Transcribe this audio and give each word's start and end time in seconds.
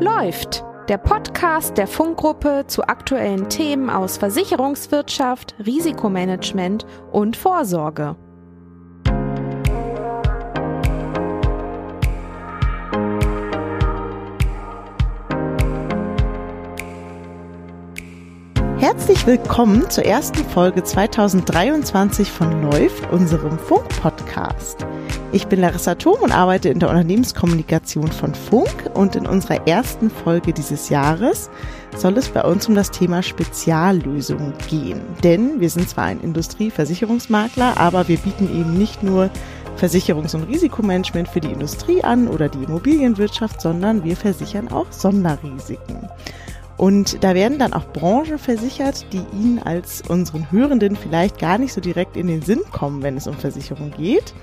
Läuft, 0.00 0.64
der 0.88 0.96
Podcast 0.96 1.76
der 1.76 1.86
Funkgruppe 1.86 2.64
zu 2.66 2.84
aktuellen 2.84 3.50
Themen 3.50 3.90
aus 3.90 4.16
Versicherungswirtschaft, 4.16 5.54
Risikomanagement 5.66 6.86
und 7.12 7.36
Vorsorge. 7.36 8.16
Herzlich 18.78 19.26
willkommen 19.26 19.90
zur 19.90 20.06
ersten 20.06 20.42
Folge 20.46 20.82
2023 20.82 22.32
von 22.32 22.62
Läuft, 22.62 23.12
unserem 23.12 23.58
Funk-Podcast. 23.58 24.86
Ich 25.32 25.46
bin 25.46 25.60
Larissa 25.60 25.94
Thom 25.94 26.16
und 26.22 26.32
arbeite 26.32 26.70
in 26.70 26.80
der 26.80 26.88
Unternehmenskommunikation 26.88 28.10
von 28.10 28.34
Funk 28.34 28.90
und 28.94 29.14
in 29.14 29.28
unserer 29.28 29.64
ersten 29.64 30.10
Folge 30.10 30.52
dieses 30.52 30.88
Jahres 30.88 31.50
soll 31.96 32.18
es 32.18 32.30
bei 32.30 32.42
uns 32.42 32.66
um 32.66 32.74
das 32.74 32.90
Thema 32.90 33.22
Speziallösungen 33.22 34.54
gehen. 34.68 35.00
Denn 35.22 35.60
wir 35.60 35.70
sind 35.70 35.88
zwar 35.88 36.06
ein 36.06 36.20
Industrieversicherungsmakler, 36.20 37.78
aber 37.78 38.08
wir 38.08 38.18
bieten 38.18 38.50
eben 38.58 38.76
nicht 38.76 39.04
nur 39.04 39.30
Versicherungs- 39.78 40.34
und 40.34 40.48
Risikomanagement 40.48 41.28
für 41.28 41.40
die 41.40 41.52
Industrie 41.52 42.02
an 42.02 42.26
oder 42.26 42.48
die 42.48 42.64
Immobilienwirtschaft, 42.64 43.60
sondern 43.60 44.02
wir 44.02 44.16
versichern 44.16 44.66
auch 44.66 44.90
Sonderrisiken. 44.90 46.08
Und 46.76 47.22
da 47.22 47.34
werden 47.34 47.58
dann 47.58 47.72
auch 47.72 47.86
Branchen 47.92 48.38
versichert, 48.38 49.06
die 49.12 49.22
Ihnen 49.32 49.60
als 49.62 50.02
unseren 50.08 50.50
Hörenden 50.50 50.96
vielleicht 50.96 51.38
gar 51.38 51.58
nicht 51.58 51.72
so 51.72 51.80
direkt 51.80 52.16
in 52.16 52.26
den 52.26 52.42
Sinn 52.42 52.62
kommen, 52.72 53.02
wenn 53.02 53.16
es 53.16 53.28
um 53.28 53.34
Versicherung 53.34 53.92
geht. 53.96 54.34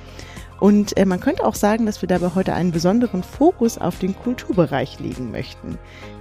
Und 0.59 0.97
äh, 0.97 1.05
man 1.05 1.19
könnte 1.19 1.45
auch 1.45 1.55
sagen, 1.55 1.85
dass 1.85 2.01
wir 2.01 2.07
dabei 2.07 2.31
heute 2.35 2.53
einen 2.53 2.71
besonderen 2.71 3.23
Fokus 3.23 3.77
auf 3.77 3.99
den 3.99 4.15
Kulturbereich 4.15 4.99
legen 4.99 5.31
möchten. 5.31 5.77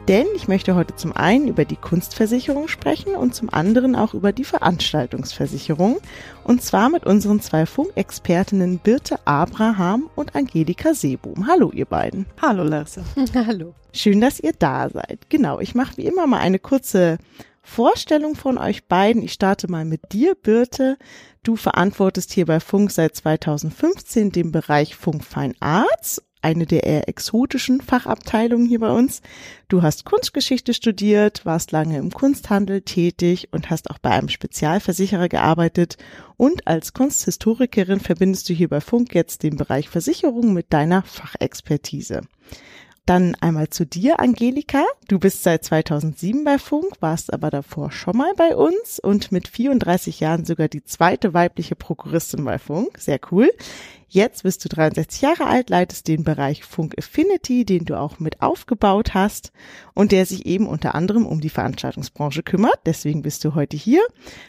Denn 0.08 0.26
ich 0.36 0.46
möchte 0.46 0.76
heute 0.76 0.94
zum 0.94 1.16
einen 1.16 1.48
über 1.48 1.64
die 1.64 1.76
Kunstversicherung 1.76 2.68
sprechen 2.68 3.16
und 3.16 3.34
zum 3.34 3.52
anderen 3.52 3.96
auch 3.96 4.14
über 4.14 4.32
die 4.32 4.44
Veranstaltungsversicherung. 4.44 5.98
Und 6.44 6.62
zwar 6.62 6.90
mit 6.90 7.06
unseren 7.06 7.40
zwei 7.40 7.66
Funkexpertinnen 7.66 8.78
Birte 8.78 9.18
Abraham 9.24 10.08
und 10.14 10.36
Angelika 10.36 10.94
Seebohm. 10.94 11.48
Hallo 11.48 11.72
ihr 11.72 11.86
beiden. 11.86 12.26
Hallo 12.40 12.62
Larissa. 12.62 13.02
Hallo. 13.34 13.74
Schön, 13.92 14.20
dass 14.20 14.38
ihr 14.38 14.52
da 14.56 14.90
seid. 14.90 15.28
Genau, 15.28 15.58
ich 15.58 15.74
mache 15.74 15.96
wie 15.96 16.06
immer 16.06 16.26
mal 16.26 16.38
eine 16.38 16.58
kurze 16.60 17.18
Vorstellung 17.66 18.36
von 18.36 18.58
euch 18.58 18.86
beiden. 18.86 19.22
Ich 19.22 19.32
starte 19.32 19.68
mal 19.68 19.84
mit 19.84 20.12
dir, 20.12 20.34
Birte. 20.34 20.96
Du 21.42 21.56
verantwortest 21.56 22.32
hier 22.32 22.46
bei 22.46 22.60
Funk 22.60 22.90
seit 22.90 23.16
2015 23.16 24.30
den 24.30 24.52
Bereich 24.52 24.94
Funk 24.94 25.24
Fine 25.24 25.54
Arts, 25.60 26.22
eine 26.40 26.64
der 26.64 26.84
eher 26.84 27.08
exotischen 27.08 27.82
Fachabteilungen 27.82 28.66
hier 28.66 28.78
bei 28.78 28.90
uns. 28.90 29.20
Du 29.68 29.82
hast 29.82 30.04
Kunstgeschichte 30.04 30.72
studiert, 30.74 31.44
warst 31.44 31.72
lange 31.72 31.98
im 31.98 32.12
Kunsthandel 32.12 32.82
tätig 32.82 33.48
und 33.50 33.68
hast 33.68 33.90
auch 33.90 33.98
bei 33.98 34.10
einem 34.10 34.28
Spezialversicherer 34.28 35.28
gearbeitet. 35.28 35.98
Und 36.36 36.66
als 36.68 36.94
Kunsthistorikerin 36.94 38.00
verbindest 38.00 38.48
du 38.48 38.54
hier 38.54 38.68
bei 38.68 38.80
Funk 38.80 39.14
jetzt 39.14 39.42
den 39.42 39.56
Bereich 39.56 39.88
Versicherung 39.90 40.54
mit 40.54 40.72
deiner 40.72 41.02
Fachexpertise. 41.02 42.22
Dann 43.06 43.36
einmal 43.40 43.70
zu 43.70 43.86
dir, 43.86 44.18
Angelika. 44.18 44.84
Du 45.06 45.20
bist 45.20 45.44
seit 45.44 45.64
2007 45.64 46.42
bei 46.42 46.58
Funk, 46.58 46.92
warst 46.98 47.32
aber 47.32 47.50
davor 47.50 47.92
schon 47.92 48.16
mal 48.16 48.32
bei 48.36 48.56
uns 48.56 48.98
und 48.98 49.30
mit 49.30 49.46
34 49.46 50.18
Jahren 50.18 50.44
sogar 50.44 50.66
die 50.66 50.82
zweite 50.82 51.32
weibliche 51.32 51.76
Prokuristin 51.76 52.44
bei 52.44 52.58
Funk. 52.58 52.98
Sehr 52.98 53.20
cool. 53.30 53.52
Jetzt 54.08 54.44
bist 54.44 54.64
du 54.64 54.68
63 54.68 55.20
Jahre 55.20 55.46
alt, 55.46 55.68
leitest 55.68 56.06
den 56.06 56.22
Bereich 56.22 56.64
Funk 56.64 56.94
Affinity, 56.96 57.64
den 57.64 57.84
du 57.84 57.98
auch 57.98 58.20
mit 58.20 58.40
aufgebaut 58.40 59.14
hast 59.14 59.50
und 59.94 60.12
der 60.12 60.26
sich 60.26 60.46
eben 60.46 60.68
unter 60.68 60.94
anderem 60.94 61.26
um 61.26 61.40
die 61.40 61.50
Veranstaltungsbranche 61.50 62.44
kümmert. 62.44 62.78
Deswegen 62.86 63.22
bist 63.22 63.44
du 63.44 63.56
heute 63.56 63.76
hier. 63.76 64.02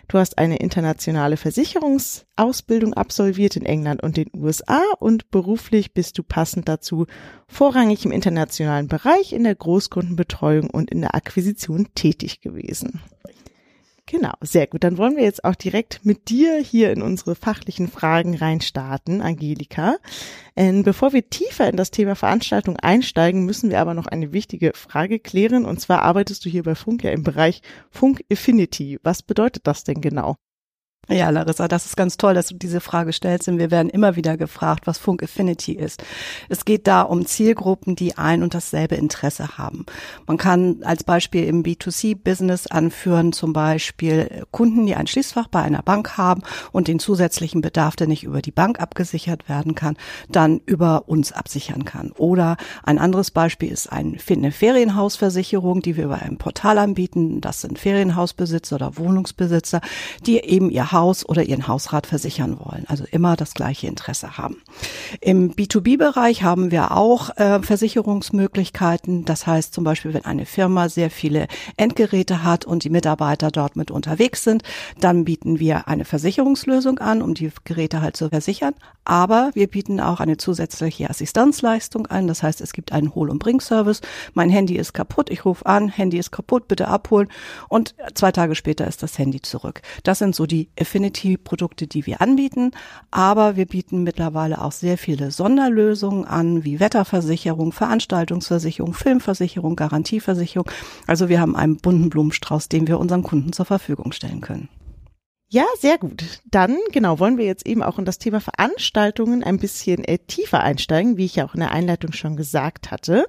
Du 0.08 0.20
hast 0.20 0.38
eine 0.38 0.58
internationale 0.58 1.38
Versicherungsausbildung 1.38 2.94
absolviert 2.94 3.56
in 3.56 3.66
England 3.66 4.04
und 4.04 4.16
den 4.16 4.30
USA 4.36 4.82
und 5.00 5.32
beruflich 5.32 5.92
bist 5.92 6.20
du 6.20 6.24
passend 6.24 6.70
dazu 6.70 7.08
vorrangig 7.48 8.06
im 8.06 8.12
internationalen 8.12 8.88
Bereich 8.88 9.34
in 9.34 9.44
der 9.44 9.56
Großkundenbetreuung 9.56 10.70
und 10.70 10.92
in 10.92 11.02
der 11.02 11.16
Akquisition 11.16 11.88
tätig 11.96 12.42
gewesen. 12.42 13.02
Genau, 14.10 14.32
sehr 14.40 14.68
gut. 14.68 14.86
Dann 14.86 14.98
wollen 14.98 15.18
wir 15.18 15.24
jetzt 15.24 15.44
auch 15.44 15.56
direkt 15.56 16.06
mit 16.06 16.30
dir 16.30 16.60
hier 16.60 16.94
in 16.94 17.02
unsere 17.02 17.36
fachlichen 17.36 17.90
Fragen 17.90 18.36
reinstarten, 18.38 19.22
Angelika. 19.22 19.98
Ähm, 20.56 20.84
bevor 20.84 21.12
wir 21.12 21.30
tiefer 21.30 21.68
in 21.68 21.76
das 21.76 21.92
Thema 21.92 22.16
Veranstaltung 22.16 22.78
einsteigen, 22.78 23.46
müssen 23.46 23.70
wir 23.70 23.82
aber 23.82 23.94
noch 23.94 24.08
eine 24.08 24.32
wichtige 24.32 24.72
Frage 24.76 25.20
klären. 25.20 25.66
Und 25.66 25.82
zwar 25.82 26.04
arbeitest 26.04 26.46
du 26.46 26.50
hier 26.50 26.64
bei 26.64 26.74
Funk 26.74 27.04
ja 27.04 27.12
im 27.12 27.24
Bereich 27.24 27.62
Funk 27.92 28.24
Affinity. 28.32 28.98
Was 29.04 29.24
bedeutet 29.24 29.68
das 29.68 29.84
denn 29.84 30.00
genau? 30.00 30.38
Ja, 31.10 31.30
Larissa, 31.30 31.70
das 31.70 31.86
ist 31.86 31.96
ganz 31.96 32.18
toll, 32.18 32.34
dass 32.34 32.48
du 32.48 32.56
diese 32.56 32.82
Frage 32.82 33.14
stellst, 33.14 33.48
denn 33.48 33.60
wir 33.60 33.72
werden 33.72 33.90
immer 33.90 34.18
wieder 34.18 34.36
gefragt, 34.36 34.88
was 34.88 34.98
Funk 34.98 35.24
Affinity 35.24 35.72
ist. 35.72 36.04
Es 36.50 36.66
geht 36.66 36.86
da 36.86 37.02
um 37.02 37.26
Zielgruppen, 37.26 37.96
die 37.96 38.18
ein 38.18 38.44
und 38.44 38.54
dasselbe 38.54 38.96
Interesse 38.96 39.58
haben. 39.58 39.86
Man 40.26 40.36
kann 40.36 40.84
als 40.84 41.06
Beispiel 41.06 41.46
im 41.46 41.64
B2C-Business 41.64 42.68
anführen, 42.68 43.32
zum 43.32 43.54
Beispiel 43.54 44.46
Kunden, 44.52 44.86
die 44.86 44.96
ein 44.96 45.08
Schließfach 45.08 45.48
bei 45.48 45.62
einer 45.62 45.82
Bank 45.82 46.18
haben 46.18 46.42
und 46.74 46.90
den 46.90 47.00
zusätzlichen 47.00 47.62
Bedarf, 47.62 47.96
der 47.96 48.08
nicht 48.08 48.26
über 48.26 48.42
die 48.42 48.52
Bank 48.52 48.82
abgesichert 48.82 49.48
werden 49.48 49.76
kann, 49.76 49.96
dann 50.28 50.60
über 50.66 51.08
uns 51.08 51.32
absichern 51.32 51.86
kann. 51.86 52.12
Oder 52.18 52.58
ein 52.84 53.00
anderes 53.00 53.32
Beispiel 53.32 53.72
ist 53.72 53.90
eine 53.90 54.20
Ferienhausversicherung, 54.20 55.82
die 55.82 55.96
wir 55.96 56.04
über 56.04 56.22
ein 56.22 56.38
Portal 56.38 56.78
anbieten. 56.80 57.40
Das 57.40 57.62
sind 57.62 57.80
Ferienhausbesitzer 57.80 58.76
oder 58.76 58.98
Wohnungsbesitzer, 58.98 59.80
die 60.26 60.40
eben 60.40 60.70
ihr 60.70 60.92
oder 61.28 61.44
ihren 61.44 61.68
Hausrat 61.68 62.08
versichern 62.08 62.60
wollen. 62.60 62.86
Also 62.88 63.06
immer 63.12 63.36
das 63.36 63.54
gleiche 63.54 63.88
Interesse 63.88 64.38
haben. 64.38 64.62
Im 65.22 65.54
B2B-Bereich 65.54 66.44
haben 66.44 66.72
wir 66.72 66.92
auch 66.92 67.36
äh, 67.38 67.62
Versicherungsmöglichkeiten. 67.62 69.26
Das 69.26 69.48
heißt 69.48 69.74
zum 69.74 69.84
Beispiel, 69.84 70.14
wenn 70.14 70.26
eine 70.26 70.46
Firma 70.46 70.90
sehr 70.90 71.10
viele 71.10 71.48
Endgeräte 71.78 72.44
hat 72.44 72.66
und 72.66 72.84
die 72.84 72.90
Mitarbeiter 72.90 73.52
dort 73.52 73.76
mit 73.76 73.92
unterwegs 73.92 74.44
sind, 74.44 74.64
dann 75.00 75.26
bieten 75.26 75.60
wir 75.60 75.88
eine 75.88 76.06
Versicherungslösung 76.06 77.00
an, 77.00 77.22
um 77.22 77.34
die 77.34 77.52
Geräte 77.64 78.02
halt 78.02 78.18
zu 78.18 78.30
versichern. 78.30 78.74
Aber 79.06 79.52
wir 79.54 79.68
bieten 79.68 80.00
auch 80.00 80.20
eine 80.20 80.38
zusätzliche 80.38 81.10
Assistenzleistung 81.10 82.08
an. 82.08 82.28
Das 82.28 82.44
heißt, 82.44 82.60
es 82.62 82.74
gibt 82.74 82.92
einen 82.92 83.16
Hol- 83.16 83.30
und 83.30 83.40
Bring-Service. 83.40 84.02
Mein 84.34 84.50
Handy 84.50 84.76
ist 84.76 84.94
kaputt, 84.94 85.30
ich 85.30 85.46
rufe 85.46 85.66
an, 85.66 85.88
Handy 85.88 86.18
ist 86.18 86.32
kaputt, 86.32 86.68
bitte 86.68 86.88
abholen. 86.88 87.30
Und 87.70 87.96
zwei 88.16 88.32
Tage 88.32 88.56
später 88.56 88.86
ist 88.88 89.04
das 89.04 89.18
Handy 89.18 89.42
zurück. 89.42 89.82
Das 90.04 90.20
sind 90.20 90.36
so 90.36 90.46
die 90.46 90.70
Affinity-Produkte, 90.88 91.86
die 91.86 92.06
wir 92.06 92.22
anbieten. 92.22 92.72
Aber 93.12 93.58
wir 93.58 93.66
bieten 93.66 94.04
mittlerweile 94.04 94.62
auch 94.62 94.72
sehr 94.72 94.98
viele 94.98 95.32
Sonderlösungen 95.32 96.26
an, 96.26 96.64
wie 96.64 96.80
Wetterversicherung, 96.80 97.74
Veranstaltungsversicherung, 97.74 98.94
Filmversicherung, 98.94 99.76
Garantieversicherung. 99.76 100.70
Also 101.06 101.28
wir 101.28 101.42
haben 101.42 101.56
einen 101.56 101.78
bunten 101.78 102.10
Blumenstrauß, 102.10 102.70
den 102.70 102.88
wir 102.88 103.00
unseren 103.00 103.24
Kunden 103.24 103.52
zur 103.52 103.66
Verfügung 103.66 104.14
stellen 104.14 104.42
können. 104.42 104.70
Ja, 105.50 105.64
sehr 105.80 105.98
gut. 105.98 106.42
Dann, 106.44 106.78
genau, 106.92 107.20
wollen 107.20 107.38
wir 107.38 107.46
jetzt 107.46 107.66
eben 107.66 107.82
auch 107.82 107.98
in 107.98 108.04
das 108.04 108.20
Thema 108.20 108.42
Veranstaltungen 108.42 109.46
ein 109.46 109.60
bisschen 109.60 110.04
äh, 110.04 110.18
tiefer 110.18 110.62
einsteigen, 110.62 111.16
wie 111.16 111.24
ich 111.24 111.38
ja 111.38 111.46
auch 111.46 111.54
in 111.54 111.62
der 111.62 111.72
Einleitung 111.72 112.12
schon 112.12 112.36
gesagt 112.36 112.92
hatte. 112.92 113.26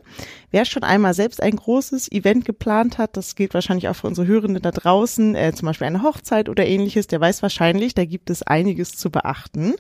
Wer 0.51 0.65
schon 0.65 0.83
einmal 0.83 1.15
selbst 1.15 1.41
ein 1.41 1.55
großes 1.55 2.11
Event 2.11 2.45
geplant 2.45 2.99
hat, 2.99 3.17
das 3.17 3.37
gilt 3.37 3.55
wahrscheinlich 3.55 3.89
auch 3.89 3.95
für 3.95 4.09
unsere 4.09 4.27
Hörenden 4.27 4.61
da 4.61 4.73
draußen, 4.73 5.37
äh, 5.37 5.53
zum 5.55 5.67
Beispiel 5.67 5.87
eine 5.87 6.03
Hochzeit 6.03 6.49
oder 6.49 6.67
ähnliches, 6.67 7.07
der 7.07 7.21
weiß 7.21 7.41
wahrscheinlich, 7.43 7.95
da 7.95 8.05
gibt 8.05 8.31
es 8.31 8.43
einiges 8.43 8.97
zu 8.97 9.11
beachten. 9.11 9.77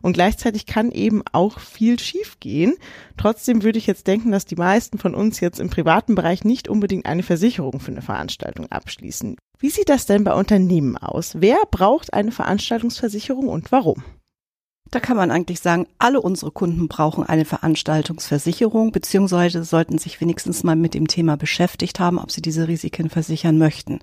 Und 0.00 0.14
gleichzeitig 0.14 0.64
kann 0.64 0.92
eben 0.92 1.22
auch 1.32 1.58
viel 1.58 1.98
schiefgehen. 1.98 2.72
Trotzdem 3.18 3.62
würde 3.64 3.78
ich 3.78 3.86
jetzt 3.86 4.06
denken, 4.06 4.32
dass 4.32 4.46
die 4.46 4.56
meisten 4.56 4.96
von 4.96 5.14
uns 5.14 5.40
jetzt 5.40 5.60
im 5.60 5.68
privaten 5.68 6.14
Bereich 6.14 6.42
nicht 6.42 6.68
unbedingt 6.68 7.04
eine 7.04 7.22
Versicherung 7.22 7.80
für 7.80 7.90
eine 7.90 8.00
Veranstaltung 8.00 8.72
abschließen. 8.72 9.36
Wie 9.62 9.70
sieht 9.70 9.90
das 9.90 10.06
denn 10.06 10.24
bei 10.24 10.34
Unternehmen 10.34 10.96
aus? 10.96 11.36
Wer 11.40 11.56
braucht 11.70 12.12
eine 12.12 12.32
Veranstaltungsversicherung 12.32 13.46
und 13.46 13.70
warum? 13.70 14.02
Da 14.92 15.00
kann 15.00 15.16
man 15.16 15.30
eigentlich 15.30 15.60
sagen, 15.60 15.86
alle 15.98 16.20
unsere 16.20 16.50
Kunden 16.50 16.86
brauchen 16.86 17.24
eine 17.24 17.46
Veranstaltungsversicherung, 17.46 18.92
beziehungsweise 18.92 19.64
sollten 19.64 19.96
sich 19.96 20.20
wenigstens 20.20 20.64
mal 20.64 20.76
mit 20.76 20.92
dem 20.92 21.08
Thema 21.08 21.38
beschäftigt 21.38 21.98
haben, 21.98 22.18
ob 22.18 22.30
sie 22.30 22.42
diese 22.42 22.68
Risiken 22.68 23.08
versichern 23.08 23.56
möchten. 23.56 24.00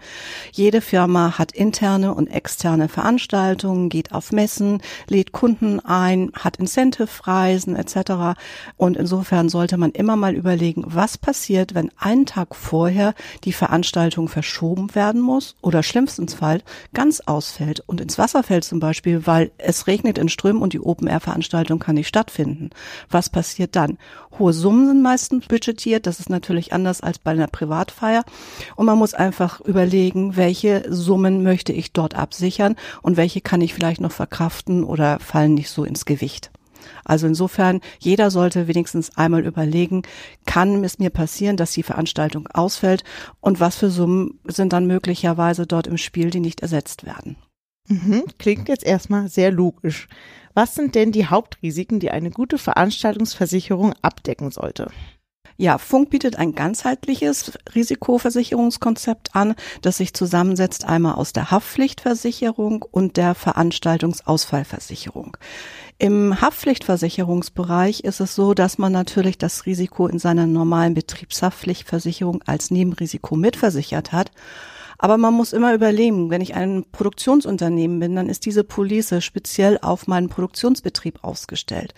Jede 0.52 0.82
Firma 0.82 1.38
hat 1.38 1.52
interne 1.52 2.16
und 2.16 2.26
externe 2.26 2.90
Veranstaltungen, 2.90 3.90
geht 3.90 4.14
auf 4.14 4.32
Messen, 4.32 4.82
lädt 5.08 5.32
Kunden 5.32 5.80
ein, 5.80 6.32
hat 6.34 6.58
Incentive-Reisen 6.58 7.76
etc. 7.76 8.40
Und 8.76 8.98
insofern 8.98 9.48
sollte 9.48 9.78
man 9.78 9.92
immer 9.92 10.16
mal 10.16 10.34
überlegen, 10.34 10.86
was 10.88 11.20
passiert, 11.20 11.76
wenn 11.76 11.92
einen 12.00 12.26
Tag 12.26 12.56
vorher 12.56 13.14
die 13.44 13.54
Veranstaltung 13.54 14.28
verschoben 14.28 14.96
werden 14.96 15.22
muss 15.22 15.56
oder 15.62 15.84
schlimmstens 15.84 16.34
Fall 16.34 16.64
ganz 16.96 17.20
ausfällt 17.20 17.84
und 17.86 18.02
ins 18.02 18.18
Wasser 18.18 18.42
fällt 18.42 18.64
zum 18.64 18.80
Beispiel, 18.80 19.28
weil 19.28 19.52
es 19.60 19.86
regnet 19.86 20.18
in 20.18 20.30
Strömen 20.30 20.64
und 20.64 20.74
die 20.74 20.79
die 20.80 20.86
Open-Air-Veranstaltung 20.86 21.80
kann 21.80 21.96
nicht 21.96 22.08
stattfinden. 22.08 22.70
Was 23.10 23.30
passiert 23.30 23.76
dann? 23.76 23.98
Hohe 24.38 24.54
Summen 24.54 24.88
sind 24.88 25.02
meistens 25.02 25.48
budgetiert, 25.48 26.08
das 26.08 26.20
ist 26.20 26.30
natürlich 26.30 26.74
anders 26.74 27.02
als 27.02 27.20
bei 27.20 27.32
einer 27.32 27.48
Privatfeier. 27.48 28.24
Und 28.76 28.86
man 28.86 28.98
muss 28.98 29.14
einfach 29.14 29.60
überlegen, 29.62 30.36
welche 30.36 30.86
Summen 30.90 31.44
möchte 31.44 31.74
ich 31.74 31.94
dort 31.94 32.16
absichern 32.16 32.76
und 33.02 33.18
welche 33.18 33.42
kann 33.42 33.62
ich 33.62 33.74
vielleicht 33.74 34.02
noch 34.02 34.12
verkraften 34.12 34.84
oder 34.84 35.20
fallen 35.20 35.54
nicht 35.54 35.70
so 35.70 35.84
ins 35.84 36.06
Gewicht. 36.06 36.52
Also 37.04 37.28
insofern, 37.28 37.82
jeder 38.00 38.32
sollte 38.32 38.68
wenigstens 38.68 39.18
einmal 39.18 39.46
überlegen, 39.46 40.04
kann 40.46 40.84
es 40.84 41.00
mir 41.00 41.10
passieren, 41.10 41.58
dass 41.58 41.74
die 41.74 41.84
Veranstaltung 41.84 42.48
ausfällt 42.48 43.04
und 43.42 43.60
was 43.60 43.76
für 43.76 43.90
Summen 43.90 44.40
sind 44.46 44.74
dann 44.74 44.88
möglicherweise 44.88 45.68
dort 45.68 45.88
im 45.88 45.98
Spiel, 45.98 46.30
die 46.30 46.40
nicht 46.40 46.62
ersetzt 46.62 47.06
werden. 47.06 47.36
Mhm, 47.88 48.24
klingt 48.38 48.70
jetzt 48.70 48.86
erstmal 48.86 49.30
sehr 49.30 49.52
logisch. 49.52 50.08
Was 50.54 50.76
sind 50.76 50.96
denn 50.96 51.12
die 51.12 51.28
Hauptrisiken, 51.28 52.00
die 52.00 52.12
eine 52.12 52.32
gute 52.32 52.58
Veranstaltungsversicherung 52.58 53.94
abdecken 54.02 54.52
sollte? 54.52 54.90
Ja, 55.62 55.78
Funk 55.78 56.10
bietet 56.10 56.38
ein 56.38 56.56
ganzheitliches 56.56 57.52
Risikoversicherungskonzept 57.76 59.36
an, 59.36 59.56
das 59.82 59.98
sich 59.98 60.14
zusammensetzt 60.14 60.86
einmal 60.86 61.16
aus 61.16 61.34
der 61.34 61.52
Haftpflichtversicherung 61.52 62.86
und 62.90 63.18
der 63.18 63.36
Veranstaltungsausfallversicherung. 63.36 65.36
Im 65.98 66.40
Haftpflichtversicherungsbereich 66.40 68.06
ist 68.06 68.22
es 68.22 68.36
so, 68.36 68.54
dass 68.54 68.78
man 68.78 68.94
natürlich 68.94 69.38
das 69.38 69.66
Risiko 69.66 70.08
in 70.08 70.18
seiner 70.18 70.48
normalen 70.48 70.94
Betriebshaftpflichtversicherung 70.94 72.42
als 72.46 72.72
Nebenrisiko 72.72 73.36
mitversichert 73.36 74.14
hat. 74.14 74.32
Aber 75.02 75.18
man 75.18 75.34
muss 75.34 75.54
immer 75.54 75.74
überlegen, 75.74 76.30
wenn 76.30 76.42
ich 76.42 76.56
ein 76.56 76.84
Produktionsunternehmen 76.92 78.00
bin, 78.00 78.16
dann 78.16 78.28
ist 78.28 78.46
diese 78.46 78.66
Police 78.66 79.24
speziell 79.24 79.80
auf 79.82 80.08
meinen 80.08 80.28
Produktionsbetrieb 80.28 81.24
ausgestellt. 81.24 81.94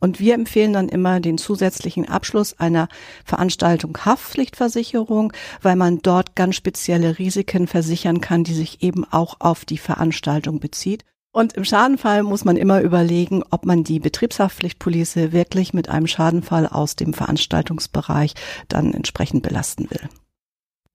Und 0.00 0.18
wir 0.18 0.34
empfehlen 0.34 0.72
dann 0.72 0.88
immer 0.88 1.20
den 1.20 1.38
zusätzlichen 1.38 2.08
Abschluss 2.08 2.58
einer 2.58 2.88
Veranstaltung 3.24 3.96
Haftpflichtversicherung, 4.04 5.32
weil 5.62 5.76
man 5.76 6.00
dort 6.02 6.34
ganz 6.34 6.56
spezielle 6.56 7.18
Risiken 7.18 7.68
versichern 7.68 8.20
kann, 8.20 8.42
die 8.42 8.54
sich 8.54 8.82
eben 8.82 9.04
auch 9.04 9.36
auf 9.38 9.64
die 9.64 9.78
Veranstaltung 9.78 10.58
bezieht. 10.58 11.04
Und 11.32 11.52
im 11.52 11.64
Schadenfall 11.64 12.24
muss 12.24 12.44
man 12.44 12.56
immer 12.56 12.80
überlegen, 12.80 13.44
ob 13.50 13.64
man 13.64 13.84
die 13.84 14.00
Betriebshaftpflichtpolice 14.00 15.30
wirklich 15.30 15.72
mit 15.72 15.88
einem 15.88 16.08
Schadenfall 16.08 16.66
aus 16.66 16.96
dem 16.96 17.14
Veranstaltungsbereich 17.14 18.34
dann 18.66 18.92
entsprechend 18.92 19.44
belasten 19.44 19.88
will. 19.90 20.08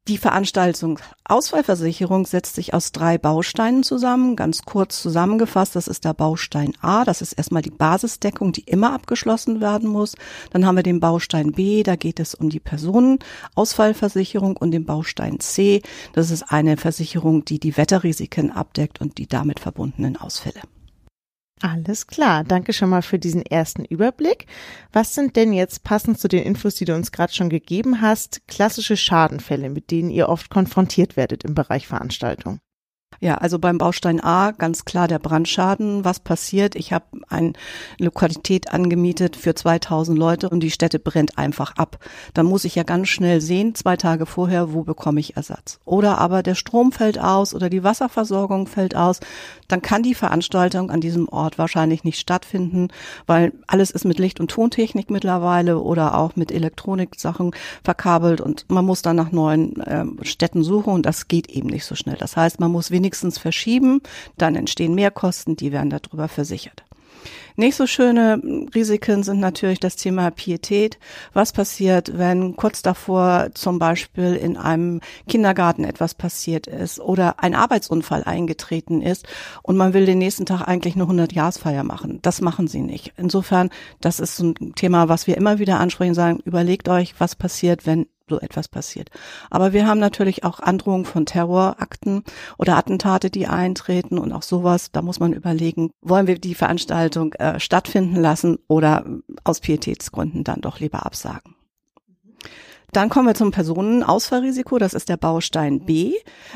Die 0.07 0.19
Veranstaltungsausfallversicherung 0.19 2.27
setzt 2.27 2.53
sich 2.53 2.75
aus 2.75 2.91
drei 2.91 3.17
Bausteinen 3.17 3.81
zusammen. 3.81 4.35
Ganz 4.35 4.61
kurz 4.61 5.01
zusammengefasst, 5.01 5.75
das 5.75 5.87
ist 5.87 6.05
der 6.05 6.13
Baustein 6.13 6.73
A, 6.79 7.05
das 7.05 7.23
ist 7.23 7.33
erstmal 7.33 7.63
die 7.63 7.71
Basisdeckung, 7.71 8.51
die 8.51 8.61
immer 8.61 8.93
abgeschlossen 8.93 9.61
werden 9.61 9.89
muss. 9.89 10.15
Dann 10.51 10.67
haben 10.67 10.75
wir 10.75 10.83
den 10.83 10.99
Baustein 10.99 11.53
B, 11.53 11.81
da 11.81 11.95
geht 11.95 12.19
es 12.19 12.35
um 12.35 12.51
die 12.51 12.59
Personenausfallversicherung 12.59 14.57
und 14.57 14.69
den 14.69 14.85
Baustein 14.85 15.39
C, 15.39 15.81
das 16.13 16.29
ist 16.29 16.43
eine 16.43 16.77
Versicherung, 16.77 17.43
die 17.43 17.59
die 17.59 17.75
Wetterrisiken 17.75 18.51
abdeckt 18.51 19.01
und 19.01 19.17
die 19.17 19.25
damit 19.25 19.59
verbundenen 19.59 20.17
Ausfälle. 20.17 20.61
Alles 21.61 22.07
klar, 22.07 22.43
danke 22.43 22.73
schon 22.73 22.89
mal 22.89 23.01
für 23.01 23.17
diesen 23.17 23.41
ersten 23.41 23.85
Überblick. 23.85 24.45
Was 24.91 25.15
sind 25.15 25.37
denn 25.37 25.53
jetzt 25.53 25.83
passend 25.83 26.19
zu 26.19 26.27
den 26.27 26.43
Infos, 26.43 26.75
die 26.75 26.85
du 26.85 26.93
uns 26.93 27.13
gerade 27.13 27.33
schon 27.33 27.49
gegeben 27.49 28.01
hast, 28.01 28.45
klassische 28.47 28.97
Schadenfälle, 28.97 29.69
mit 29.69 29.89
denen 29.89 30.09
ihr 30.09 30.27
oft 30.27 30.49
konfrontiert 30.49 31.15
werdet 31.15 31.45
im 31.45 31.55
Bereich 31.55 31.87
Veranstaltung? 31.87 32.59
Ja, 33.19 33.35
also 33.35 33.59
beim 33.59 33.77
Baustein 33.77 34.23
A 34.23 34.51
ganz 34.51 34.85
klar 34.85 35.07
der 35.07 35.19
Brandschaden. 35.19 36.05
Was 36.05 36.19
passiert? 36.19 36.75
Ich 36.75 36.93
habe 36.93 37.05
eine 37.29 37.53
Lokalität 37.97 38.71
angemietet 38.71 39.35
für 39.35 39.55
2000 39.55 40.17
Leute 40.17 40.49
und 40.49 40.61
die 40.61 40.71
Stätte 40.71 40.99
brennt 40.99 41.37
einfach 41.37 41.75
ab. 41.77 41.99
Dann 42.33 42.45
muss 42.45 42.65
ich 42.65 42.75
ja 42.75 42.83
ganz 42.83 43.09
schnell 43.09 43.41
sehen, 43.41 43.75
zwei 43.75 43.97
Tage 43.97 44.25
vorher, 44.25 44.73
wo 44.73 44.83
bekomme 44.83 45.19
ich 45.19 45.35
Ersatz. 45.35 45.79
Oder 45.85 46.17
aber 46.17 46.43
der 46.43 46.55
Strom 46.55 46.91
fällt 46.91 47.19
aus 47.19 47.53
oder 47.53 47.69
die 47.69 47.83
Wasserversorgung 47.83 48.67
fällt 48.67 48.95
aus. 48.95 49.19
Dann 49.67 49.81
kann 49.81 50.03
die 50.03 50.15
Veranstaltung 50.15 50.91
an 50.91 51.01
diesem 51.01 51.27
Ort 51.29 51.57
wahrscheinlich 51.57 52.03
nicht 52.03 52.19
stattfinden, 52.19 52.89
weil 53.25 53.53
alles 53.67 53.91
ist 53.91 54.05
mit 54.05 54.19
Licht- 54.19 54.39
und 54.39 54.51
Tontechnik 54.51 55.09
mittlerweile 55.09 55.79
oder 55.79 56.17
auch 56.17 56.35
mit 56.35 56.51
Elektroniksachen 56.51 57.51
verkabelt 57.83 58.41
und 58.41 58.65
man 58.69 58.85
muss 58.85 59.01
dann 59.01 59.15
nach 59.15 59.31
neuen 59.31 59.79
äh, 59.81 60.05
Städten 60.23 60.63
suchen 60.63 60.93
und 60.93 61.05
das 61.05 61.27
geht 61.27 61.49
eben 61.49 61.69
nicht 61.69 61.85
so 61.85 61.95
schnell. 61.95 62.17
Das 62.17 62.37
heißt, 62.37 62.59
man 62.59 62.71
muss 62.71 62.91
wenig 62.91 63.04
wenigstens 63.05 63.37
verschieben, 63.37 64.01
dann 64.37 64.55
entstehen 64.55 64.95
Mehrkosten, 64.95 65.55
die 65.55 65.71
werden 65.71 65.91
darüber 65.91 66.27
versichert. 66.27 66.83
Nicht 67.55 67.75
so 67.77 67.87
schöne 67.87 68.41
Risiken 68.75 69.23
sind 69.23 69.39
natürlich 69.39 69.79
das 69.79 69.95
Thema 69.95 70.29
Pietät. 70.29 70.99
Was 71.31 71.53
passiert, 71.53 72.17
wenn 72.17 72.57
kurz 72.57 72.81
davor 72.81 73.49
zum 73.53 73.79
Beispiel 73.79 74.35
in 74.35 74.57
einem 74.57 74.99
Kindergarten 75.27 75.85
etwas 75.85 76.15
passiert 76.15 76.67
ist 76.67 76.99
oder 76.99 77.41
ein 77.41 77.55
Arbeitsunfall 77.55 78.25
eingetreten 78.25 79.01
ist 79.01 79.25
und 79.63 79.77
man 79.77 79.93
will 79.93 80.05
den 80.05 80.17
nächsten 80.17 80.45
Tag 80.45 80.67
eigentlich 80.67 80.95
eine 80.95 81.05
100-Jahresfeier 81.05 81.83
machen? 81.83 82.19
Das 82.23 82.41
machen 82.41 82.67
sie 82.67 82.81
nicht. 82.81 83.13
Insofern, 83.15 83.69
das 84.01 84.19
ist 84.19 84.37
ein 84.39 84.75
Thema, 84.75 85.07
was 85.07 85.25
wir 85.25 85.37
immer 85.37 85.57
wieder 85.57 85.79
ansprechen, 85.79 86.13
sagen, 86.13 86.41
überlegt 86.43 86.89
euch, 86.89 87.15
was 87.19 87.35
passiert, 87.35 87.85
wenn 87.85 88.07
so 88.29 88.39
etwas 88.39 88.67
passiert. 88.67 89.09
Aber 89.49 89.73
wir 89.73 89.87
haben 89.87 89.99
natürlich 89.99 90.43
auch 90.43 90.59
Androhungen 90.59 91.05
von 91.05 91.25
Terrorakten 91.25 92.23
oder 92.57 92.77
Attentate, 92.77 93.29
die 93.29 93.47
eintreten 93.47 94.17
und 94.17 94.31
auch 94.31 94.43
sowas. 94.43 94.91
Da 94.91 95.01
muss 95.01 95.19
man 95.19 95.33
überlegen, 95.33 95.91
wollen 96.01 96.27
wir 96.27 96.39
die 96.39 96.55
Veranstaltung 96.55 97.33
äh, 97.33 97.59
stattfinden 97.59 98.15
lassen 98.15 98.57
oder 98.67 99.05
aus 99.43 99.59
Pietätsgründen 99.59 100.43
dann 100.43 100.61
doch 100.61 100.79
lieber 100.79 101.05
absagen. 101.05 101.55
Dann 102.91 103.09
kommen 103.09 103.27
wir 103.27 103.35
zum 103.35 103.51
Personenausfallrisiko. 103.51 104.77
Das 104.77 104.93
ist 104.93 105.09
der 105.09 105.17
Baustein 105.17 105.85
B. 105.85 106.13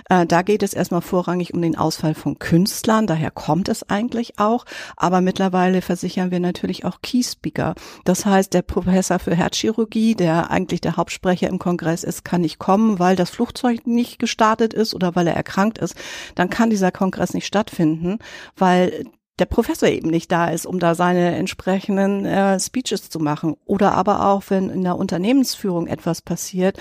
Äh, 0.10 0.26
da 0.26 0.42
geht 0.42 0.64
es 0.64 0.74
erstmal 0.74 1.02
vorrangig 1.02 1.54
um 1.54 1.62
den 1.62 1.78
Ausfall 1.78 2.14
von 2.14 2.40
Künstlern. 2.40 3.08
Daher 3.08 3.31
kommt 3.31 3.70
es 3.70 3.90
eigentlich 3.90 4.40
auch. 4.40 4.66
Aber 4.96 5.22
mittlerweile 5.22 5.81
versichern 5.81 6.31
wir 6.31 6.40
natürlich 6.40 6.86
auch 6.86 7.02
Key 7.02 7.24
Speaker. 7.24 7.76
Das 8.06 8.26
heißt, 8.26 8.54
der 8.54 8.62
Professor 8.62 9.20
für 9.20 9.36
Herzchirurgie, 9.36 10.16
der 10.16 10.50
eigentlich 10.52 10.81
der 10.81 10.98
Hauptsprecher 10.98 11.50
im 11.50 11.60
Kongress 11.60 12.04
ist, 12.04 12.24
kann 12.24 12.42
nicht 12.42 12.60
kommen, 12.60 13.00
weil 13.00 13.16
das 13.16 13.30
Flugzeug 13.30 13.86
nicht 13.86 14.20
gestartet 14.20 14.74
ist 14.74 14.94
oder 14.94 15.16
weil 15.16 15.28
er 15.28 15.36
erkrankt 15.36 15.78
ist. 15.78 15.96
Dann 16.36 16.50
kann 16.50 16.70
dieser 16.70 16.92
Kongress 16.92 17.34
nicht 17.34 17.46
stattfinden, 17.46 18.20
weil 18.56 19.06
der 19.39 19.45
Professor 19.45 19.89
eben 19.89 20.09
nicht 20.09 20.31
da 20.31 20.50
ist, 20.50 20.65
um 20.65 20.80
da 20.80 20.95
seine 20.95 21.36
entsprechenden 21.36 22.25
äh, 22.25 22.59
Speeches 22.59 23.09
zu 23.09 23.19
machen. 23.19 23.56
Oder 23.65 23.94
aber 23.94 24.27
auch, 24.27 24.44
wenn 24.50 24.69
in 24.69 24.83
der 24.83 24.97
Unternehmensführung 24.97 25.88
etwas 25.88 26.21
passiert, 26.21 26.77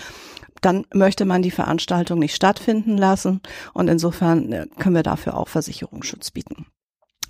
dann 0.60 0.86
möchte 0.92 1.24
man 1.24 1.42
die 1.42 1.52
Veranstaltung 1.52 2.18
nicht 2.18 2.34
stattfinden 2.34 2.98
lassen. 2.98 3.40
Und 3.74 3.88
insofern 3.88 4.52
äh, 4.52 4.66
können 4.78 4.96
wir 4.96 5.02
dafür 5.02 5.36
auch 5.36 5.48
Versicherungsschutz 5.48 6.32
bieten. 6.32 6.66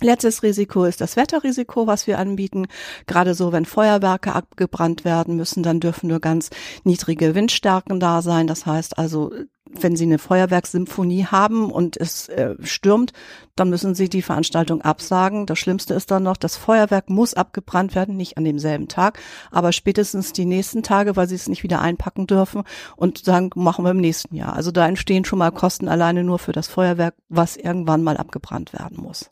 Letztes 0.01 0.43
Risiko 0.43 0.85
ist 0.85 1.01
das 1.01 1.17
Wetterrisiko, 1.17 1.85
was 1.85 2.07
wir 2.07 2.19
anbieten. 2.19 2.67
Gerade 3.05 3.33
so, 3.33 3.51
wenn 3.51 3.65
Feuerwerke 3.65 4.33
abgebrannt 4.33 5.03
werden 5.03 5.35
müssen, 5.35 5.61
dann 5.61 5.81
dürfen 5.81 6.07
nur 6.07 6.21
ganz 6.21 6.49
niedrige 6.85 7.35
Windstärken 7.35 7.99
da 7.99 8.21
sein. 8.21 8.47
Das 8.47 8.65
heißt 8.65 8.97
also, 8.97 9.33
wenn 9.73 9.95
Sie 9.95 10.05
eine 10.05 10.19
Feuerwerkssymphonie 10.19 11.25
haben 11.25 11.71
und 11.71 11.97
es 11.97 12.27
äh, 12.29 12.55
stürmt, 12.61 13.13
dann 13.55 13.69
müssen 13.69 13.93
Sie 13.93 14.09
die 14.09 14.21
Veranstaltung 14.21 14.81
absagen. 14.81 15.45
Das 15.45 15.59
Schlimmste 15.59 15.93
ist 15.93 16.11
dann 16.11 16.23
noch, 16.23 16.37
das 16.37 16.55
Feuerwerk 16.55 17.09
muss 17.09 17.33
abgebrannt 17.33 17.95
werden, 17.95 18.15
nicht 18.15 18.37
an 18.37 18.45
demselben 18.45 18.87
Tag, 18.87 19.19
aber 19.51 19.71
spätestens 19.71 20.33
die 20.33 20.45
nächsten 20.45 20.81
Tage, 20.81 21.15
weil 21.15 21.27
Sie 21.27 21.35
es 21.35 21.49
nicht 21.49 21.63
wieder 21.63 21.81
einpacken 21.81 22.25
dürfen 22.25 22.63
und 22.95 23.17
sagen, 23.19 23.49
machen 23.55 23.83
wir 23.85 23.91
im 23.91 24.01
nächsten 24.01 24.35
Jahr. 24.35 24.53
Also 24.53 24.71
da 24.71 24.87
entstehen 24.87 25.25
schon 25.25 25.39
mal 25.39 25.51
Kosten 25.51 25.87
alleine 25.87 26.23
nur 26.23 26.39
für 26.39 26.51
das 26.53 26.67
Feuerwerk, 26.67 27.15
was 27.27 27.57
irgendwann 27.57 28.03
mal 28.03 28.17
abgebrannt 28.17 28.73
werden 28.73 28.97
muss. 29.01 29.29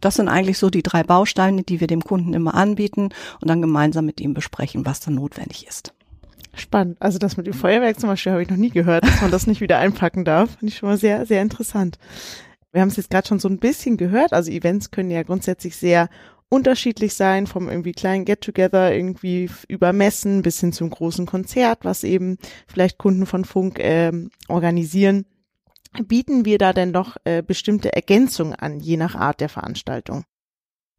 Das 0.00 0.16
sind 0.16 0.28
eigentlich 0.28 0.58
so 0.58 0.70
die 0.70 0.82
drei 0.82 1.02
Bausteine, 1.02 1.62
die 1.62 1.80
wir 1.80 1.86
dem 1.86 2.02
Kunden 2.02 2.34
immer 2.34 2.54
anbieten 2.54 3.08
und 3.40 3.48
dann 3.48 3.62
gemeinsam 3.62 4.04
mit 4.04 4.20
ihm 4.20 4.34
besprechen, 4.34 4.84
was 4.84 5.00
dann 5.00 5.14
notwendig 5.14 5.66
ist. 5.66 5.93
Spannend. 6.56 6.96
Also 7.00 7.18
das 7.18 7.36
mit 7.36 7.46
dem 7.46 7.54
Feuerwerk 7.54 7.98
zum 7.98 8.08
Beispiel 8.08 8.32
habe 8.32 8.42
ich 8.42 8.50
noch 8.50 8.56
nie 8.56 8.70
gehört, 8.70 9.04
dass 9.04 9.20
man 9.20 9.30
das 9.30 9.46
nicht 9.46 9.60
wieder 9.60 9.78
einpacken 9.78 10.24
darf. 10.24 10.50
Finde 10.58 10.72
ich 10.72 10.78
schon 10.78 10.88
mal 10.88 10.96
sehr, 10.96 11.26
sehr 11.26 11.42
interessant. 11.42 11.98
Wir 12.72 12.80
haben 12.80 12.88
es 12.88 12.96
jetzt 12.96 13.10
gerade 13.10 13.26
schon 13.26 13.38
so 13.38 13.48
ein 13.48 13.58
bisschen 13.58 13.96
gehört. 13.96 14.32
Also 14.32 14.50
Events 14.50 14.90
können 14.90 15.10
ja 15.10 15.22
grundsätzlich 15.22 15.76
sehr 15.76 16.08
unterschiedlich 16.48 17.14
sein, 17.14 17.46
vom 17.46 17.68
irgendwie 17.68 17.92
kleinen 17.92 18.24
Get-Together 18.24 18.94
irgendwie 18.94 19.50
über 19.68 19.92
Messen 19.92 20.42
bis 20.42 20.60
hin 20.60 20.72
zum 20.72 20.90
großen 20.90 21.26
Konzert, 21.26 21.84
was 21.84 22.04
eben 22.04 22.38
vielleicht 22.66 22.98
Kunden 22.98 23.26
von 23.26 23.44
Funk 23.44 23.78
äh, 23.80 24.12
organisieren. 24.48 25.26
Bieten 26.06 26.44
wir 26.44 26.58
da 26.58 26.72
denn 26.72 26.92
doch 26.92 27.16
äh, 27.24 27.42
bestimmte 27.42 27.92
Ergänzungen 27.92 28.54
an, 28.54 28.80
je 28.80 28.96
nach 28.96 29.14
Art 29.14 29.40
der 29.40 29.48
Veranstaltung? 29.48 30.24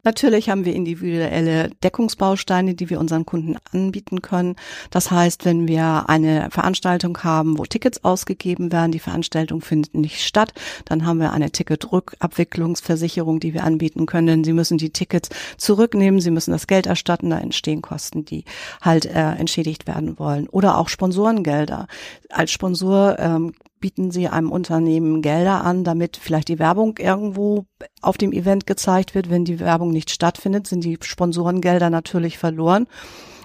Natürlich 0.06 0.48
haben 0.48 0.64
wir 0.64 0.72
individuelle 0.72 1.70
Deckungsbausteine, 1.82 2.74
die 2.76 2.90
wir 2.90 3.00
unseren 3.00 3.26
Kunden 3.26 3.56
anbieten 3.72 4.22
können. 4.22 4.54
Das 4.92 5.10
heißt, 5.10 5.44
wenn 5.44 5.66
wir 5.66 6.08
eine 6.08 6.48
Veranstaltung 6.52 7.18
haben, 7.24 7.58
wo 7.58 7.64
Tickets 7.64 8.04
ausgegeben 8.04 8.70
werden, 8.70 8.92
die 8.92 9.00
Veranstaltung 9.00 9.62
findet 9.62 9.94
nicht 9.94 10.24
statt, 10.24 10.54
dann 10.84 11.04
haben 11.04 11.18
wir 11.18 11.32
eine 11.32 11.50
Ticketrückabwicklungsversicherung, 11.50 13.40
die 13.40 13.52
wir 13.52 13.64
anbieten 13.64 14.06
können. 14.06 14.28
Denn 14.28 14.44
Sie 14.44 14.52
müssen 14.52 14.78
die 14.78 14.90
Tickets 14.90 15.28
zurücknehmen, 15.56 16.20
Sie 16.20 16.30
müssen 16.30 16.52
das 16.52 16.68
Geld 16.68 16.86
erstatten, 16.86 17.30
da 17.30 17.38
entstehen 17.40 17.82
Kosten, 17.82 18.24
die 18.24 18.44
halt 18.80 19.06
äh, 19.06 19.32
entschädigt 19.32 19.88
werden 19.88 20.20
wollen. 20.20 20.48
Oder 20.48 20.78
auch 20.78 20.88
Sponsorengelder. 20.88 21.88
Als 22.30 22.52
Sponsor 22.52 23.18
ähm, 23.18 23.54
bieten 23.80 24.10
Sie 24.10 24.28
einem 24.28 24.50
Unternehmen 24.50 25.22
Gelder 25.22 25.64
an, 25.64 25.84
damit 25.84 26.16
vielleicht 26.16 26.48
die 26.48 26.58
Werbung 26.58 26.96
irgendwo 26.98 27.66
auf 28.02 28.18
dem 28.18 28.32
Event 28.32 28.66
gezeigt 28.66 29.14
wird. 29.14 29.30
Wenn 29.30 29.44
die 29.44 29.60
Werbung 29.60 29.90
nicht 29.90 30.10
stattfindet, 30.10 30.66
sind 30.66 30.84
die 30.84 30.98
Sponsorengelder 31.00 31.90
natürlich 31.90 32.38
verloren. 32.38 32.86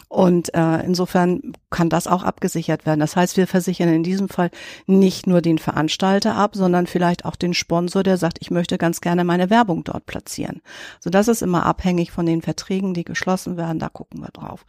Und 0.07 0.53
äh, 0.53 0.83
insofern 0.83 1.53
kann 1.71 1.89
das 1.89 2.05
auch 2.05 2.23
abgesichert 2.23 2.85
werden. 2.85 2.99
Das 2.99 3.15
heißt, 3.15 3.37
wir 3.37 3.47
versichern 3.47 3.89
in 3.89 4.03
diesem 4.03 4.29
Fall 4.29 4.51
nicht 4.85 5.25
nur 5.25 5.41
den 5.41 5.57
Veranstalter 5.57 6.35
ab, 6.35 6.51
sondern 6.53 6.85
vielleicht 6.85 7.25
auch 7.25 7.35
den 7.35 7.53
Sponsor, 7.53 8.03
der 8.03 8.17
sagt, 8.17 8.37
ich 8.41 8.51
möchte 8.51 8.77
ganz 8.77 9.01
gerne 9.01 9.23
meine 9.23 9.49
Werbung 9.49 9.83
dort 9.83 10.05
platzieren. 10.05 10.61
So 10.99 11.09
das 11.09 11.27
ist 11.27 11.41
immer 11.41 11.65
abhängig 11.65 12.11
von 12.11 12.25
den 12.25 12.41
Verträgen, 12.41 12.93
die 12.93 13.05
geschlossen 13.05 13.57
werden. 13.57 13.79
Da 13.79 13.89
gucken 13.89 14.21
wir 14.21 14.29
drauf. 14.29 14.65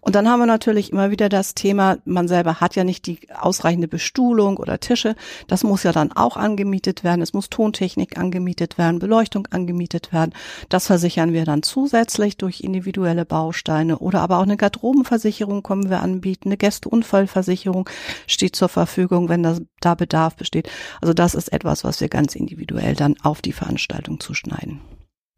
Und 0.00 0.14
dann 0.14 0.28
haben 0.28 0.40
wir 0.40 0.46
natürlich 0.46 0.92
immer 0.92 1.10
wieder 1.10 1.28
das 1.28 1.54
Thema, 1.54 1.98
man 2.04 2.26
selber 2.26 2.60
hat 2.60 2.74
ja 2.74 2.84
nicht 2.84 3.06
die 3.06 3.18
ausreichende 3.38 3.88
Bestuhlung 3.88 4.56
oder 4.56 4.80
Tische. 4.80 5.14
Das 5.46 5.62
muss 5.62 5.82
ja 5.82 5.92
dann 5.92 6.12
auch 6.12 6.36
angemietet 6.36 7.04
werden. 7.04 7.20
Es 7.20 7.34
muss 7.34 7.50
Tontechnik 7.50 8.18
angemietet 8.18 8.78
werden, 8.78 8.98
Beleuchtung 8.98 9.46
angemietet 9.50 10.12
werden. 10.12 10.32
Das 10.70 10.86
versichern 10.86 11.34
wir 11.34 11.44
dann 11.44 11.62
zusätzlich 11.62 12.38
durch 12.38 12.62
individuelle 12.62 13.26
Bausteine 13.26 13.98
oder 13.98 14.20
aber 14.20 14.38
auch 14.38 14.44
eine 14.44 14.56
Garderobenversicherung 14.56 15.62
kommen 15.62 15.90
wir 15.90 16.00
anbieten. 16.00 16.29
Eine 16.44 16.56
Gästeunfallversicherung 16.56 17.88
steht 18.26 18.56
zur 18.56 18.68
Verfügung, 18.68 19.28
wenn 19.28 19.42
das, 19.42 19.62
da 19.80 19.94
Bedarf 19.94 20.36
besteht. 20.36 20.70
Also 21.00 21.14
das 21.14 21.34
ist 21.34 21.52
etwas, 21.52 21.84
was 21.84 22.00
wir 22.00 22.08
ganz 22.08 22.34
individuell 22.34 22.94
dann 22.94 23.16
auf 23.22 23.42
die 23.42 23.52
Veranstaltung 23.52 24.20
zuschneiden. 24.20 24.80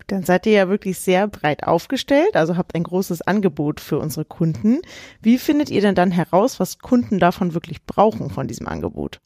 Dann 0.08 0.24
seid 0.24 0.46
ihr 0.46 0.52
ja 0.52 0.68
wirklich 0.68 0.98
sehr 0.98 1.28
breit 1.28 1.64
aufgestellt, 1.64 2.36
also 2.36 2.56
habt 2.56 2.74
ein 2.74 2.82
großes 2.82 3.22
Angebot 3.22 3.80
für 3.80 3.98
unsere 3.98 4.24
Kunden. 4.24 4.80
Wie 5.20 5.38
findet 5.38 5.70
ihr 5.70 5.80
denn 5.80 5.94
dann 5.94 6.10
heraus, 6.10 6.60
was 6.60 6.78
Kunden 6.78 7.18
davon 7.18 7.54
wirklich 7.54 7.84
brauchen 7.84 8.30
von 8.30 8.48
diesem 8.48 8.68
Angebot? 8.68 9.20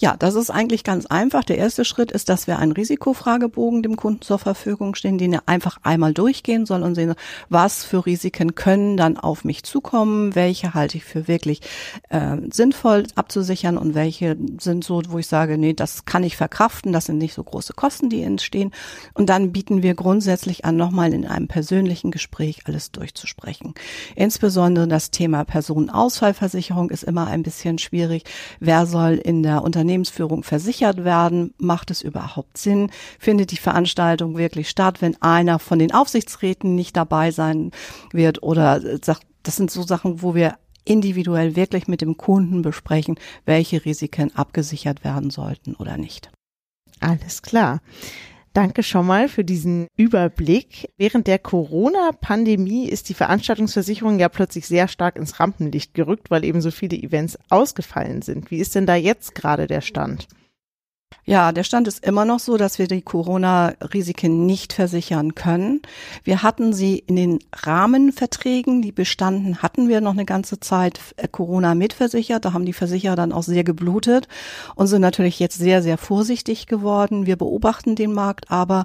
Ja, 0.00 0.16
das 0.18 0.34
ist 0.34 0.48
eigentlich 0.48 0.82
ganz 0.82 1.04
einfach. 1.04 1.44
Der 1.44 1.58
erste 1.58 1.84
Schritt 1.84 2.10
ist, 2.10 2.30
dass 2.30 2.46
wir 2.46 2.58
einen 2.58 2.72
Risikofragebogen 2.72 3.82
dem 3.82 3.96
Kunden 3.96 4.22
zur 4.22 4.38
Verfügung 4.38 4.94
stehen, 4.94 5.18
den 5.18 5.34
er 5.34 5.42
einfach 5.44 5.76
einmal 5.82 6.14
durchgehen 6.14 6.64
soll 6.64 6.82
und 6.82 6.94
sehen, 6.94 7.14
was 7.50 7.84
für 7.84 8.06
Risiken 8.06 8.54
können 8.54 8.96
dann 8.96 9.18
auf 9.18 9.44
mich 9.44 9.62
zukommen, 9.62 10.34
welche 10.34 10.72
halte 10.72 10.96
ich 10.96 11.04
für 11.04 11.28
wirklich 11.28 11.60
äh, 12.08 12.38
sinnvoll 12.50 13.08
abzusichern 13.14 13.76
und 13.76 13.94
welche 13.94 14.38
sind 14.58 14.84
so, 14.84 15.02
wo 15.10 15.18
ich 15.18 15.26
sage, 15.26 15.58
nee, 15.58 15.74
das 15.74 16.06
kann 16.06 16.24
ich 16.24 16.34
verkraften, 16.34 16.94
das 16.94 17.04
sind 17.04 17.18
nicht 17.18 17.34
so 17.34 17.44
große 17.44 17.74
Kosten, 17.74 18.08
die 18.08 18.22
entstehen. 18.22 18.70
Und 19.12 19.28
dann 19.28 19.52
bieten 19.52 19.82
wir 19.82 19.92
grundsätzlich 19.92 20.64
an, 20.64 20.76
nochmal 20.76 21.12
in 21.12 21.26
einem 21.26 21.46
persönlichen 21.46 22.10
Gespräch 22.10 22.62
alles 22.64 22.90
durchzusprechen. 22.90 23.74
Insbesondere 24.16 24.88
das 24.88 25.10
Thema 25.10 25.44
Personenausfallversicherung 25.44 26.88
ist 26.88 27.04
immer 27.04 27.26
ein 27.26 27.42
bisschen 27.42 27.76
schwierig. 27.76 28.24
Wer 28.60 28.86
soll 28.86 29.20
in 29.22 29.42
der 29.42 29.62
Unternehmen 29.62 29.89
Unternehmensführung 29.90 30.44
versichert 30.44 31.04
werden? 31.04 31.52
Macht 31.58 31.90
es 31.90 32.00
überhaupt 32.02 32.56
Sinn? 32.58 32.90
Findet 33.18 33.50
die 33.50 33.56
Veranstaltung 33.56 34.36
wirklich 34.36 34.68
statt, 34.68 35.02
wenn 35.02 35.20
einer 35.20 35.58
von 35.58 35.80
den 35.80 35.92
Aufsichtsräten 35.92 36.76
nicht 36.76 36.96
dabei 36.96 37.32
sein 37.32 37.72
wird 38.12 38.42
oder 38.42 38.80
sagt, 39.04 39.26
das 39.42 39.56
sind 39.56 39.70
so 39.70 39.82
Sachen, 39.82 40.22
wo 40.22 40.34
wir 40.34 40.56
individuell 40.84 41.56
wirklich 41.56 41.88
mit 41.88 42.02
dem 42.02 42.16
Kunden 42.16 42.62
besprechen, 42.62 43.18
welche 43.44 43.84
Risiken 43.84 44.34
abgesichert 44.34 45.02
werden 45.02 45.30
sollten 45.30 45.74
oder 45.74 45.96
nicht. 45.96 46.30
Alles 47.00 47.42
klar. 47.42 47.80
Danke 48.52 48.82
schon 48.82 49.06
mal 49.06 49.28
für 49.28 49.44
diesen 49.44 49.86
Überblick. 49.96 50.90
Während 50.96 51.28
der 51.28 51.38
Corona-Pandemie 51.38 52.88
ist 52.88 53.08
die 53.08 53.14
Veranstaltungsversicherung 53.14 54.18
ja 54.18 54.28
plötzlich 54.28 54.66
sehr 54.66 54.88
stark 54.88 55.16
ins 55.16 55.38
Rampenlicht 55.38 55.94
gerückt, 55.94 56.30
weil 56.32 56.44
eben 56.44 56.60
so 56.60 56.72
viele 56.72 56.96
Events 56.96 57.38
ausgefallen 57.48 58.22
sind. 58.22 58.50
Wie 58.50 58.58
ist 58.58 58.74
denn 58.74 58.86
da 58.86 58.96
jetzt 58.96 59.36
gerade 59.36 59.68
der 59.68 59.82
Stand? 59.82 60.26
Ja, 61.30 61.52
der 61.52 61.62
Stand 61.62 61.86
ist 61.86 62.04
immer 62.04 62.24
noch 62.24 62.40
so, 62.40 62.56
dass 62.56 62.80
wir 62.80 62.88
die 62.88 63.02
Corona-Risiken 63.02 64.46
nicht 64.46 64.72
versichern 64.72 65.36
können. 65.36 65.80
Wir 66.24 66.42
hatten 66.42 66.72
sie 66.72 66.98
in 66.98 67.14
den 67.14 67.38
Rahmenverträgen, 67.52 68.82
die 68.82 68.90
bestanden, 68.90 69.62
hatten 69.62 69.88
wir 69.88 70.00
noch 70.00 70.14
eine 70.14 70.24
ganze 70.24 70.58
Zeit 70.58 70.98
äh, 71.18 71.28
Corona 71.28 71.76
mitversichert. 71.76 72.44
Da 72.44 72.52
haben 72.52 72.64
die 72.64 72.72
Versicherer 72.72 73.14
dann 73.14 73.32
auch 73.32 73.44
sehr 73.44 73.62
geblutet 73.62 74.26
und 74.74 74.88
sind 74.88 75.02
natürlich 75.02 75.38
jetzt 75.38 75.56
sehr, 75.56 75.82
sehr 75.82 75.98
vorsichtig 75.98 76.66
geworden. 76.66 77.26
Wir 77.26 77.36
beobachten 77.36 77.94
den 77.94 78.12
Markt 78.12 78.50
aber 78.50 78.84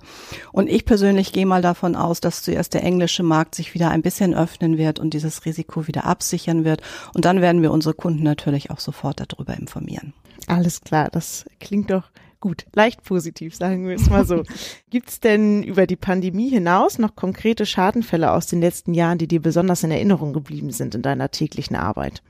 und 0.51 0.69
ich 0.69 0.85
persönlich 0.85 1.33
gehe 1.33 1.47
mal 1.47 1.63
davon 1.63 1.95
aus, 1.95 2.21
dass 2.21 2.43
zuerst 2.43 2.75
der 2.75 2.83
englische 2.83 3.23
Markt 3.23 3.55
sich 3.55 3.73
wieder 3.73 3.89
ein 3.89 4.03
bisschen 4.03 4.35
öffnen 4.35 4.77
wird 4.77 4.99
und 4.99 5.15
dieses 5.15 5.45
Risiko 5.45 5.87
wieder 5.87 6.05
absichern 6.05 6.63
wird. 6.63 6.81
Und 7.15 7.25
dann 7.25 7.41
werden 7.41 7.63
wir 7.63 7.71
unsere 7.71 7.95
Kunden 7.95 8.21
natürlich 8.21 8.69
auch 8.69 8.79
sofort 8.79 9.19
darüber 9.19 9.55
informieren. 9.55 10.13
Alles 10.47 10.81
klar, 10.81 11.09
das 11.11 11.45
klingt 11.59 11.89
doch 11.89 12.11
gut, 12.39 12.65
leicht 12.75 13.03
positiv, 13.03 13.55
sagen 13.55 13.87
wir 13.87 13.95
es 13.95 14.09
mal 14.09 14.25
so. 14.25 14.43
Gibt 14.89 15.09
es 15.09 15.19
denn 15.19 15.63
über 15.63 15.87
die 15.87 15.95
Pandemie 15.95 16.49
hinaus 16.49 16.99
noch 16.99 17.15
konkrete 17.15 17.65
Schadenfälle 17.65 18.31
aus 18.31 18.47
den 18.47 18.61
letzten 18.61 18.93
Jahren, 18.93 19.17
die 19.17 19.27
dir 19.27 19.41
besonders 19.41 19.83
in 19.83 19.91
Erinnerung 19.91 20.33
geblieben 20.33 20.71
sind 20.71 20.93
in 20.93 21.01
deiner 21.01 21.31
täglichen 21.31 21.75
Arbeit? 21.75 22.21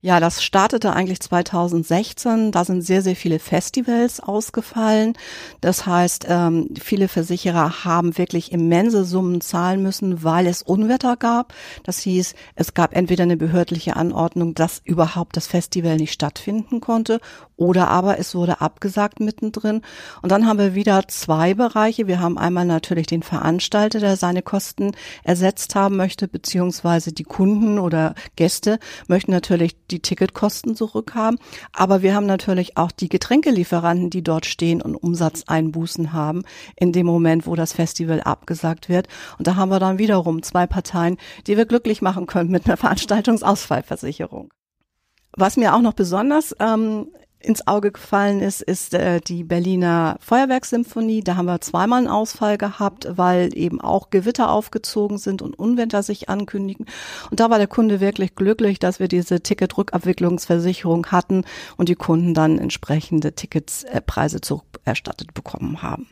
Ja, 0.00 0.20
das 0.20 0.44
startete 0.44 0.92
eigentlich 0.92 1.18
2016. 1.18 2.52
Da 2.52 2.64
sind 2.64 2.82
sehr, 2.82 3.02
sehr 3.02 3.16
viele 3.16 3.40
Festivals 3.40 4.20
ausgefallen. 4.20 5.14
Das 5.60 5.86
heißt, 5.86 6.26
ähm, 6.28 6.68
viele 6.80 7.08
Versicherer 7.08 7.84
haben 7.84 8.16
wirklich 8.16 8.52
immense 8.52 9.04
Summen 9.04 9.40
zahlen 9.40 9.82
müssen, 9.82 10.22
weil 10.22 10.46
es 10.46 10.62
Unwetter 10.62 11.16
gab. 11.16 11.52
Das 11.82 11.98
hieß, 11.98 12.36
es 12.54 12.74
gab 12.74 12.94
entweder 12.94 13.24
eine 13.24 13.36
behördliche 13.36 13.96
Anordnung, 13.96 14.54
dass 14.54 14.80
überhaupt 14.84 15.36
das 15.36 15.48
Festival 15.48 15.96
nicht 15.96 16.12
stattfinden 16.12 16.80
konnte, 16.80 17.18
oder 17.56 17.88
aber 17.88 18.20
es 18.20 18.36
wurde 18.36 18.60
abgesagt 18.60 19.18
mittendrin. 19.18 19.82
Und 20.22 20.30
dann 20.30 20.46
haben 20.46 20.60
wir 20.60 20.76
wieder 20.76 21.08
zwei 21.08 21.54
Bereiche. 21.54 22.06
Wir 22.06 22.20
haben 22.20 22.38
einmal 22.38 22.64
natürlich 22.64 23.08
den 23.08 23.24
Veranstalter, 23.24 23.98
der 23.98 24.16
seine 24.16 24.42
Kosten 24.42 24.92
ersetzt 25.24 25.74
haben 25.74 25.96
möchte, 25.96 26.28
beziehungsweise 26.28 27.12
die 27.12 27.24
Kunden 27.24 27.80
oder 27.80 28.14
Gäste 28.36 28.78
möchten 29.08 29.32
natürlich 29.32 29.87
die 29.90 30.00
Ticketkosten 30.00 30.76
zurückhaben. 30.76 31.38
Aber 31.72 32.02
wir 32.02 32.14
haben 32.14 32.26
natürlich 32.26 32.76
auch 32.76 32.92
die 32.92 33.08
Getränkelieferanten, 33.08 34.10
die 34.10 34.22
dort 34.22 34.46
stehen 34.46 34.82
und 34.82 34.96
Umsatzeinbußen 34.96 36.12
haben 36.12 36.42
in 36.76 36.92
dem 36.92 37.06
Moment, 37.06 37.46
wo 37.46 37.54
das 37.54 37.72
Festival 37.72 38.20
abgesagt 38.20 38.88
wird. 38.88 39.08
Und 39.38 39.46
da 39.46 39.56
haben 39.56 39.70
wir 39.70 39.80
dann 39.80 39.98
wiederum 39.98 40.42
zwei 40.42 40.66
Parteien, 40.66 41.16
die 41.46 41.56
wir 41.56 41.66
glücklich 41.66 42.02
machen 42.02 42.26
können 42.26 42.50
mit 42.50 42.66
einer 42.66 42.76
Veranstaltungsausfallversicherung. 42.76 44.50
Was 45.36 45.56
mir 45.56 45.74
auch 45.74 45.82
noch 45.82 45.92
besonders 45.92 46.54
ähm, 46.58 47.08
ins 47.40 47.66
Auge 47.66 47.92
gefallen 47.92 48.40
ist, 48.40 48.62
ist 48.62 48.94
äh, 48.94 49.20
die 49.20 49.44
Berliner 49.44 50.16
Feuerwerkssymphonie. 50.20 51.22
Da 51.22 51.36
haben 51.36 51.46
wir 51.46 51.60
zweimal 51.60 51.98
einen 51.98 52.08
Ausfall 52.08 52.58
gehabt, 52.58 53.06
weil 53.10 53.56
eben 53.56 53.80
auch 53.80 54.10
Gewitter 54.10 54.50
aufgezogen 54.50 55.18
sind 55.18 55.40
und 55.40 55.58
Unwetter 55.58 56.02
sich 56.02 56.28
ankündigen. 56.28 56.86
Und 57.30 57.40
da 57.40 57.48
war 57.50 57.58
der 57.58 57.68
Kunde 57.68 58.00
wirklich 58.00 58.34
glücklich, 58.34 58.78
dass 58.78 58.98
wir 58.98 59.08
diese 59.08 59.40
Ticketrückabwicklungsversicherung 59.40 61.06
hatten 61.06 61.44
und 61.76 61.88
die 61.88 61.94
Kunden 61.94 62.34
dann 62.34 62.58
entsprechende 62.58 63.32
Ticketspreise 63.34 64.38
äh, 64.38 64.40
zurückerstattet 64.40 65.32
bekommen 65.34 65.82
haben. 65.82 66.08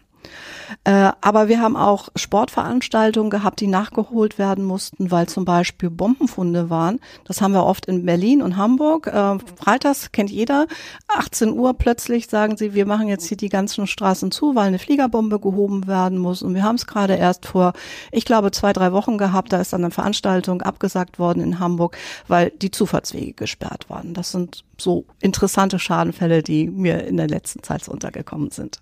Äh, 0.85 1.12
aber 1.21 1.49
wir 1.49 1.61
haben 1.61 1.76
auch 1.76 2.09
Sportveranstaltungen 2.16 3.30
gehabt, 3.30 3.61
die 3.61 3.66
nachgeholt 3.66 4.38
werden 4.38 4.64
mussten, 4.64 5.11
weil 5.11 5.28
zum 5.28 5.45
Beispiel 5.45 5.90
Bombenfunde 5.90 6.71
waren. 6.71 7.00
Das 7.25 7.40
haben 7.40 7.52
wir 7.52 7.64
oft 7.64 7.87
in 7.87 8.04
Berlin 8.04 8.42
und 8.42 8.56
Hamburg. 8.56 9.06
Äh, 9.06 9.38
freitags 9.56 10.12
kennt 10.12 10.30
jeder. 10.30 10.66
18 11.09 11.52
Uhr 11.52 11.75
plötzlich 11.75 12.28
sagen 12.28 12.56
sie, 12.56 12.75
wir 12.75 12.87
machen 12.87 13.09
jetzt 13.09 13.26
hier 13.26 13.37
die 13.37 13.49
ganzen 13.49 13.87
Straßen 13.87 14.30
zu, 14.30 14.54
weil 14.54 14.68
eine 14.68 14.78
Fliegerbombe 14.78 15.40
gehoben 15.40 15.87
werden 15.87 16.18
muss. 16.18 16.42
Und 16.42 16.54
wir 16.54 16.62
haben 16.62 16.76
es 16.76 16.87
gerade 16.87 17.14
erst 17.14 17.47
vor, 17.47 17.73
ich 18.12 18.25
glaube, 18.25 18.50
zwei, 18.50 18.73
drei 18.73 18.92
Wochen 18.92 19.18
gehabt. 19.18 19.52
Da 19.52 19.61
ist 19.61 19.73
dann 19.73 19.85
eine 19.85 19.90
Veranstaltung 19.90 20.62
abgesagt 20.62 21.18
worden 21.18 21.42
in 21.42 21.59
Hamburg, 21.59 21.97
weil 22.28 22.50
die 22.50 22.71
Zufahrtswege 22.71 23.33
gesperrt 23.35 23.88
waren. 23.88 24.14
Das 24.14 24.33
sind 24.33 24.64
so 24.78 25.04
interessante 25.21 25.78
Schadenfälle, 25.78 26.42
die 26.42 26.68
mir 26.68 27.04
in 27.04 27.16
der 27.16 27.28
letzten 27.28 27.62
Zeit 27.62 27.85
so 27.85 27.92
untergekommen 27.92 28.50
sind. 28.50 28.80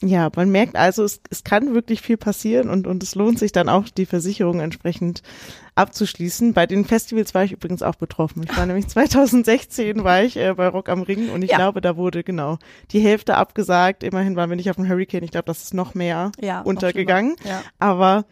Ja, 0.00 0.30
man 0.36 0.50
merkt 0.50 0.76
also, 0.76 1.02
es, 1.02 1.20
es 1.28 1.42
kann 1.42 1.74
wirklich 1.74 2.02
viel 2.02 2.16
passieren 2.16 2.68
und, 2.68 2.86
und 2.86 3.02
es 3.02 3.16
lohnt 3.16 3.40
sich 3.40 3.50
dann 3.50 3.68
auch, 3.68 3.88
die 3.88 4.06
Versicherung 4.06 4.60
entsprechend 4.60 5.22
abzuschließen. 5.74 6.54
Bei 6.54 6.66
den 6.66 6.84
Festivals 6.84 7.34
war 7.34 7.42
ich 7.42 7.50
übrigens 7.50 7.82
auch 7.82 7.96
betroffen. 7.96 8.44
Ich 8.44 8.56
war 8.56 8.64
nämlich 8.66 8.86
2016 8.86 10.04
war 10.04 10.22
ich 10.22 10.36
äh, 10.36 10.54
bei 10.54 10.68
Rock 10.68 10.88
am 10.88 11.02
Ring 11.02 11.30
und 11.30 11.42
ich 11.42 11.50
ja. 11.50 11.56
glaube, 11.56 11.80
da 11.80 11.96
wurde 11.96 12.22
genau 12.22 12.58
die 12.92 13.00
Hälfte 13.00 13.34
abgesagt. 13.36 14.04
Immerhin 14.04 14.36
waren 14.36 14.50
wir 14.50 14.56
nicht 14.56 14.70
auf 14.70 14.76
dem 14.76 14.88
Hurricane. 14.88 15.24
Ich 15.24 15.32
glaube, 15.32 15.46
das 15.46 15.64
ist 15.64 15.74
noch 15.74 15.94
mehr 15.94 16.30
ja, 16.40 16.60
untergegangen. 16.60 17.34
Ja. 17.44 17.62
Aber 17.80 18.24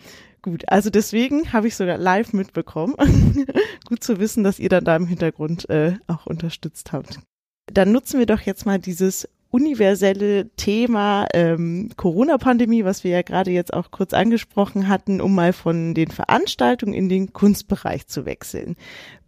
gut, 0.42 0.68
also 0.68 0.88
deswegen 0.88 1.52
habe 1.52 1.66
ich 1.66 1.74
sogar 1.74 1.98
live 1.98 2.32
mitbekommen. 2.32 2.94
gut 3.88 4.04
zu 4.04 4.20
wissen, 4.20 4.44
dass 4.44 4.60
ihr 4.60 4.68
dann 4.68 4.84
da 4.84 4.94
im 4.94 5.08
Hintergrund 5.08 5.68
äh, 5.68 5.94
auch 6.06 6.26
unterstützt 6.26 6.92
habt. 6.92 7.18
Dann 7.66 7.90
nutzen 7.90 8.20
wir 8.20 8.26
doch 8.26 8.42
jetzt 8.42 8.66
mal 8.66 8.78
dieses 8.78 9.28
universelle 9.56 10.50
Thema 10.56 11.26
ähm, 11.32 11.88
Corona-Pandemie, 11.96 12.84
was 12.84 13.04
wir 13.04 13.12
ja 13.12 13.22
gerade 13.22 13.50
jetzt 13.50 13.72
auch 13.72 13.90
kurz 13.90 14.12
angesprochen 14.12 14.86
hatten, 14.86 15.22
um 15.22 15.34
mal 15.34 15.54
von 15.54 15.94
den 15.94 16.10
Veranstaltungen 16.10 16.92
in 16.92 17.08
den 17.08 17.32
Kunstbereich 17.32 18.06
zu 18.06 18.26
wechseln. 18.26 18.76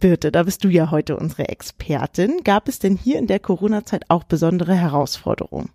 Birte, 0.00 0.30
da 0.30 0.42
bist 0.42 0.64
du 0.64 0.68
ja 0.68 0.90
heute 0.90 1.16
unsere 1.16 1.49
Expertin. 1.49 2.42
Gab 2.44 2.68
es 2.68 2.78
denn 2.78 2.97
hier 2.97 3.18
in 3.18 3.26
der 3.26 3.40
Corona-Zeit 3.40 4.04
auch 4.08 4.25
besondere 4.25 4.75
Herausforderungen? 4.75 5.70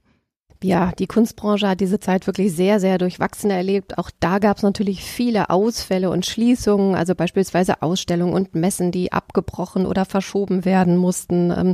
Ja, 0.63 0.91
die 0.97 1.07
Kunstbranche 1.07 1.67
hat 1.67 1.79
diese 1.79 1.99
Zeit 1.99 2.27
wirklich 2.27 2.53
sehr, 2.53 2.79
sehr 2.79 2.97
durchwachsen 2.97 3.51
erlebt. 3.51 3.97
Auch 3.97 4.09
da 4.19 4.39
gab 4.39 4.57
es 4.57 4.63
natürlich 4.63 5.03
viele 5.03 5.49
Ausfälle 5.49 6.09
und 6.09 6.25
Schließungen, 6.25 6.95
also 6.95 7.15
beispielsweise 7.15 7.81
Ausstellungen 7.81 8.33
und 8.33 8.55
Messen, 8.55 8.91
die 8.91 9.11
abgebrochen 9.11 9.85
oder 9.85 10.05
verschoben 10.05 10.65
werden 10.65 10.97
mussten. 10.97 11.51
Ähm, 11.51 11.73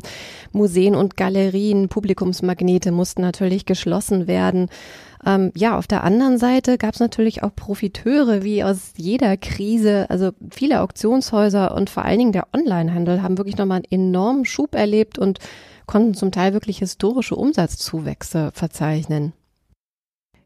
Museen 0.52 0.96
und 0.96 1.18
Galerien, 1.18 1.90
Publikumsmagnete 1.90 2.92
mussten 2.92 3.22
natürlich 3.22 3.66
geschlossen 3.66 4.28
werden. 4.28 4.70
Ähm, 5.26 5.52
ja, 5.56 5.78
auf 5.78 5.88
der 5.88 6.04
anderen 6.04 6.38
Seite 6.38 6.78
gab 6.78 6.94
es 6.94 7.00
natürlich 7.00 7.44
auch 7.44 7.54
Profiteure, 7.56 8.44
wie 8.44 8.64
aus 8.64 8.94
jeder 8.96 9.36
Krise. 9.38 10.10
Also 10.10 10.32
viele 10.50 10.82
Auktionshäuser 10.82 11.76
und 11.76 11.90
vor 11.90 12.06
allen 12.06 12.20
Dingen 12.20 12.32
der 12.32 12.48
Onlinehandel 12.54 13.22
haben 13.22 13.38
wirklich 13.38 13.58
nochmal 13.58 13.82
einen 13.84 13.92
enormen 13.92 14.46
Schub 14.46 14.76
erlebt 14.76 15.20
und 15.20 15.40
konnten 15.90 16.14
zum 16.14 16.32
Teil 16.32 16.54
wirklich 16.54 16.78
historische 16.78 17.36
Umsatzzuwächse 17.36 18.52
verzeichnen. 18.54 19.34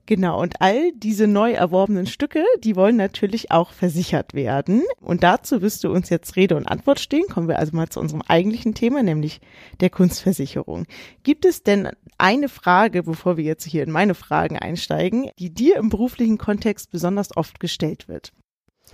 Genau, 0.06 0.42
und 0.42 0.62
all 0.62 0.94
diese 0.94 1.28
neu 1.28 1.52
erworbenen 1.52 2.08
Stücke, 2.08 2.46
die 2.64 2.78
wollen 2.78 2.96
natürlich 2.96 3.52
auch 3.52 3.72
versichert 3.72 4.34
werden. 4.34 4.84
Und 5.02 5.24
dazu 5.24 5.62
wirst 5.62 5.84
du 5.84 5.92
uns 5.92 6.10
jetzt 6.10 6.38
Rede 6.38 6.56
und 6.56 6.68
Antwort 6.68 7.02
stehen. 7.02 7.28
Kommen 7.30 7.50
wir 7.50 7.60
also 7.60 7.76
mal 7.76 7.90
zu 7.90 8.00
unserem 8.00 8.22
eigentlichen 8.22 8.74
Thema, 8.74 9.04
nämlich 9.04 9.42
der 9.82 9.90
Kunstversicherung. 9.90 10.86
Gibt 11.24 11.44
es 11.44 11.62
denn 11.62 11.90
eine 12.18 12.48
Frage, 12.48 13.04
bevor 13.04 13.36
wir 13.36 13.44
jetzt 13.44 13.66
hier 13.66 13.84
in 13.84 13.92
meine 13.92 14.16
Fragen 14.16 14.58
einsteigen, 14.58 15.30
die 15.40 15.54
dir 15.54 15.76
im 15.76 15.90
beruflichen 15.90 16.38
Kontext 16.38 16.90
besonders 16.90 17.36
oft 17.36 17.60
gestellt 17.60 18.08
wird? 18.08 18.32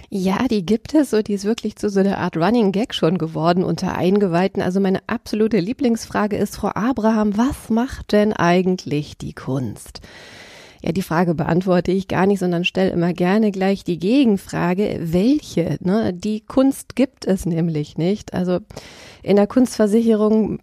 Ja, 0.10 0.48
die 0.48 0.66
gibt 0.66 0.94
es 0.94 1.14
und 1.14 1.28
die 1.28 1.34
ist 1.34 1.46
wirklich 1.46 1.76
zu 1.76 1.90
so 1.90 2.00
einer 2.00 2.18
Art 2.18 2.38
Running 2.38 2.72
Gag 2.72 2.94
schon 2.94 3.18
geworden 3.18 3.64
unter 3.64 3.96
Eingeweihten. 3.96 4.62
Also 4.62 4.80
meine 4.80 5.02
absolute 5.08 5.60
Lieblingsfrage 5.60 6.38
ist, 6.38 6.56
Frau 6.56 6.72
Abraham, 6.74 7.38
was 7.38 7.70
macht 7.70 8.12
denn 8.12 8.34
eigentlich 8.34 9.18
die 9.18 9.34
Kunst? 9.34 10.02
Ja, 10.82 10.94
die 10.94 11.02
Frage 11.02 11.36
beantworte 11.36 11.92
ich 11.92 12.08
gar 12.08 12.26
nicht, 12.26 12.40
sondern 12.40 12.64
stelle 12.64 12.92
immer 12.92 13.14
gerne 13.14 13.52
gleich 13.52 13.84
die 13.84 14.00
Gegenfrage, 14.00 15.00
welche? 15.02 15.78
Ne? 15.82 16.14
Die 16.14 16.40
Kunst 16.40 16.96
gibt 16.96 17.26
es 17.26 17.46
nämlich 17.46 17.98
nicht. 17.98 18.34
Also 18.34 18.60
in 19.22 19.36
der 19.36 19.48
Kunstversicherung 19.48 20.60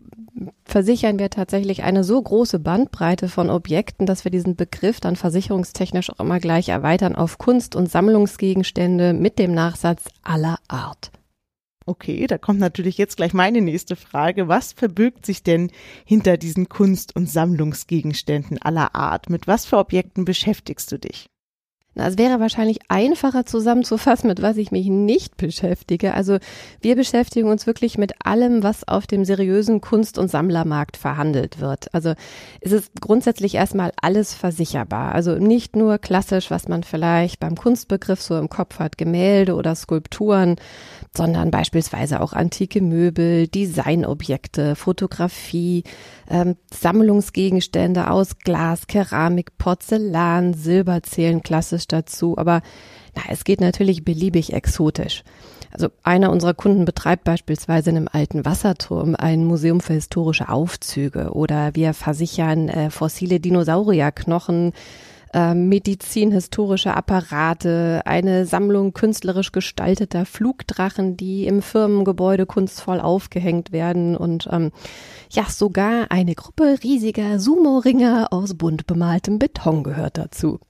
versichern 0.65 1.19
wir 1.19 1.31
tatsächlich 1.31 1.83
eine 1.83 2.05
so 2.05 2.21
große 2.21 2.59
Bandbreite 2.59 3.29
von 3.29 3.51
Objekten, 3.51 4.07
dass 4.07 4.25
wir 4.25 4.31
diesen 4.31 4.57
Begriff 4.57 5.01
dann 5.01 5.17
versicherungstechnisch 5.17 6.11
auch 6.11 6.21
immer 6.21 6.41
gleich 6.41 6.69
erweitern 6.69 7.15
auf 7.15 7.39
Kunst- 7.39 7.77
und 7.77 7.91
Sammlungsgegenstände 7.91 9.13
mit 9.13 9.39
dem 9.39 9.55
Nachsatz 9.55 10.05
aller 10.23 10.59
Art. 10.69 11.11
Okay, 11.89 12.27
da 12.27 12.37
kommt 12.37 12.59
natürlich 12.59 12.99
jetzt 12.99 13.17
gleich 13.17 13.33
meine 13.33 13.61
nächste 13.61 13.95
Frage. 13.95 14.49
Was 14.49 14.73
verbirgt 14.73 15.25
sich 15.25 15.45
denn 15.45 15.71
hinter 16.05 16.37
diesen 16.37 16.69
Kunst- 16.69 17.15
und 17.15 17.31
Sammlungsgegenständen 17.31 18.61
aller 18.61 18.97
Art? 18.97 19.31
Mit 19.31 19.47
was 19.47 19.67
für 19.67 19.79
Objekten 19.79 20.25
beschäftigst 20.25 20.91
du 20.91 20.99
dich? 20.99 21.27
Es 21.99 22.19
wäre 22.19 22.41
wahrscheinlich 22.41 22.79
einfacher 22.89 23.47
zusammenzufassen, 23.47 24.29
mit 24.29 24.43
was 24.43 24.59
ich 24.59 24.71
mich 24.71 24.87
nicht 24.89 25.39
beschäftige. 25.39 26.13
Also 26.13 26.39
wir 26.83 26.95
beschäftigen 26.95 27.49
uns 27.49 27.67
wirklich 27.67 27.97
mit 27.97 28.13
allem, 28.25 28.63
was 28.63 28.87
auf 28.87 29.07
dem 29.07 29.25
seriösen 29.25 29.81
Kunst- 29.81 30.19
und 30.19 30.31
Sammlermarkt 30.31 30.99
verhandelt 30.99 31.59
wird. 31.61 31.93
Also 31.95 32.15
es 32.61 32.73
ist 32.73 32.91
grundsätzlich 33.01 33.55
erstmal 33.55 33.93
alles 34.01 34.35
versicherbar. 34.35 35.15
Also 35.15 35.37
nicht 35.37 35.75
nur 35.75 35.97
klassisch, 35.97 36.51
was 36.51 36.69
man 36.69 36.83
vielleicht 36.83 37.41
beim 37.41 37.57
Kunstbegriff 37.57 38.21
so 38.21 38.37
im 38.37 38.51
Kopf 38.51 38.79
hat, 38.79 38.99
Gemälde 38.99 39.55
oder 39.55 39.75
Skulpturen, 39.75 40.57
sondern 41.17 41.51
beispielsweise 41.51 42.21
auch 42.21 42.35
antike 42.35 42.83
Möbel, 42.83 43.49
Designobjekte, 43.49 44.77
Fotografie, 44.77 45.85
ähm, 46.29 46.57
Sammlungsgegenstände 46.73 48.11
aus 48.11 48.39
Glas, 48.39 48.87
Keramik, 48.87 49.57
Porzellan, 49.57 50.53
Silber 50.53 51.03
zählen 51.03 51.43
klassisch 51.87 51.89
dazu, 51.89 52.37
aber 52.37 52.63
na, 53.15 53.23
es 53.31 53.45
geht 53.45 53.61
natürlich 53.61 54.05
beliebig 54.05 54.53
exotisch. 54.53 55.23
Also 55.73 55.89
einer 56.03 56.31
unserer 56.31 56.55
Kunden 56.55 56.85
betreibt 56.85 57.25
beispielsweise 57.25 57.91
in 57.91 57.97
einem 57.97 58.09
alten 58.11 58.45
Wasserturm 58.45 59.15
ein 59.15 59.45
Museum 59.45 59.81
für 59.81 59.95
historische 59.95 60.49
Aufzüge 60.49 61.31
oder 61.33 61.75
wir 61.75 61.93
versichern 61.93 62.69
äh, 62.69 62.91
fossile 62.91 63.41
Dinosaurierknochen, 63.41 64.73
äh, 65.35 65.55
medizinhistorische 65.55 66.95
Apparate, 66.95 68.01
eine 68.07 68.47
Sammlung 68.47 68.95
künstlerisch 68.95 69.53
gestalteter 69.53 70.25
Flugdrachen, 70.25 71.17
die 71.17 71.47
im 71.47 71.61
Firmengebäude 71.61 72.47
kunstvoll 72.47 73.01
aufgehängt 73.01 73.73
werden 73.73 74.17
und 74.17 74.49
ähm, 74.51 74.71
ja, 75.31 75.45
sogar 75.45 76.11
eine 76.11 76.35
Gruppe 76.35 76.79
riesiger 76.83 77.39
Sumo-Ringer 77.39 78.29
aus 78.31 78.55
bunt 78.55 78.87
bemaltem 78.87 79.39
Beton 79.39 79.83
gehört 79.83 80.17
dazu. 80.17 80.61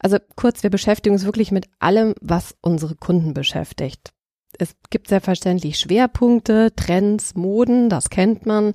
Also 0.00 0.16
kurz, 0.34 0.62
wir 0.62 0.70
beschäftigen 0.70 1.14
uns 1.14 1.24
wirklich 1.24 1.52
mit 1.52 1.66
allem, 1.78 2.14
was 2.20 2.56
unsere 2.62 2.96
Kunden 2.96 3.34
beschäftigt. 3.34 4.12
Es 4.58 4.74
gibt 4.88 5.08
selbstverständlich 5.08 5.78
Schwerpunkte, 5.78 6.72
Trends, 6.74 7.34
Moden, 7.34 7.88
das 7.88 8.10
kennt 8.10 8.46
man. 8.46 8.72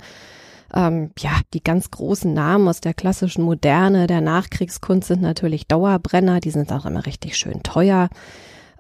Ähm, 0.74 1.12
ja, 1.20 1.32
die 1.54 1.64
ganz 1.64 1.92
großen 1.92 2.34
Namen 2.34 2.68
aus 2.68 2.80
der 2.80 2.94
klassischen 2.94 3.44
Moderne, 3.44 4.08
der 4.08 4.22
Nachkriegskunst 4.22 5.08
sind 5.08 5.22
natürlich 5.22 5.68
Dauerbrenner, 5.68 6.40
die 6.40 6.52
sind 6.52 6.72
auch 6.72 6.86
immer 6.86 7.06
richtig 7.06 7.38
schön 7.38 7.64
teuer. 7.64 8.10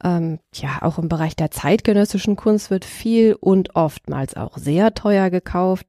Ähm, 0.03 0.39
ja, 0.53 0.81
auch 0.81 0.99
im 0.99 1.09
Bereich 1.09 1.35
der 1.35 1.51
zeitgenössischen 1.51 2.35
Kunst 2.35 2.69
wird 2.69 2.85
viel 2.85 3.35
und 3.39 3.75
oftmals 3.75 4.35
auch 4.35 4.57
sehr 4.57 4.93
teuer 4.93 5.31
gekauft. 5.31 5.87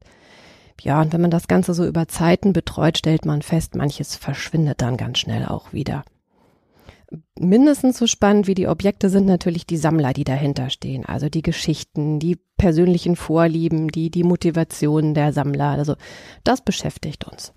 Ja, 0.81 1.01
und 1.01 1.12
wenn 1.12 1.21
man 1.21 1.31
das 1.31 1.49
Ganze 1.49 1.75
so 1.75 1.87
über 1.87 2.09
Zeiten 2.09 2.53
betreut, 2.53 2.99
stellt 2.99 3.25
man 3.25 3.42
fest, 3.42 3.75
manches 3.75 4.16
verschwindet 4.16 4.81
dann 4.81 4.97
ganz 4.97 5.19
schnell 5.19 5.45
auch 5.45 5.73
wieder. 5.73 6.05
Mindestens 7.38 7.99
so 7.99 8.07
spannend 8.07 8.47
wie 8.47 8.55
die 8.55 8.66
Objekte 8.66 9.11
sind 9.11 9.27
natürlich 9.27 9.66
die 9.66 9.77
Sammler, 9.77 10.12
die 10.12 10.25
dahinter 10.25 10.71
stehen. 10.71 11.05
Also 11.05 11.29
die 11.29 11.42
Geschichten, 11.42 12.19
die 12.19 12.37
persönlichen 12.57 13.14
Vorlieben, 13.16 13.88
die, 13.88 14.11
die 14.11 14.25
Motivationen 14.25 15.14
der 15.14 15.33
Sammler. 15.33 15.71
Also 15.71 15.95
das 16.42 16.62
beschäftigt 16.62 17.25
uns. 17.25 17.53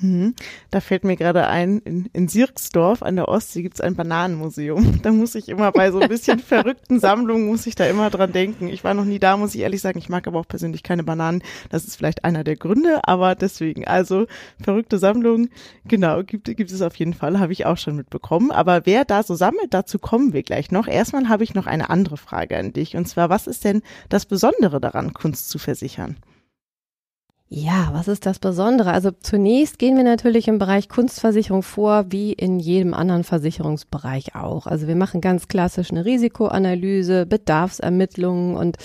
Hm, 0.00 0.34
da 0.70 0.80
fällt 0.80 1.04
mir 1.04 1.16
gerade 1.16 1.46
ein, 1.46 1.78
in, 1.80 2.08
in 2.14 2.28
Sirksdorf 2.28 3.02
an 3.02 3.16
der 3.16 3.28
Ostsee 3.28 3.60
gibt's 3.60 3.82
ein 3.82 3.96
Bananenmuseum. 3.96 5.00
Da 5.02 5.12
muss 5.12 5.34
ich 5.34 5.48
immer 5.48 5.72
bei 5.72 5.90
so 5.90 6.00
ein 6.00 6.08
bisschen 6.08 6.38
verrückten 6.40 7.00
Sammlungen, 7.00 7.46
muss 7.46 7.66
ich 7.66 7.74
da 7.74 7.86
immer 7.86 8.10
dran 8.10 8.32
denken. 8.32 8.68
Ich 8.68 8.84
war 8.84 8.94
noch 8.94 9.04
nie 9.04 9.18
da, 9.18 9.36
muss 9.36 9.54
ich 9.54 9.60
ehrlich 9.60 9.80
sagen. 9.80 9.98
Ich 9.98 10.08
mag 10.08 10.26
aber 10.26 10.38
auch 10.40 10.48
persönlich 10.48 10.82
keine 10.82 11.04
Bananen. 11.04 11.42
Das 11.70 11.84
ist 11.84 11.96
vielleicht 11.96 12.24
einer 12.24 12.44
der 12.44 12.56
Gründe, 12.56 13.00
aber 13.04 13.34
deswegen. 13.34 13.86
Also 13.86 14.26
verrückte 14.60 14.98
Sammlungen, 14.98 15.50
genau, 15.84 16.22
gibt, 16.22 16.44
gibt 16.44 16.70
es 16.70 16.82
auf 16.82 16.96
jeden 16.96 17.14
Fall, 17.14 17.38
habe 17.38 17.52
ich 17.52 17.66
auch 17.66 17.78
schon 17.78 17.96
mitbekommen. 17.96 18.50
Aber 18.50 18.86
wer 18.86 19.04
da 19.04 19.22
so 19.22 19.34
sammelt, 19.34 19.72
dazu 19.74 19.98
kommen 19.98 20.32
wir 20.32 20.42
gleich 20.42 20.70
noch. 20.70 20.86
Erstmal 20.86 21.28
habe 21.28 21.44
ich 21.44 21.54
noch 21.54 21.66
eine 21.66 21.90
andere 21.90 22.16
Frage 22.16 22.56
an 22.56 22.72
dich. 22.72 22.96
Und 22.96 23.06
zwar, 23.06 23.28
was 23.28 23.46
ist 23.46 23.64
denn 23.64 23.82
das 24.08 24.26
Besondere 24.26 24.80
daran, 24.80 25.12
Kunst 25.12 25.50
zu 25.50 25.58
versichern? 25.58 26.16
Ja, 27.52 27.90
was 27.92 28.06
ist 28.06 28.26
das 28.26 28.38
Besondere? 28.38 28.92
Also 28.92 29.10
zunächst 29.10 29.80
gehen 29.80 29.96
wir 29.96 30.04
natürlich 30.04 30.46
im 30.46 30.58
Bereich 30.60 30.88
Kunstversicherung 30.88 31.64
vor, 31.64 32.04
wie 32.10 32.32
in 32.32 32.60
jedem 32.60 32.94
anderen 32.94 33.24
Versicherungsbereich 33.24 34.36
auch. 34.36 34.68
Also 34.68 34.86
wir 34.86 34.94
machen 34.94 35.20
ganz 35.20 35.48
klassisch 35.48 35.90
eine 35.90 36.04
Risikoanalyse, 36.04 37.26
Bedarfsermittlungen 37.26 38.54
und 38.54 38.76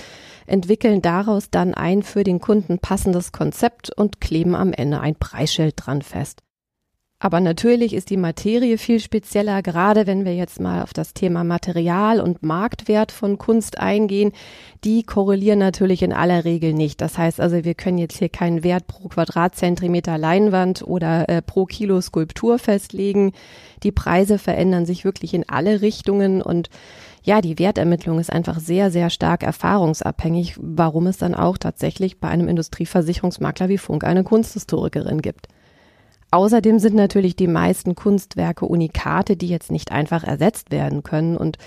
entwickeln 0.47 1.03
daraus 1.03 1.51
dann 1.51 1.75
ein 1.75 2.01
für 2.01 2.23
den 2.23 2.39
Kunden 2.39 2.79
passendes 2.79 3.31
Konzept 3.31 3.91
und 3.95 4.19
kleben 4.19 4.55
am 4.55 4.73
Ende 4.73 4.99
ein 4.99 5.15
Preisschild 5.15 5.75
dran 5.77 6.01
fest. 6.01 6.41
Aber 7.25 7.39
natürlich 7.39 7.95
ist 7.95 8.11
die 8.11 8.17
Materie 8.17 8.77
viel 8.77 8.99
spezieller, 8.99 9.63
gerade 9.63 10.05
wenn 10.05 10.25
wir 10.25 10.35
jetzt 10.35 10.59
mal 10.59 10.83
auf 10.83 10.93
das 10.93 11.15
Thema 11.15 11.43
Material 11.43 12.19
und 12.19 12.43
Marktwert 12.43 13.11
von 13.11 13.39
Kunst 13.39 13.79
eingehen. 13.79 14.31
Die 14.83 15.01
korrelieren 15.01 15.57
natürlich 15.57 16.03
in 16.03 16.13
aller 16.13 16.45
Regel 16.45 16.73
nicht. 16.73 17.01
Das 17.01 17.17
heißt 17.17 17.41
also, 17.41 17.63
wir 17.63 17.73
können 17.73 17.97
jetzt 17.97 18.19
hier 18.19 18.29
keinen 18.29 18.63
Wert 18.63 18.85
pro 18.85 19.07
Quadratzentimeter 19.07 20.19
Leinwand 20.19 20.83
oder 20.83 21.27
äh, 21.27 21.41
pro 21.41 21.65
Kilo 21.65 21.99
Skulptur 21.99 22.59
festlegen. 22.59 23.31
Die 23.81 23.91
Preise 23.91 24.37
verändern 24.37 24.85
sich 24.85 25.03
wirklich 25.03 25.33
in 25.33 25.49
alle 25.49 25.81
Richtungen 25.81 26.43
und 26.43 26.69
ja, 27.23 27.41
die 27.41 27.57
Wertermittlung 27.57 28.19
ist 28.19 28.31
einfach 28.31 28.59
sehr, 28.59 28.91
sehr 28.91 29.09
stark 29.09 29.41
erfahrungsabhängig, 29.41 30.57
warum 30.59 31.07
es 31.07 31.17
dann 31.17 31.33
auch 31.33 31.57
tatsächlich 31.57 32.19
bei 32.19 32.27
einem 32.27 32.47
Industrieversicherungsmakler 32.47 33.67
wie 33.67 33.79
Funk 33.79 34.03
eine 34.03 34.23
Kunsthistorikerin 34.23 35.23
gibt. 35.23 35.47
Außerdem 36.31 36.79
sind 36.79 36.95
natürlich 36.95 37.35
die 37.35 37.47
meisten 37.47 37.95
Kunstwerke 37.95 38.65
Unikate, 38.65 39.37
die 39.37 39.47
jetzt 39.47 39.71
nicht 39.71 39.91
einfach 39.91 40.23
ersetzt 40.23 40.71
werden 40.71 41.03
können. 41.03 41.37
Und 41.37 41.57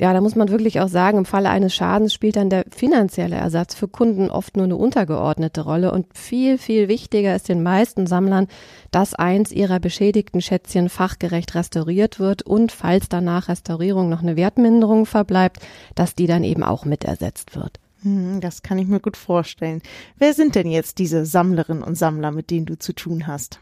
ja, 0.00 0.12
da 0.12 0.20
muss 0.20 0.34
man 0.34 0.48
wirklich 0.48 0.80
auch 0.80 0.88
sagen, 0.88 1.18
im 1.18 1.24
Falle 1.24 1.50
eines 1.50 1.74
Schadens 1.74 2.12
spielt 2.12 2.34
dann 2.34 2.50
der 2.50 2.64
finanzielle 2.74 3.36
Ersatz 3.36 3.76
für 3.76 3.86
Kunden 3.86 4.30
oft 4.30 4.56
nur 4.56 4.64
eine 4.64 4.74
untergeordnete 4.74 5.60
Rolle. 5.60 5.92
Und 5.92 6.06
viel, 6.18 6.58
viel 6.58 6.88
wichtiger 6.88 7.36
ist 7.36 7.48
den 7.48 7.62
meisten 7.62 8.08
Sammlern, 8.08 8.48
dass 8.90 9.14
eins 9.14 9.52
ihrer 9.52 9.78
beschädigten 9.78 10.40
Schätzchen 10.40 10.88
fachgerecht 10.88 11.54
restauriert 11.54 12.18
wird 12.18 12.42
und 12.42 12.72
falls 12.72 13.08
danach 13.08 13.48
Restaurierung 13.48 14.08
noch 14.08 14.22
eine 14.22 14.34
Wertminderung 14.34 15.06
verbleibt, 15.06 15.60
dass 15.94 16.16
die 16.16 16.26
dann 16.26 16.42
eben 16.42 16.64
auch 16.64 16.84
mit 16.84 17.04
ersetzt 17.04 17.54
wird. 17.54 17.78
Hm, 18.02 18.40
das 18.40 18.62
kann 18.62 18.78
ich 18.78 18.88
mir 18.88 18.98
gut 18.98 19.16
vorstellen. 19.16 19.82
Wer 20.18 20.34
sind 20.34 20.56
denn 20.56 20.68
jetzt 20.68 20.98
diese 20.98 21.24
Sammlerinnen 21.24 21.84
und 21.84 21.96
Sammler, 21.96 22.32
mit 22.32 22.50
denen 22.50 22.66
du 22.66 22.76
zu 22.76 22.92
tun 22.92 23.28
hast? 23.28 23.60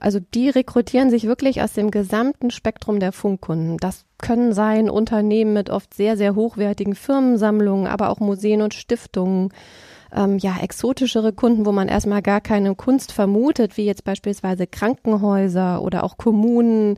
Also 0.00 0.20
die 0.20 0.48
rekrutieren 0.48 1.10
sich 1.10 1.24
wirklich 1.24 1.62
aus 1.62 1.72
dem 1.72 1.90
gesamten 1.90 2.50
Spektrum 2.50 3.00
der 3.00 3.12
Funkkunden. 3.12 3.76
Das 3.78 4.04
können 4.18 4.52
sein 4.52 4.90
Unternehmen 4.90 5.52
mit 5.52 5.70
oft 5.70 5.94
sehr, 5.94 6.16
sehr 6.16 6.34
hochwertigen 6.34 6.94
Firmensammlungen, 6.94 7.86
aber 7.86 8.10
auch 8.10 8.20
Museen 8.20 8.62
und 8.62 8.74
Stiftungen. 8.74 9.50
Ähm, 10.14 10.38
ja, 10.38 10.56
exotischere 10.62 11.32
Kunden, 11.32 11.66
wo 11.66 11.72
man 11.72 11.88
erstmal 11.88 12.22
gar 12.22 12.40
keine 12.40 12.74
Kunst 12.74 13.12
vermutet, 13.12 13.76
wie 13.76 13.84
jetzt 13.84 14.04
beispielsweise 14.04 14.66
Krankenhäuser 14.66 15.82
oder 15.82 16.02
auch 16.02 16.16
Kommunen. 16.16 16.96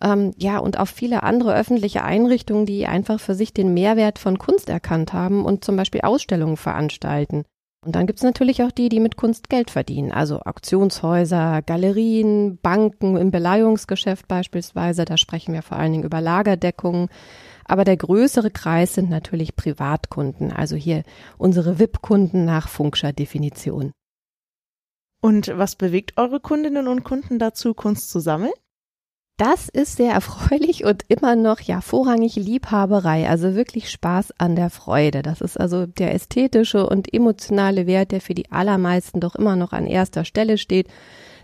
Ähm, 0.00 0.32
ja, 0.36 0.58
und 0.58 0.78
auch 0.78 0.88
viele 0.88 1.24
andere 1.24 1.54
öffentliche 1.54 2.04
Einrichtungen, 2.04 2.66
die 2.66 2.86
einfach 2.86 3.20
für 3.20 3.34
sich 3.34 3.52
den 3.52 3.74
Mehrwert 3.74 4.18
von 4.18 4.38
Kunst 4.38 4.68
erkannt 4.68 5.12
haben 5.12 5.44
und 5.44 5.64
zum 5.64 5.76
Beispiel 5.76 6.02
Ausstellungen 6.02 6.56
veranstalten. 6.56 7.44
Und 7.88 7.94
dann 7.94 8.06
gibt's 8.06 8.22
natürlich 8.22 8.62
auch 8.62 8.70
die, 8.70 8.90
die 8.90 9.00
mit 9.00 9.16
Kunst 9.16 9.48
Geld 9.48 9.70
verdienen, 9.70 10.12
also 10.12 10.40
Auktionshäuser, 10.40 11.62
Galerien, 11.62 12.58
Banken 12.58 13.16
im 13.16 13.30
Beleihungsgeschäft 13.30 14.28
beispielsweise, 14.28 15.06
da 15.06 15.16
sprechen 15.16 15.54
wir 15.54 15.62
vor 15.62 15.78
allen 15.78 15.92
Dingen 15.92 16.04
über 16.04 16.20
Lagerdeckungen. 16.20 17.08
Aber 17.64 17.84
der 17.84 17.96
größere 17.96 18.50
Kreis 18.50 18.92
sind 18.92 19.08
natürlich 19.08 19.56
Privatkunden, 19.56 20.52
also 20.52 20.76
hier 20.76 21.02
unsere 21.38 21.78
VIP-Kunden 21.78 22.44
nach 22.44 22.68
Funkscher 22.68 23.14
Definition. 23.14 23.92
Und 25.22 25.50
was 25.56 25.74
bewegt 25.74 26.18
eure 26.18 26.40
Kundinnen 26.40 26.88
und 26.88 27.04
Kunden 27.04 27.38
dazu, 27.38 27.72
Kunst 27.72 28.10
zu 28.10 28.20
sammeln? 28.20 28.52
Das 29.38 29.68
ist 29.68 29.94
sehr 29.96 30.12
erfreulich 30.12 30.84
und 30.84 31.04
immer 31.06 31.36
noch 31.36 31.60
ja 31.60 31.80
vorrangig 31.80 32.34
Liebhaberei, 32.34 33.28
also 33.28 33.54
wirklich 33.54 33.88
Spaß 33.88 34.34
an 34.38 34.56
der 34.56 34.68
Freude. 34.68 35.22
Das 35.22 35.40
ist 35.40 35.58
also 35.58 35.86
der 35.86 36.12
ästhetische 36.12 36.84
und 36.84 37.14
emotionale 37.14 37.86
Wert, 37.86 38.10
der 38.10 38.20
für 38.20 38.34
die 38.34 38.50
allermeisten 38.50 39.20
doch 39.20 39.36
immer 39.36 39.54
noch 39.54 39.72
an 39.72 39.86
erster 39.86 40.24
Stelle 40.24 40.58
steht. 40.58 40.88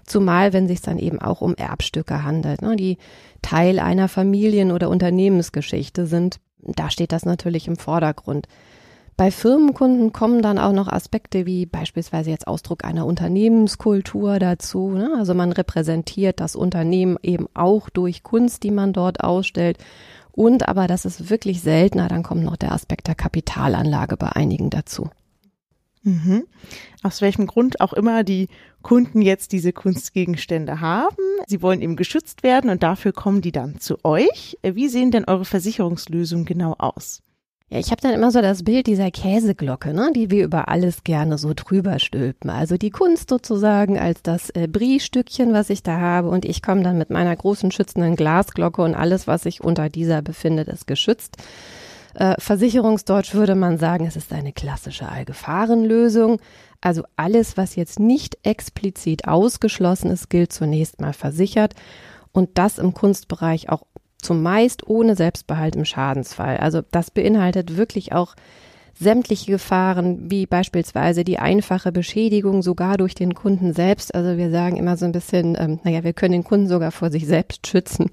Zumal, 0.04 0.52
wenn 0.52 0.66
sich 0.66 0.83
dann 0.83 0.98
eben 0.98 1.20
auch 1.20 1.40
um 1.40 1.54
Erbstücke 1.54 2.24
handelt, 2.24 2.62
ne, 2.62 2.74
die 2.74 2.98
Teil 3.42 3.78
einer 3.78 4.09
Familien- 4.09 4.72
oder 4.72 4.90
Unternehmensgeschichte 4.90 6.07
sind. 6.07 6.40
Da 6.59 6.90
steht 6.90 7.12
das 7.12 7.24
natürlich 7.24 7.68
im 7.68 7.76
Vordergrund. 7.76 8.48
Bei 9.16 9.31
Firmenkunden 9.31 10.12
kommen 10.12 10.42
dann 10.42 10.59
auch 10.59 10.72
noch 10.72 10.88
Aspekte 10.88 11.46
wie 11.46 11.66
beispielsweise 11.66 12.31
jetzt 12.31 12.48
Ausdruck 12.48 12.85
einer 12.85 13.07
Unternehmenskultur 13.07 14.40
dazu. 14.40 14.90
Ne? 14.90 15.14
Also 15.16 15.35
man 15.35 15.53
repräsentiert 15.53 16.40
das 16.40 16.57
Unternehmen 16.57 17.16
eben 17.22 17.46
auch 17.55 17.88
durch 17.90 18.24
Kunst, 18.24 18.64
die 18.64 18.72
man 18.72 18.92
dort 18.92 19.22
ausstellt. 19.22 19.79
Und 20.33 20.68
aber 20.68 20.88
das 20.88 21.05
ist 21.05 21.31
wirklich 21.31 21.61
seltener, 21.61 22.09
dann 22.09 22.24
kommt 22.24 22.42
noch 22.42 22.57
der 22.57 22.72
Aspekt 22.72 23.07
der 23.07 23.14
Kapitalanlage 23.14 24.16
bei 24.16 24.31
einigen 24.31 24.68
dazu. 24.70 25.09
Mhm. 26.03 26.44
Aus 27.03 27.22
welchem 27.22 27.46
Grund 27.46 27.81
auch 27.81 27.92
immer 27.92 28.24
die 28.24 28.48
Kunden 28.83 29.22
jetzt 29.22 29.53
diese 29.53 29.72
Kunstgegenstände 29.72 30.81
haben. 30.81 31.16
Sie 31.46 31.62
wollen 31.62 31.81
eben 31.81 31.96
geschützt 31.96 32.42
werden 32.42 32.68
und 32.68 32.83
dafür 32.83 33.12
kommen 33.12 33.42
die 33.42 33.53
dann 33.53 33.79
zu 33.79 34.05
euch. 34.05 34.59
Wie 34.62 34.88
sehen 34.88 35.12
denn 35.12 35.24
eure 35.24 35.44
Versicherungslösungen 35.44 36.44
genau 36.44 36.74
aus? 36.79 37.24
Ja, 37.75 37.81
ich 37.81 37.91
habe 37.91 38.01
dann 38.01 38.15
immer 38.15 38.31
so 38.31 38.41
das 38.41 38.63
Bild 38.63 38.87
dieser 38.87 39.11
Käseglocke, 39.11 39.93
ne, 39.93 40.13
die 40.15 40.31
wir 40.31 40.45
über 40.45 40.69
alles 40.69 41.03
gerne 41.03 41.39
so 41.39 41.55
drüber 41.57 41.99
stülpen. 41.99 42.49
Also 42.49 42.77
die 42.77 42.91
Kunst 42.91 43.29
sozusagen 43.29 43.99
als 43.99 44.23
das 44.23 44.51
äh, 44.51 44.69
Brie-Stückchen, 44.69 45.53
was 45.53 45.71
ich 45.71 45.83
da 45.83 45.99
habe 45.99 46.29
und 46.29 46.45
ich 46.45 46.63
komme 46.63 46.85
dann 46.85 46.99
mit 46.99 47.11
meiner 47.11 47.35
großen 47.35 47.73
schützenden 47.73 48.15
Glasglocke 48.15 48.81
und 48.81 48.95
alles, 48.95 49.27
was 49.27 49.43
sich 49.43 49.61
unter 49.61 49.89
dieser 49.89 50.23
befindet, 50.23 50.69
ist 50.69 50.87
geschützt. 50.87 51.39
Äh, 52.15 52.37
Versicherungsdeutsch 52.39 53.35
würde 53.35 53.57
man 53.57 53.77
sagen, 53.77 54.07
es 54.07 54.15
ist 54.15 54.33
eine 54.33 54.53
klassische 54.53 55.09
Allgefahrenlösung. 55.09 56.41
Also 56.81 57.03
alles, 57.17 57.57
was 57.57 57.75
jetzt 57.75 57.99
nicht 57.99 58.39
explizit 58.45 59.27
ausgeschlossen 59.27 60.13
ist, 60.13 60.31
gilt 60.31 60.53
zunächst 60.53 61.01
mal 61.01 61.13
versichert 61.13 61.75
und 62.31 62.51
das 62.57 62.79
im 62.79 62.95
Kunstbereich 62.95 63.69
auch 63.69 63.83
zumeist 64.25 64.87
ohne 64.89 65.15
Selbstbehalt 65.15 65.77
im 65.77 65.85
Schadensfall. 65.85 66.57
Also 66.57 66.81
das 66.91 67.11
beinhaltet 67.11 67.77
wirklich 67.77 68.13
auch 68.13 68.35
sämtliche 68.99 69.51
Gefahren, 69.51 70.31
wie 70.31 70.47
beispielsweise 70.47 71.25
die 71.25 71.39
einfache 71.39 71.93
Beschädigung 71.93 72.63
sogar 72.63 72.97
durch 72.97 73.15
den 73.15 73.35
Kunden 73.35 73.73
selbst. 73.73 74.15
Also 74.15 74.39
wir 74.39 74.51
sagen 74.51 74.77
immer 74.77 74.97
so 74.97 75.05
ein 75.05 75.13
bisschen, 75.13 75.57
ähm, 75.59 75.81
naja, 75.83 76.05
wir 76.05 76.13
können 76.13 76.33
den 76.33 76.45
Kunden 76.45 76.69
sogar 76.69 76.93
vor 76.93 77.11
sich 77.11 77.27
selbst 77.27 77.67
schützen. 77.67 78.11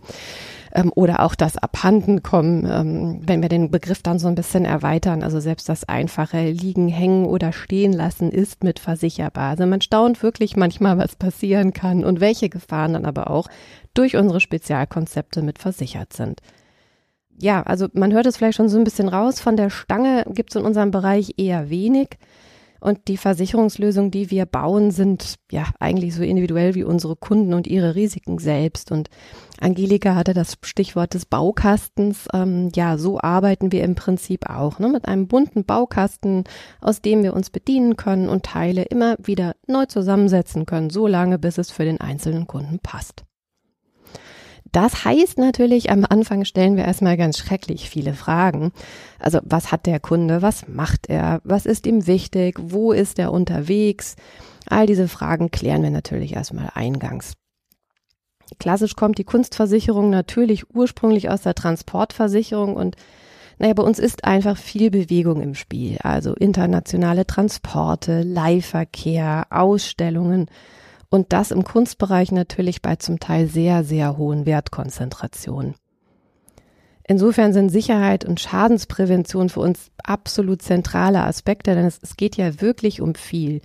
Ähm, 0.73 0.91
oder 0.95 1.19
auch 1.19 1.35
das 1.35 1.57
Abhandenkommen, 1.57 2.65
ähm, 2.65 3.21
wenn 3.25 3.41
wir 3.41 3.49
den 3.49 3.71
Begriff 3.71 4.01
dann 4.01 4.19
so 4.19 4.27
ein 4.27 4.35
bisschen 4.35 4.65
erweitern. 4.65 5.21
Also 5.21 5.39
selbst 5.39 5.67
das 5.69 5.87
einfache 5.87 6.49
Liegen, 6.49 6.87
Hängen 6.87 7.25
oder 7.25 7.51
Stehen 7.51 7.93
lassen 7.93 8.31
ist 8.31 8.63
mit 8.63 8.79
versicherbar. 8.79 9.51
Also 9.51 9.65
man 9.65 9.81
staunt 9.81 10.23
wirklich 10.23 10.55
manchmal, 10.55 10.97
was 10.97 11.15
passieren 11.15 11.73
kann 11.73 12.03
und 12.03 12.21
welche 12.21 12.49
Gefahren 12.49 12.93
dann 12.93 13.05
aber 13.05 13.29
auch 13.29 13.47
durch 13.93 14.15
unsere 14.15 14.39
Spezialkonzepte 14.39 15.41
mit 15.41 15.59
versichert 15.59 16.13
sind. 16.13 16.41
Ja, 17.37 17.63
also 17.63 17.87
man 17.93 18.13
hört 18.13 18.25
es 18.25 18.37
vielleicht 18.37 18.57
schon 18.57 18.69
so 18.69 18.77
ein 18.77 18.83
bisschen 18.83 19.09
raus. 19.09 19.39
Von 19.41 19.57
der 19.57 19.69
Stange 19.69 20.25
gibt 20.29 20.51
es 20.51 20.55
in 20.55 20.65
unserem 20.65 20.91
Bereich 20.91 21.33
eher 21.37 21.69
wenig. 21.69 22.17
Und 22.81 23.07
die 23.07 23.17
Versicherungslösungen, 23.17 24.09
die 24.09 24.31
wir 24.31 24.47
bauen, 24.47 24.89
sind 24.89 25.35
ja 25.51 25.65
eigentlich 25.79 26.15
so 26.15 26.23
individuell 26.23 26.73
wie 26.73 26.83
unsere 26.83 27.15
Kunden 27.15 27.53
und 27.53 27.67
ihre 27.67 27.93
Risiken 27.93 28.39
selbst. 28.39 28.91
Und 28.91 29.09
Angelika 29.59 30.15
hatte 30.15 30.33
das 30.33 30.57
Stichwort 30.63 31.13
des 31.13 31.27
Baukastens. 31.27 32.27
Ähm, 32.33 32.71
ja, 32.75 32.97
so 32.97 33.21
arbeiten 33.21 33.71
wir 33.71 33.83
im 33.83 33.93
Prinzip 33.93 34.49
auch, 34.49 34.79
ne? 34.79 34.87
mit 34.89 35.07
einem 35.07 35.27
bunten 35.27 35.63
Baukasten, 35.63 36.43
aus 36.81 37.03
dem 37.03 37.21
wir 37.21 37.35
uns 37.35 37.51
bedienen 37.51 37.97
können 37.97 38.29
und 38.29 38.43
Teile 38.43 38.81
immer 38.81 39.15
wieder 39.19 39.55
neu 39.67 39.85
zusammensetzen 39.85 40.65
können, 40.65 40.89
so 40.89 41.05
lange, 41.05 41.37
bis 41.37 41.59
es 41.59 41.69
für 41.69 41.85
den 41.85 42.01
einzelnen 42.01 42.47
Kunden 42.47 42.79
passt. 42.79 43.25
Das 44.71 45.03
heißt 45.03 45.37
natürlich, 45.37 45.89
am 45.89 46.05
Anfang 46.07 46.45
stellen 46.45 46.77
wir 46.77 46.85
erstmal 46.85 47.17
ganz 47.17 47.37
schrecklich 47.37 47.89
viele 47.89 48.13
Fragen. 48.13 48.71
Also 49.19 49.39
was 49.43 49.71
hat 49.71 49.85
der 49.85 49.99
Kunde, 49.99 50.41
was 50.41 50.67
macht 50.67 51.09
er, 51.09 51.41
was 51.43 51.65
ist 51.65 51.85
ihm 51.85 52.07
wichtig, 52.07 52.57
wo 52.59 52.93
ist 52.93 53.19
er 53.19 53.33
unterwegs? 53.33 54.15
All 54.69 54.85
diese 54.85 55.09
Fragen 55.09 55.51
klären 55.51 55.83
wir 55.83 55.89
natürlich 55.89 56.35
erstmal 56.35 56.69
eingangs. 56.73 57.33
Klassisch 58.59 58.95
kommt 58.95 59.17
die 59.17 59.23
Kunstversicherung 59.23 60.09
natürlich 60.09 60.73
ursprünglich 60.73 61.29
aus 61.29 61.41
der 61.41 61.55
Transportversicherung 61.55 62.75
und 62.75 62.95
naja, 63.59 63.73
bei 63.75 63.83
uns 63.83 63.99
ist 63.99 64.23
einfach 64.23 64.57
viel 64.57 64.89
Bewegung 64.89 65.39
im 65.39 65.53
Spiel. 65.53 65.99
Also 66.01 66.33
internationale 66.33 67.27
Transporte, 67.27 68.23
Leihverkehr, 68.23 69.45
Ausstellungen, 69.51 70.47
und 71.11 71.33
das 71.33 71.51
im 71.51 71.63
Kunstbereich 71.63 72.31
natürlich 72.31 72.81
bei 72.81 72.95
zum 72.95 73.19
Teil 73.19 73.47
sehr, 73.47 73.83
sehr 73.83 74.17
hohen 74.17 74.47
Wertkonzentrationen. 74.47 75.75
Insofern 77.05 77.51
sind 77.51 77.69
Sicherheit 77.69 78.23
und 78.23 78.39
Schadensprävention 78.39 79.49
für 79.49 79.59
uns 79.59 79.91
absolut 80.01 80.61
zentrale 80.61 81.21
Aspekte, 81.23 81.75
denn 81.75 81.85
es, 81.85 81.99
es, 82.01 82.15
geht 82.15 82.37
ja 82.37 82.61
wirklich 82.61 83.01
um 83.01 83.15
viel. 83.15 83.59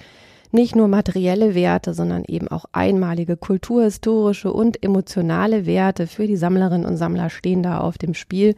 Nicht 0.51 0.75
nur 0.75 0.89
materielle 0.89 1.55
Werte, 1.55 1.95
sondern 1.95 2.25
eben 2.25 2.49
auch 2.49 2.65
einmalige 2.73 3.37
kulturhistorische 3.37 4.53
und 4.53 4.83
emotionale 4.83 5.67
Werte 5.67 6.09
für 6.09 6.27
die 6.27 6.37
Sammlerinnen 6.37 6.87
und 6.87 6.97
Sammler 6.97 7.31
stehen 7.31 7.63
da 7.63 7.79
auf 7.79 7.97
dem 7.99 8.15
Spiel. 8.15 8.57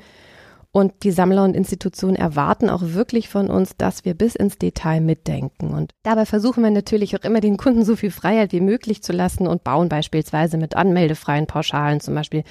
Und 0.70 1.02
die 1.02 1.12
Sammler 1.12 1.44
und 1.44 1.56
Institutionen 1.56 2.14
erwarten 2.14 2.68
auch 2.68 2.82
wirklich 2.82 3.30
von 3.30 3.48
uns, 3.48 3.76
dass 3.78 4.04
wir 4.04 4.14
bis 4.14 4.34
ins 4.36 4.58
Detail 4.58 5.00
mitdenken. 5.00 5.72
Und 5.72 5.92
dabei 6.02 6.26
versuchen 6.26 6.62
wir 6.62 6.70
natürlich 6.70 7.16
auch 7.16 7.24
immer 7.24 7.40
den 7.40 7.56
Kunden 7.56 7.84
so 7.84 7.96
viel 7.96 8.10
Freiheit 8.10 8.52
wie 8.52 8.60
möglich 8.60 9.02
zu 9.02 9.12
lassen 9.12 9.46
und 9.46 9.64
bauen 9.64 9.88
beispielsweise 9.88 10.58
mit 10.58 10.76
anmeldefreien 10.76 11.46
Pauschalen 11.46 12.00
zum 12.00 12.14
Beispiel 12.14 12.44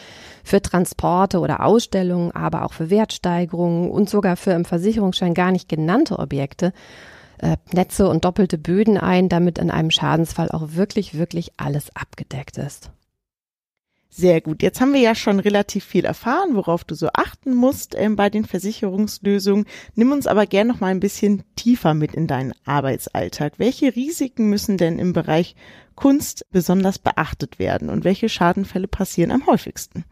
für 0.44 0.62
Transporte 0.62 1.40
oder 1.40 1.64
Ausstellungen, 1.64 2.32
aber 2.32 2.66
auch 2.66 2.74
für 2.74 2.90
Wertsteigerungen 2.90 3.92
und 3.92 4.10
sogar 4.10 4.36
für 4.36 4.52
im 4.52 4.66
Versicherungsschein 4.66 5.36
gar 5.36 5.52
nicht 5.52 5.70
genannte 5.70 6.18
Objekte 6.18 6.74
äh, 7.40 7.58
Netze 7.72 8.08
und 8.10 8.26
doppelte 8.26 8.58
Böden 8.58 8.98
ein, 8.98 9.30
damit 9.30 9.60
in 9.60 9.70
einem 9.70 9.92
Schadensfall 9.92 10.50
auch 10.50 10.70
wirklich, 10.74 11.18
wirklich 11.18 11.52
alles 11.58 11.96
abgedeckt 11.96 12.58
ist. 12.58 12.90
Sehr 14.20 14.42
gut. 14.42 14.64
Jetzt 14.64 14.82
haben 14.82 14.94
wir 14.94 15.00
ja 15.00 15.14
schon 15.14 15.40
relativ 15.40 15.86
viel 15.86 16.04
erfahren, 16.04 16.56
worauf 16.56 16.84
du 16.84 16.96
so 16.96 17.10
achten 17.14 17.54
musst 17.54 17.94
ähm, 17.96 18.16
bei 18.16 18.32
den 18.32 18.46
Versicherungslösungen. 18.46 19.68
Nimm 19.94 20.12
uns 20.12 20.26
aber 20.26 20.48
gern 20.48 20.66
noch 20.66 20.80
mal 20.80 20.88
ein 20.88 21.00
bisschen 21.00 21.44
tiefer 21.56 21.94
mit 21.94 22.16
in 22.16 22.26
deinen 22.26 22.54
Arbeitsalltag. 22.66 23.60
Welche 23.60 23.96
Risiken 23.96 24.50
müssen 24.50 24.78
denn 24.78 24.98
im 24.98 25.14
Bereich 25.14 25.56
Kunst 25.94 26.48
besonders 26.50 26.98
beachtet 26.98 27.60
werden 27.60 27.92
und 27.92 28.06
welche 28.06 28.28
Schadenfälle 28.28 28.88
passieren 28.88 29.30
am 29.30 29.46
häufigsten? 29.46 30.04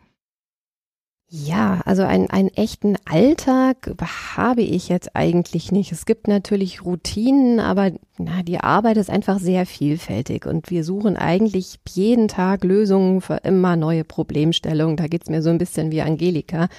Ja, 1.38 1.82
also 1.84 2.04
einen, 2.04 2.30
einen 2.30 2.48
echten 2.48 2.96
Alltag 3.04 3.92
habe 4.38 4.62
ich 4.62 4.88
jetzt 4.88 5.18
eigentlich 5.18 5.70
nicht. 5.70 5.92
Es 5.92 6.06
gibt 6.06 6.30
natürlich 6.30 6.86
Routinen, 6.86 7.60
aber 7.60 7.92
na, 8.18 8.42
die 8.42 8.60
Arbeit 8.60 8.96
ist 8.96 9.10
einfach 9.10 9.40
sehr 9.40 9.66
vielfältig 9.66 10.46
und 10.46 10.70
wir 10.70 10.86
suchen 10.86 11.18
eigentlich 11.18 11.78
jeden 11.90 12.30
Tag 12.30 12.64
Lösungen 12.64 13.20
für 13.20 13.42
immer 13.44 13.76
neue 13.76 14.06
Problemstellungen. 14.06 14.96
Da 14.96 15.08
geht's 15.08 15.30
mir 15.30 15.42
so 15.42 15.50
ein 15.50 15.58
bisschen 15.58 15.92
wie 15.92 16.02
Angelika. 16.02 16.70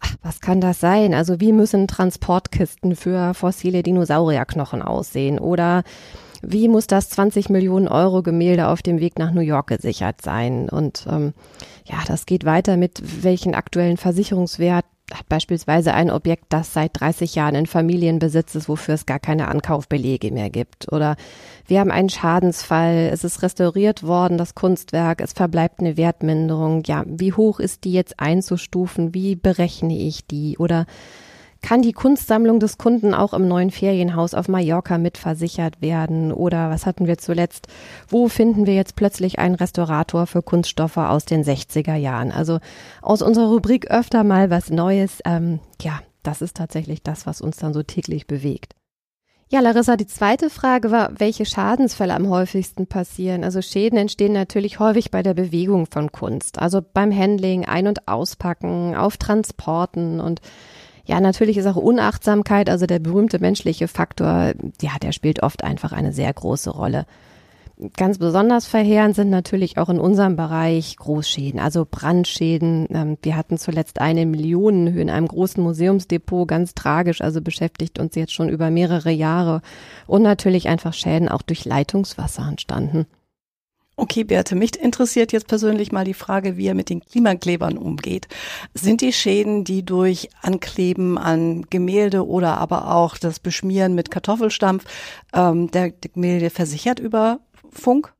Ach, 0.00 0.16
was 0.22 0.40
kann 0.40 0.60
das 0.60 0.80
sein? 0.80 1.14
Also 1.14 1.40
wie 1.40 1.52
müssen 1.52 1.86
Transportkisten 1.86 2.96
für 2.96 3.32
fossile 3.32 3.84
Dinosaurierknochen 3.84 4.82
aussehen? 4.82 5.38
Oder 5.38 5.84
wie 6.42 6.68
muss 6.68 6.86
das 6.86 7.10
20 7.10 7.48
Millionen 7.48 7.88
Euro 7.88 8.22
Gemälde 8.22 8.68
auf 8.68 8.82
dem 8.82 9.00
Weg 9.00 9.18
nach 9.18 9.32
New 9.32 9.40
York 9.40 9.68
gesichert 9.68 10.22
sein? 10.22 10.68
Und 10.68 11.06
ähm, 11.10 11.32
ja, 11.88 11.98
das 12.06 12.26
geht 12.26 12.44
weiter 12.44 12.76
mit 12.76 13.24
welchen 13.24 13.54
aktuellen 13.54 13.96
Versicherungswert 13.96 14.84
hat 15.14 15.28
beispielsweise 15.28 15.94
ein 15.94 16.10
Objekt, 16.10 16.46
das 16.50 16.72
seit 16.72 17.00
30 17.00 17.34
Jahren 17.34 17.54
in 17.54 17.66
Familienbesitz 17.66 18.54
ist, 18.54 18.68
wofür 18.68 18.94
es 18.94 19.06
gar 19.06 19.18
keine 19.18 19.48
Ankaufbelege 19.48 20.30
mehr 20.30 20.50
gibt. 20.50 20.92
Oder 20.92 21.16
wir 21.66 21.80
haben 21.80 21.90
einen 21.90 22.10
Schadensfall, 22.10 23.10
es 23.12 23.24
ist 23.24 23.42
restauriert 23.42 24.02
worden, 24.02 24.38
das 24.38 24.54
Kunstwerk, 24.54 25.20
es 25.20 25.32
verbleibt 25.32 25.80
eine 25.80 25.96
Wertminderung. 25.96 26.82
Ja, 26.84 27.04
wie 27.06 27.32
hoch 27.32 27.58
ist 27.58 27.84
die 27.84 27.92
jetzt 27.92 28.20
einzustufen? 28.20 29.14
Wie 29.14 29.34
berechne 29.34 29.96
ich 29.96 30.26
die? 30.26 30.58
Oder 30.58 30.86
kann 31.60 31.82
die 31.82 31.92
Kunstsammlung 31.92 32.60
des 32.60 32.78
Kunden 32.78 33.14
auch 33.14 33.34
im 33.34 33.48
neuen 33.48 33.70
Ferienhaus 33.70 34.34
auf 34.34 34.48
Mallorca 34.48 34.98
mitversichert 34.98 35.80
werden? 35.80 36.32
Oder 36.32 36.70
was 36.70 36.86
hatten 36.86 37.06
wir 37.06 37.18
zuletzt? 37.18 37.66
Wo 38.08 38.28
finden 38.28 38.66
wir 38.66 38.74
jetzt 38.74 38.96
plötzlich 38.96 39.38
einen 39.38 39.54
Restaurator 39.54 40.26
für 40.26 40.42
Kunststoffe 40.42 40.96
aus 40.96 41.24
den 41.24 41.44
60er 41.44 41.96
Jahren? 41.96 42.30
Also 42.32 42.58
aus 43.02 43.22
unserer 43.22 43.48
Rubrik 43.48 43.90
öfter 43.90 44.24
mal 44.24 44.50
was 44.50 44.70
Neues. 44.70 45.20
Ähm, 45.24 45.60
ja, 45.82 46.00
das 46.22 46.42
ist 46.42 46.56
tatsächlich 46.56 47.02
das, 47.02 47.26
was 47.26 47.40
uns 47.40 47.56
dann 47.56 47.74
so 47.74 47.82
täglich 47.82 48.26
bewegt. 48.26 48.74
Ja, 49.50 49.60
Larissa, 49.60 49.96
die 49.96 50.06
zweite 50.06 50.50
Frage 50.50 50.90
war, 50.90 51.10
welche 51.18 51.46
Schadensfälle 51.46 52.14
am 52.14 52.28
häufigsten 52.28 52.86
passieren. 52.86 53.44
Also 53.44 53.62
Schäden 53.62 53.96
entstehen 53.96 54.34
natürlich 54.34 54.78
häufig 54.78 55.10
bei 55.10 55.22
der 55.22 55.32
Bewegung 55.32 55.86
von 55.86 56.12
Kunst, 56.12 56.58
also 56.58 56.82
beim 56.82 57.16
Handling, 57.16 57.64
Ein- 57.64 57.86
und 57.86 58.08
Auspacken, 58.08 58.94
auf 58.94 59.16
Transporten 59.16 60.20
und 60.20 60.42
ja, 61.08 61.20
natürlich 61.20 61.56
ist 61.56 61.66
auch 61.66 61.76
Unachtsamkeit, 61.76 62.68
also 62.68 62.84
der 62.84 62.98
berühmte 62.98 63.38
menschliche 63.38 63.88
Faktor, 63.88 64.52
ja, 64.82 64.90
der 65.02 65.12
spielt 65.12 65.42
oft 65.42 65.64
einfach 65.64 65.92
eine 65.92 66.12
sehr 66.12 66.30
große 66.30 66.68
Rolle. 66.68 67.06
Ganz 67.96 68.18
besonders 68.18 68.66
verheerend 68.66 69.14
sind 69.16 69.30
natürlich 69.30 69.78
auch 69.78 69.88
in 69.88 70.00
unserem 70.00 70.36
Bereich 70.36 70.96
Großschäden, 70.98 71.60
also 71.60 71.86
Brandschäden. 71.90 72.88
Ähm, 72.90 73.16
wir 73.22 73.36
hatten 73.36 73.56
zuletzt 73.56 74.02
eine 74.02 74.26
Millionenhöhe 74.26 75.00
in 75.00 75.08
einem 75.08 75.28
großen 75.28 75.62
Museumsdepot, 75.62 76.46
ganz 76.46 76.74
tragisch, 76.74 77.22
also 77.22 77.40
beschäftigt 77.40 77.98
uns 77.98 78.14
jetzt 78.14 78.34
schon 78.34 78.50
über 78.50 78.70
mehrere 78.70 79.10
Jahre. 79.10 79.62
Und 80.06 80.22
natürlich 80.22 80.68
einfach 80.68 80.92
Schäden 80.92 81.30
auch 81.30 81.42
durch 81.42 81.64
Leitungswasser 81.64 82.46
entstanden. 82.46 83.06
Okay, 84.00 84.22
Berthe, 84.22 84.54
mich 84.54 84.76
interessiert 84.76 85.32
jetzt 85.32 85.48
persönlich 85.48 85.90
mal 85.90 86.04
die 86.04 86.14
Frage, 86.14 86.56
wie 86.56 86.68
er 86.68 86.74
mit 86.74 86.88
den 86.88 87.00
Klimaklebern 87.00 87.76
umgeht. 87.76 88.28
Sind 88.72 89.00
die 89.00 89.12
Schäden, 89.12 89.64
die 89.64 89.84
durch 89.84 90.28
Ankleben 90.40 91.18
an 91.18 91.66
Gemälde 91.68 92.24
oder 92.24 92.58
aber 92.58 92.94
auch 92.94 93.18
das 93.18 93.40
Beschmieren 93.40 93.96
mit 93.96 94.12
Kartoffelstampf 94.12 94.84
ähm, 95.34 95.72
der 95.72 95.90
Gemälde 95.90 96.50
versichert 96.50 97.00
über 97.00 97.40
Funk? 97.72 98.14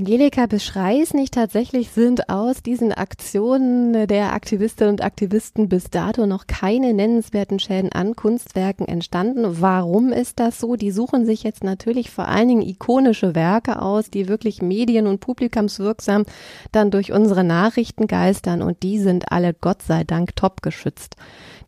Angelika 0.00 0.46
Beschreis 0.46 1.12
nicht 1.12 1.34
tatsächlich 1.34 1.90
sind 1.90 2.30
aus 2.30 2.62
diesen 2.62 2.90
Aktionen 2.90 4.06
der 4.06 4.32
Aktivistinnen 4.32 4.92
und 4.92 5.04
Aktivisten 5.04 5.68
bis 5.68 5.90
dato 5.90 6.24
noch 6.24 6.46
keine 6.46 6.94
nennenswerten 6.94 7.58
Schäden 7.58 7.92
an 7.92 8.16
Kunstwerken 8.16 8.88
entstanden. 8.88 9.60
Warum 9.60 10.10
ist 10.10 10.40
das 10.40 10.58
so? 10.58 10.76
Die 10.76 10.90
suchen 10.90 11.26
sich 11.26 11.42
jetzt 11.42 11.62
natürlich 11.64 12.10
vor 12.10 12.28
allen 12.28 12.48
Dingen 12.48 12.62
ikonische 12.62 13.34
Werke 13.34 13.82
aus, 13.82 14.08
die 14.08 14.26
wirklich 14.26 14.62
medien- 14.62 15.06
und 15.06 15.20
publikumswirksam 15.20 16.24
dann 16.72 16.90
durch 16.90 17.12
unsere 17.12 17.44
Nachrichten 17.44 18.06
geistern 18.06 18.62
und 18.62 18.82
die 18.82 18.98
sind 18.98 19.30
alle 19.30 19.52
Gott 19.52 19.82
sei 19.82 20.04
Dank 20.04 20.34
top 20.34 20.62
geschützt. 20.62 21.16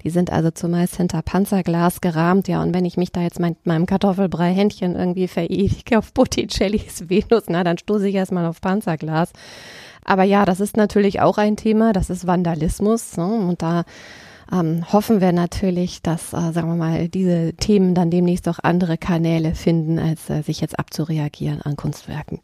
Die 0.05 0.11
sind 0.11 0.31
also 0.31 0.51
zumeist 0.51 0.97
hinter 0.97 1.23
Panzerglas 1.23 2.01
gerahmt, 2.01 2.49
ja. 2.49 2.63
Und 2.63 2.75
wenn 2.75 2.85
ich 2.85 2.97
mich 2.97 3.13
da 3.13 3.23
jetzt 3.23 3.41
mit 3.41 3.65
meinem 3.67 3.87
Kartoffelbrei-Händchen 3.87 4.97
irgendwie 4.97 5.29
verewige 5.29 5.99
auf 5.99 6.13
Botticellis 6.13 7.09
Venus, 7.09 7.45
na, 7.49 7.65
dann 7.65 7.79
stoße 7.79 8.09
ich 8.09 8.15
erstmal 8.15 8.47
auf 8.47 8.61
Panzerglas. 8.61 9.33
Aber 10.05 10.25
ja, 10.25 10.45
das 10.45 10.61
ist 10.61 10.77
natürlich 10.77 11.21
auch 11.21 11.39
ein 11.39 11.57
Thema, 11.57 11.93
das 11.93 12.11
ist 12.11 12.27
Vandalismus. 12.27 13.17
Ne? 13.17 13.27
Und 13.27 13.63
da 13.63 13.85
ähm, 14.53 14.85
hoffen 14.93 15.21
wir 15.21 15.33
natürlich, 15.33 16.03
dass, 16.03 16.33
äh, 16.33 16.53
sagen 16.53 16.69
wir 16.69 16.77
mal, 16.77 17.09
diese 17.09 17.55
Themen 17.55 17.95
dann 17.95 18.11
demnächst 18.11 18.49
auch 18.49 18.59
andere 18.63 18.99
Kanäle 18.99 19.55
finden, 19.55 19.99
als 19.99 20.29
äh, 20.29 20.43
sich 20.43 20.61
jetzt 20.61 20.79
abzureagieren 20.79 21.63
an 21.63 21.77
Kunstwerken. 21.77 22.41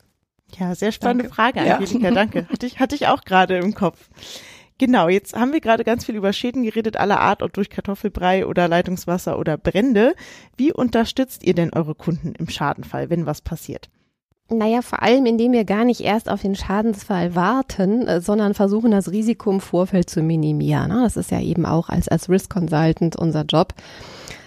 Ja, 0.56 0.74
sehr 0.74 0.92
spannende 0.92 1.24
danke. 1.24 1.34
Frage, 1.34 1.60
Angelika, 1.60 2.08
ja. 2.08 2.14
danke. 2.14 2.46
Hatte 2.48 2.66
ich, 2.66 2.80
hatte 2.80 2.94
ich 2.94 3.06
auch 3.08 3.22
gerade 3.24 3.58
im 3.58 3.74
Kopf. 3.74 4.08
Genau, 4.78 5.08
jetzt 5.08 5.34
haben 5.34 5.52
wir 5.52 5.60
gerade 5.60 5.82
ganz 5.82 6.04
viel 6.04 6.14
über 6.14 6.32
Schäden 6.32 6.62
geredet 6.62 6.96
aller 6.96 7.20
Art, 7.20 7.42
ob 7.42 7.52
durch 7.52 7.68
Kartoffelbrei 7.68 8.46
oder 8.46 8.68
Leitungswasser 8.68 9.38
oder 9.38 9.56
Brände. 9.58 10.14
Wie 10.56 10.72
unterstützt 10.72 11.42
ihr 11.42 11.54
denn 11.54 11.72
eure 11.72 11.96
Kunden 11.96 12.34
im 12.38 12.48
Schadenfall, 12.48 13.10
wenn 13.10 13.26
was 13.26 13.40
passiert? 13.40 13.90
Naja, 14.50 14.80
vor 14.80 15.02
allem, 15.02 15.26
indem 15.26 15.52
wir 15.52 15.64
gar 15.64 15.84
nicht 15.84 16.00
erst 16.00 16.30
auf 16.30 16.40
den 16.40 16.54
Schadensfall 16.54 17.34
warten, 17.34 18.06
äh, 18.06 18.20
sondern 18.22 18.54
versuchen, 18.54 18.92
das 18.92 19.10
Risiko 19.10 19.50
im 19.50 19.60
Vorfeld 19.60 20.08
zu 20.08 20.22
minimieren. 20.22 20.90
Das 20.90 21.18
ist 21.18 21.30
ja 21.30 21.40
eben 21.40 21.66
auch 21.66 21.90
als, 21.90 22.08
als 22.08 22.30
Risk 22.30 22.48
Consultant 22.48 23.16
unser 23.16 23.42
Job. 23.42 23.74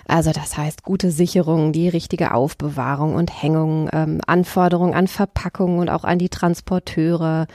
Also 0.07 0.31
das 0.31 0.57
heißt 0.57 0.83
gute 0.83 1.11
Sicherung, 1.11 1.71
die 1.71 1.87
richtige 1.87 2.33
Aufbewahrung 2.33 3.13
und 3.13 3.43
Hängung, 3.43 3.89
ähm, 3.93 4.21
Anforderungen 4.25 4.95
an 4.95 5.07
Verpackungen 5.07 5.79
und 5.79 5.89
auch 5.89 6.03
an 6.03 6.17
die 6.17 6.29
Transporteure, 6.29 7.45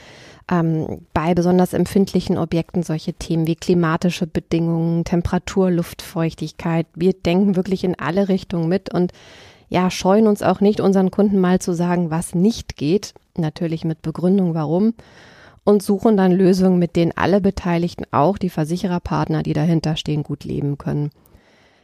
ähm, 0.49 1.01
bei 1.13 1.33
besonders 1.33 1.73
empfindlichen 1.73 2.37
Objekten 2.37 2.83
solche 2.83 3.13
Themen 3.13 3.47
wie 3.47 3.55
klimatische 3.55 4.27
Bedingungen, 4.27 5.03
Temperatur, 5.03 5.71
Luftfeuchtigkeit. 5.71 6.87
Wir 6.95 7.13
denken 7.13 7.55
wirklich 7.55 7.83
in 7.83 7.99
alle 7.99 8.29
Richtungen 8.29 8.69
mit 8.69 8.93
und 8.93 9.11
ja, 9.69 9.91
scheuen 9.91 10.27
uns 10.27 10.43
auch 10.43 10.61
nicht, 10.61 10.79
unseren 10.79 11.11
Kunden 11.11 11.39
mal 11.39 11.59
zu 11.59 11.73
sagen, 11.73 12.09
was 12.09 12.33
nicht 12.33 12.77
geht. 12.77 13.13
Natürlich 13.35 13.83
mit 13.83 14.01
Begründung, 14.01 14.53
warum. 14.53 14.93
Und 15.65 15.83
suchen 15.83 16.15
dann 16.15 16.31
Lösungen, 16.31 16.79
mit 16.79 16.95
denen 16.95 17.11
alle 17.15 17.41
Beteiligten, 17.41 18.05
auch 18.11 18.37
die 18.37 18.49
Versichererpartner, 18.49 19.43
die 19.43 19.51
dahinter 19.51 19.97
stehen, 19.97 20.23
gut 20.23 20.45
leben 20.45 20.77
können. 20.77 21.11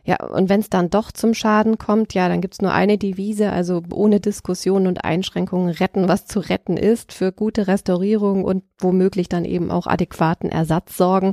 Ja, 0.05 0.21
und 0.25 0.49
wenn 0.49 0.59
es 0.59 0.69
dann 0.69 0.89
doch 0.89 1.13
zum 1.13 1.33
Schaden 1.33 1.77
kommt, 1.77 2.13
ja, 2.13 2.27
dann 2.27 2.41
gibt's 2.41 2.61
nur 2.61 2.73
eine 2.73 2.97
Devise, 2.97 3.51
also 3.51 3.81
ohne 3.93 4.19
Diskussion 4.19 4.85
und 4.85 5.05
Einschränkungen 5.05 5.69
retten, 5.69 6.09
was 6.09 6.25
zu 6.25 6.41
retten 6.41 6.75
ist, 6.75 7.13
für 7.13 7.31
gute 7.31 7.67
Restaurierung 7.67 8.43
und 8.43 8.63
womöglich 8.79 9.29
dann 9.29 9.45
eben 9.45 9.71
auch 9.71 9.87
adäquaten 9.87 10.49
Ersatz 10.49 10.97
sorgen. 10.97 11.31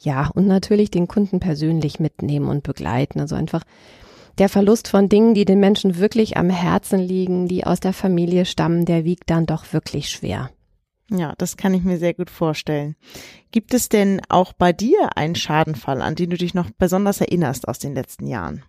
Ja, 0.00 0.28
und 0.34 0.48
natürlich 0.48 0.90
den 0.90 1.06
Kunden 1.06 1.38
persönlich 1.38 2.00
mitnehmen 2.00 2.48
und 2.48 2.64
begleiten. 2.64 3.20
Also 3.20 3.36
einfach 3.36 3.62
der 4.38 4.48
Verlust 4.48 4.88
von 4.88 5.08
Dingen, 5.08 5.34
die 5.34 5.44
den 5.44 5.60
Menschen 5.60 5.98
wirklich 5.98 6.36
am 6.36 6.50
Herzen 6.50 6.98
liegen, 6.98 7.46
die 7.46 7.64
aus 7.64 7.78
der 7.78 7.92
Familie 7.92 8.44
stammen, 8.44 8.84
der 8.86 9.04
wiegt 9.04 9.30
dann 9.30 9.46
doch 9.46 9.72
wirklich 9.72 10.10
schwer. 10.10 10.50
Ja, 11.10 11.34
das 11.36 11.56
kann 11.56 11.74
ich 11.74 11.84
mir 11.84 11.98
sehr 11.98 12.14
gut 12.14 12.30
vorstellen. 12.30 12.96
Gibt 13.50 13.74
es 13.74 13.88
denn 13.88 14.22
auch 14.28 14.52
bei 14.52 14.72
dir 14.72 15.16
einen 15.16 15.34
Schadenfall, 15.34 16.00
an 16.00 16.14
den 16.14 16.30
du 16.30 16.36
dich 16.36 16.54
noch 16.54 16.70
besonders 16.70 17.20
erinnerst 17.20 17.68
aus 17.68 17.78
den 17.78 17.94
letzten 17.94 18.26
Jahren? 18.26 18.64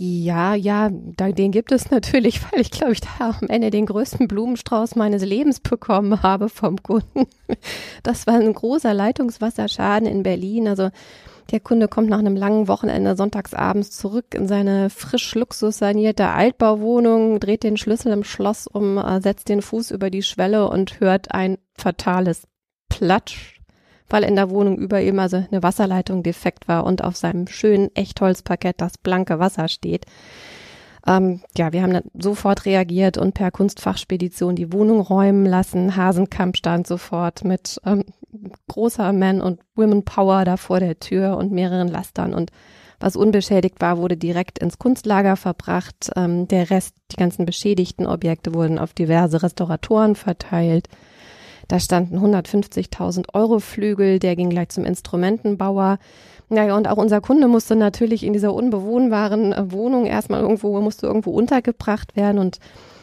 Ja, 0.00 0.54
ja, 0.54 0.90
den 0.90 1.50
gibt 1.50 1.72
es 1.72 1.90
natürlich, 1.90 2.40
weil 2.50 2.60
ich 2.60 2.70
glaube 2.70 2.92
ich 2.92 3.00
da 3.00 3.36
am 3.40 3.48
Ende 3.48 3.70
den 3.70 3.86
größten 3.86 4.28
Blumenstrauß 4.28 4.94
meines 4.94 5.24
Lebens 5.24 5.60
bekommen 5.60 6.22
habe 6.22 6.48
vom 6.48 6.82
Kunden. 6.82 7.26
Das 8.02 8.26
war 8.26 8.34
ein 8.34 8.52
großer 8.52 8.94
Leitungswasserschaden 8.94 10.08
in 10.08 10.22
Berlin. 10.22 10.68
Also 10.68 10.90
Der 11.50 11.60
Kunde 11.60 11.88
kommt 11.88 12.10
nach 12.10 12.18
einem 12.18 12.36
langen 12.36 12.68
Wochenende 12.68 13.16
sonntagsabends 13.16 13.90
zurück 13.90 14.34
in 14.34 14.46
seine 14.46 14.90
frisch 14.90 15.34
luxussanierte 15.34 16.28
Altbauwohnung, 16.28 17.40
dreht 17.40 17.62
den 17.62 17.78
Schlüssel 17.78 18.12
im 18.12 18.22
Schloss 18.22 18.66
um, 18.66 18.98
äh, 18.98 19.22
setzt 19.22 19.48
den 19.48 19.62
Fuß 19.62 19.90
über 19.90 20.10
die 20.10 20.22
Schwelle 20.22 20.68
und 20.68 21.00
hört 21.00 21.32
ein 21.32 21.56
fatales 21.74 22.46
Platsch, 22.90 23.62
weil 24.10 24.24
in 24.24 24.36
der 24.36 24.50
Wohnung 24.50 24.76
über 24.76 25.00
ihm 25.00 25.18
also 25.18 25.36
eine 25.36 25.62
Wasserleitung 25.62 26.22
defekt 26.22 26.68
war 26.68 26.84
und 26.84 27.02
auf 27.02 27.16
seinem 27.16 27.46
schönen 27.46 27.94
Echtholzparkett 27.94 28.78
das 28.78 28.98
blanke 28.98 29.38
Wasser 29.38 29.68
steht. 29.68 30.04
Ähm, 31.06 31.40
ja, 31.56 31.72
wir 31.72 31.82
haben 31.82 31.92
dann 31.92 32.10
sofort 32.18 32.64
reagiert 32.64 33.18
und 33.18 33.34
per 33.34 33.50
Kunstfachspedition 33.50 34.56
die 34.56 34.72
Wohnung 34.72 35.00
räumen 35.00 35.46
lassen. 35.46 35.96
Hasenkamp 35.96 36.56
stand 36.56 36.86
sofort 36.86 37.44
mit 37.44 37.80
ähm, 37.84 38.04
großer 38.68 39.12
Man- 39.12 39.40
und 39.40 39.60
Women 39.74 40.04
Power 40.04 40.44
da 40.44 40.56
vor 40.56 40.80
der 40.80 40.98
Tür 40.98 41.36
und 41.36 41.52
mehreren 41.52 41.88
Lastern 41.88 42.34
und 42.34 42.50
was 43.00 43.14
unbeschädigt 43.14 43.80
war, 43.80 43.98
wurde 43.98 44.16
direkt 44.16 44.58
ins 44.58 44.78
Kunstlager 44.78 45.36
verbracht. 45.36 46.10
Ähm, 46.16 46.48
der 46.48 46.70
Rest, 46.70 46.96
die 47.12 47.16
ganzen 47.16 47.46
beschädigten 47.46 48.06
Objekte 48.06 48.54
wurden 48.54 48.78
auf 48.78 48.92
diverse 48.92 49.42
Restauratoren 49.42 50.16
verteilt. 50.16 50.88
Da 51.68 51.78
standen 51.78 52.18
150.000 52.18 53.34
Euro 53.34 53.60
Flügel, 53.60 54.18
der 54.18 54.34
ging 54.36 54.50
gleich 54.50 54.70
zum 54.70 54.84
Instrumentenbauer. 54.84 55.98
Naja, 56.48 56.76
und 56.76 56.88
auch 56.88 56.96
unser 56.96 57.20
Kunde 57.20 57.46
musste 57.46 57.76
natürlich 57.76 58.24
in 58.24 58.32
dieser 58.32 58.54
unbewohnbaren 58.54 59.52
äh, 59.52 59.70
Wohnung 59.70 60.06
erstmal 60.06 60.40
irgendwo, 60.40 60.80
musste 60.80 61.06
irgendwo 61.06 61.30
untergebracht 61.30 62.16
werden 62.16 62.38
und 62.38 62.58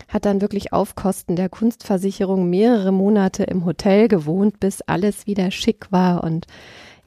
hat 0.07 0.25
dann 0.25 0.41
wirklich 0.41 0.73
auf 0.73 0.95
Kosten 0.95 1.35
der 1.35 1.49
Kunstversicherung 1.49 2.49
mehrere 2.49 2.91
Monate 2.91 3.43
im 3.43 3.65
Hotel 3.65 4.07
gewohnt, 4.07 4.59
bis 4.59 4.81
alles 4.81 5.27
wieder 5.27 5.51
schick 5.51 5.91
war 5.91 6.23
und 6.23 6.47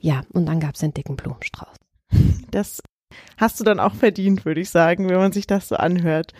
ja, 0.00 0.22
und 0.32 0.46
dann 0.46 0.60
gab 0.60 0.74
es 0.74 0.80
den 0.80 0.94
dicken 0.94 1.16
Blumenstrauß. 1.16 1.76
Das 2.50 2.80
hast 3.36 3.60
du 3.60 3.64
dann 3.64 3.80
auch 3.80 3.94
verdient, 3.94 4.44
würde 4.44 4.60
ich 4.60 4.70
sagen, 4.70 5.08
wenn 5.08 5.18
man 5.18 5.32
sich 5.32 5.46
das 5.46 5.68
so 5.68 5.76
anhört. 5.76 6.32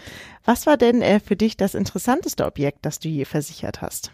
Was 0.45 0.67
war 0.67 0.77
denn 0.77 1.03
äh, 1.03 1.21
für 1.21 1.37
dich 1.37 1.57
das 1.57 1.75
interessanteste 1.75 2.47
Objekt, 2.47 2.79
das 2.83 2.99
du 2.99 3.09
je 3.09 3.25
versichert 3.25 3.83
hast? 3.83 4.11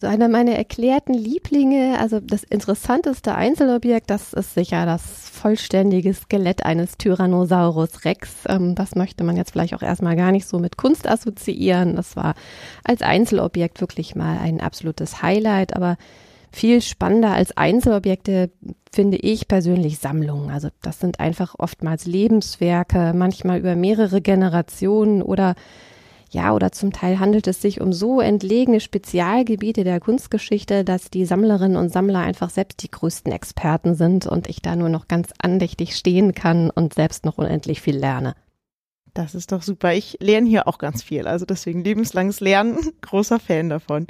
So 0.00 0.08
einer 0.08 0.28
meiner 0.28 0.56
erklärten 0.56 1.14
Lieblinge, 1.14 1.98
also 2.00 2.18
das 2.18 2.42
interessanteste 2.42 3.36
Einzelobjekt, 3.36 4.10
das 4.10 4.32
ist 4.32 4.54
sicher 4.54 4.86
das 4.86 5.02
vollständige 5.30 6.12
Skelett 6.12 6.66
eines 6.66 6.98
Tyrannosaurus 6.98 8.04
Rex. 8.04 8.44
Ähm, 8.48 8.74
das 8.74 8.96
möchte 8.96 9.22
man 9.22 9.36
jetzt 9.36 9.52
vielleicht 9.52 9.72
auch 9.74 9.82
erstmal 9.82 10.16
gar 10.16 10.32
nicht 10.32 10.46
so 10.48 10.58
mit 10.58 10.76
Kunst 10.76 11.08
assoziieren. 11.08 11.94
Das 11.94 12.16
war 12.16 12.34
als 12.82 13.02
Einzelobjekt 13.02 13.80
wirklich 13.80 14.16
mal 14.16 14.38
ein 14.38 14.60
absolutes 14.60 15.22
Highlight, 15.22 15.76
aber 15.76 15.96
viel 16.50 16.82
spannender 16.82 17.32
als 17.32 17.56
Einzelobjekte 17.56 18.50
finde 18.92 19.16
ich 19.16 19.46
persönlich 19.46 19.98
Sammlungen. 19.98 20.50
Also 20.50 20.68
das 20.82 20.98
sind 20.98 21.20
einfach 21.20 21.54
oftmals 21.58 22.06
Lebenswerke, 22.06 23.12
manchmal 23.14 23.60
über 23.60 23.76
mehrere 23.76 24.20
Generationen 24.20 25.22
oder 25.22 25.54
ja, 26.34 26.52
oder 26.52 26.72
zum 26.72 26.92
Teil 26.92 27.20
handelt 27.20 27.46
es 27.46 27.62
sich 27.62 27.80
um 27.80 27.92
so 27.92 28.20
entlegene 28.20 28.80
Spezialgebiete 28.80 29.84
der 29.84 30.00
Kunstgeschichte, 30.00 30.84
dass 30.84 31.08
die 31.08 31.24
Sammlerinnen 31.24 31.76
und 31.76 31.90
Sammler 31.90 32.18
einfach 32.18 32.50
selbst 32.50 32.82
die 32.82 32.90
größten 32.90 33.32
Experten 33.32 33.94
sind 33.94 34.26
und 34.26 34.48
ich 34.48 34.60
da 34.60 34.76
nur 34.76 34.88
noch 34.88 35.08
ganz 35.08 35.30
andächtig 35.38 35.96
stehen 35.96 36.34
kann 36.34 36.70
und 36.70 36.92
selbst 36.92 37.24
noch 37.24 37.38
unendlich 37.38 37.80
viel 37.80 37.96
lerne. 37.96 38.34
Das 39.14 39.36
ist 39.36 39.52
doch 39.52 39.62
super. 39.62 39.94
Ich 39.94 40.18
lerne 40.20 40.48
hier 40.48 40.66
auch 40.66 40.78
ganz 40.78 41.04
viel. 41.04 41.28
Also 41.28 41.46
deswegen 41.46 41.84
lebenslanges 41.84 42.40
Lernen, 42.40 42.78
großer 43.00 43.38
Fan 43.38 43.68
davon. 43.68 44.08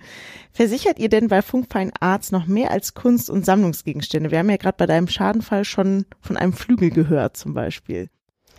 Versichert 0.50 0.98
ihr 0.98 1.10
denn 1.10 1.28
bei 1.28 1.42
Funkfein 1.42 1.92
Arts 2.00 2.32
noch 2.32 2.46
mehr 2.46 2.70
als 2.70 2.94
Kunst- 2.94 3.28
und 3.28 3.44
Sammlungsgegenstände? 3.44 4.30
Wir 4.30 4.38
haben 4.38 4.48
ja 4.48 4.56
gerade 4.56 4.78
bei 4.78 4.86
deinem 4.86 5.08
Schadenfall 5.08 5.66
schon 5.66 6.06
von 6.20 6.38
einem 6.38 6.54
Flügel 6.54 6.90
gehört 6.90 7.36
zum 7.36 7.52
Beispiel. 7.52 8.08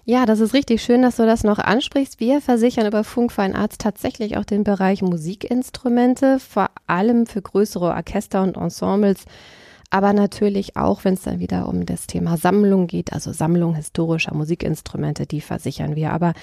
Ja, 0.08 0.28
das 0.28 0.39
ist 0.39 0.54
richtig 0.54 0.84
schön, 0.84 1.02
dass 1.02 1.15
du 1.15 1.26
das 1.26 1.44
noch 1.44 1.58
ansprichst. 1.58 2.20
Wir 2.20 2.39
versichern 2.39 2.86
über 2.86 3.04
Funkfein 3.04 3.56
Arts 3.56 3.80
tatsächlich 3.80 4.38
auch 4.38 4.46
den 4.46 4.63
Bereich 4.63 5.02
Musikinstrumente, 5.02 6.39
vor 6.39 6.70
allem 6.86 7.26
für 7.26 7.41
größere 7.41 7.86
Orchester 7.86 8.44
und 8.44 8.56
Ensembles, 8.56 9.26
aber 9.89 10.13
natürlich 10.13 10.78
auch, 10.78 11.06
wenn 11.06 11.15
es 11.15 11.24
dann 11.24 11.39
wieder 11.39 11.68
um 11.68 11.88
das 11.88 12.06
Thema 12.06 12.38
Sammlung 12.38 12.86
geht, 12.86 13.13
also 13.13 13.34
Sammlung 13.34 13.74
historischer 13.74 14.36
Musikinstrumente, 14.36 15.26
die 15.26 15.41
versichern 15.41 15.96
wir. 15.96 16.13
Aber 16.13 16.34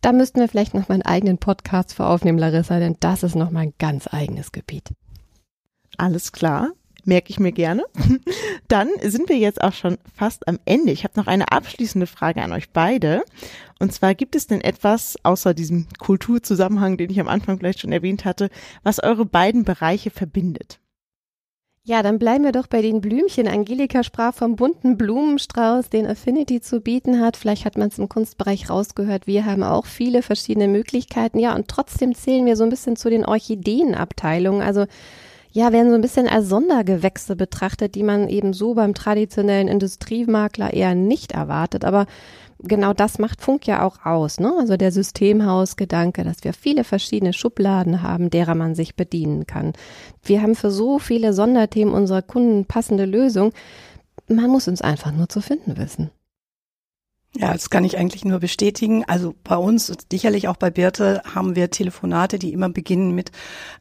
da 0.00 0.12
müssten 0.12 0.38
wir 0.38 0.48
vielleicht 0.48 0.74
noch 0.74 0.88
mal 0.88 0.94
einen 0.94 1.02
eigenen 1.02 1.38
Podcast 1.38 1.94
für 1.94 2.06
aufnehmen, 2.06 2.38
Larissa, 2.38 2.78
denn 2.78 2.98
das 3.00 3.24
ist 3.24 3.34
noch 3.34 3.50
mal 3.50 3.60
ein 3.60 3.74
ganz 3.80 4.06
eigenes 4.12 4.52
Gebiet. 4.52 4.90
Alles 5.96 6.30
klar 6.30 6.70
merke 7.08 7.30
ich 7.30 7.40
mir 7.40 7.50
gerne. 7.50 7.84
Dann 8.68 8.88
sind 9.02 9.28
wir 9.28 9.38
jetzt 9.38 9.60
auch 9.60 9.72
schon 9.72 9.98
fast 10.14 10.46
am 10.46 10.60
Ende. 10.64 10.92
Ich 10.92 11.02
habe 11.02 11.18
noch 11.18 11.26
eine 11.26 11.50
abschließende 11.50 12.06
Frage 12.06 12.42
an 12.42 12.52
euch 12.52 12.70
beide. 12.70 13.24
Und 13.80 13.92
zwar 13.92 14.14
gibt 14.14 14.36
es 14.36 14.46
denn 14.46 14.60
etwas 14.60 15.16
außer 15.24 15.54
diesem 15.54 15.86
Kulturzusammenhang, 15.98 16.96
den 16.96 17.10
ich 17.10 17.20
am 17.20 17.28
Anfang 17.28 17.58
vielleicht 17.58 17.80
schon 17.80 17.92
erwähnt 17.92 18.24
hatte, 18.24 18.50
was 18.82 19.02
eure 19.02 19.24
beiden 19.24 19.64
Bereiche 19.64 20.10
verbindet? 20.10 20.78
Ja, 21.84 22.02
dann 22.02 22.18
bleiben 22.18 22.44
wir 22.44 22.52
doch 22.52 22.66
bei 22.66 22.82
den 22.82 23.00
Blümchen. 23.00 23.48
Angelika 23.48 24.02
sprach 24.02 24.34
vom 24.34 24.56
bunten 24.56 24.98
Blumenstrauß, 24.98 25.88
den 25.88 26.06
Affinity 26.06 26.60
zu 26.60 26.82
bieten 26.82 27.18
hat. 27.18 27.38
Vielleicht 27.38 27.64
hat 27.64 27.78
man 27.78 27.88
es 27.88 27.98
im 27.98 28.10
Kunstbereich 28.10 28.68
rausgehört. 28.68 29.26
Wir 29.26 29.46
haben 29.46 29.62
auch 29.62 29.86
viele 29.86 30.20
verschiedene 30.20 30.68
Möglichkeiten. 30.68 31.38
Ja, 31.38 31.54
und 31.54 31.68
trotzdem 31.68 32.14
zählen 32.14 32.44
wir 32.44 32.56
so 32.56 32.64
ein 32.64 32.68
bisschen 32.68 32.96
zu 32.96 33.08
den 33.08 33.24
Orchideenabteilungen. 33.24 34.60
Also 34.60 34.84
ja, 35.58 35.72
werden 35.72 35.88
so 35.90 35.96
ein 35.96 36.00
bisschen 36.00 36.28
als 36.28 36.48
Sondergewächse 36.48 37.34
betrachtet, 37.34 37.96
die 37.96 38.04
man 38.04 38.28
eben 38.28 38.52
so 38.52 38.74
beim 38.74 38.94
traditionellen 38.94 39.66
Industriemakler 39.66 40.72
eher 40.72 40.94
nicht 40.94 41.32
erwartet. 41.32 41.84
Aber 41.84 42.06
genau 42.60 42.92
das 42.92 43.18
macht 43.18 43.40
Funk 43.40 43.66
ja 43.66 43.82
auch 43.82 44.06
aus, 44.06 44.38
ne? 44.38 44.54
Also 44.56 44.76
der 44.76 44.92
Systemhausgedanke, 44.92 46.22
dass 46.22 46.44
wir 46.44 46.52
viele 46.52 46.84
verschiedene 46.84 47.32
Schubladen 47.32 48.02
haben, 48.04 48.30
derer 48.30 48.54
man 48.54 48.76
sich 48.76 48.94
bedienen 48.94 49.48
kann. 49.48 49.72
Wir 50.22 50.42
haben 50.42 50.54
für 50.54 50.70
so 50.70 51.00
viele 51.00 51.32
Sonderthemen 51.32 51.92
unserer 51.92 52.22
Kunden 52.22 52.64
passende 52.64 53.04
Lösungen. 53.04 53.50
Man 54.28 54.50
muss 54.50 54.68
uns 54.68 54.80
einfach 54.80 55.10
nur 55.10 55.28
zu 55.28 55.40
finden 55.40 55.76
wissen. 55.76 56.12
Ja, 57.36 57.52
das 57.52 57.68
kann 57.68 57.84
ich 57.84 57.98
eigentlich 57.98 58.24
nur 58.24 58.38
bestätigen. 58.38 59.04
Also 59.06 59.34
bei 59.44 59.56
uns, 59.56 59.92
sicherlich 60.10 60.48
auch 60.48 60.56
bei 60.56 60.70
Birte, 60.70 61.22
haben 61.34 61.56
wir 61.56 61.70
Telefonate, 61.70 62.38
die 62.38 62.54
immer 62.54 62.70
beginnen 62.70 63.14
mit, 63.14 63.32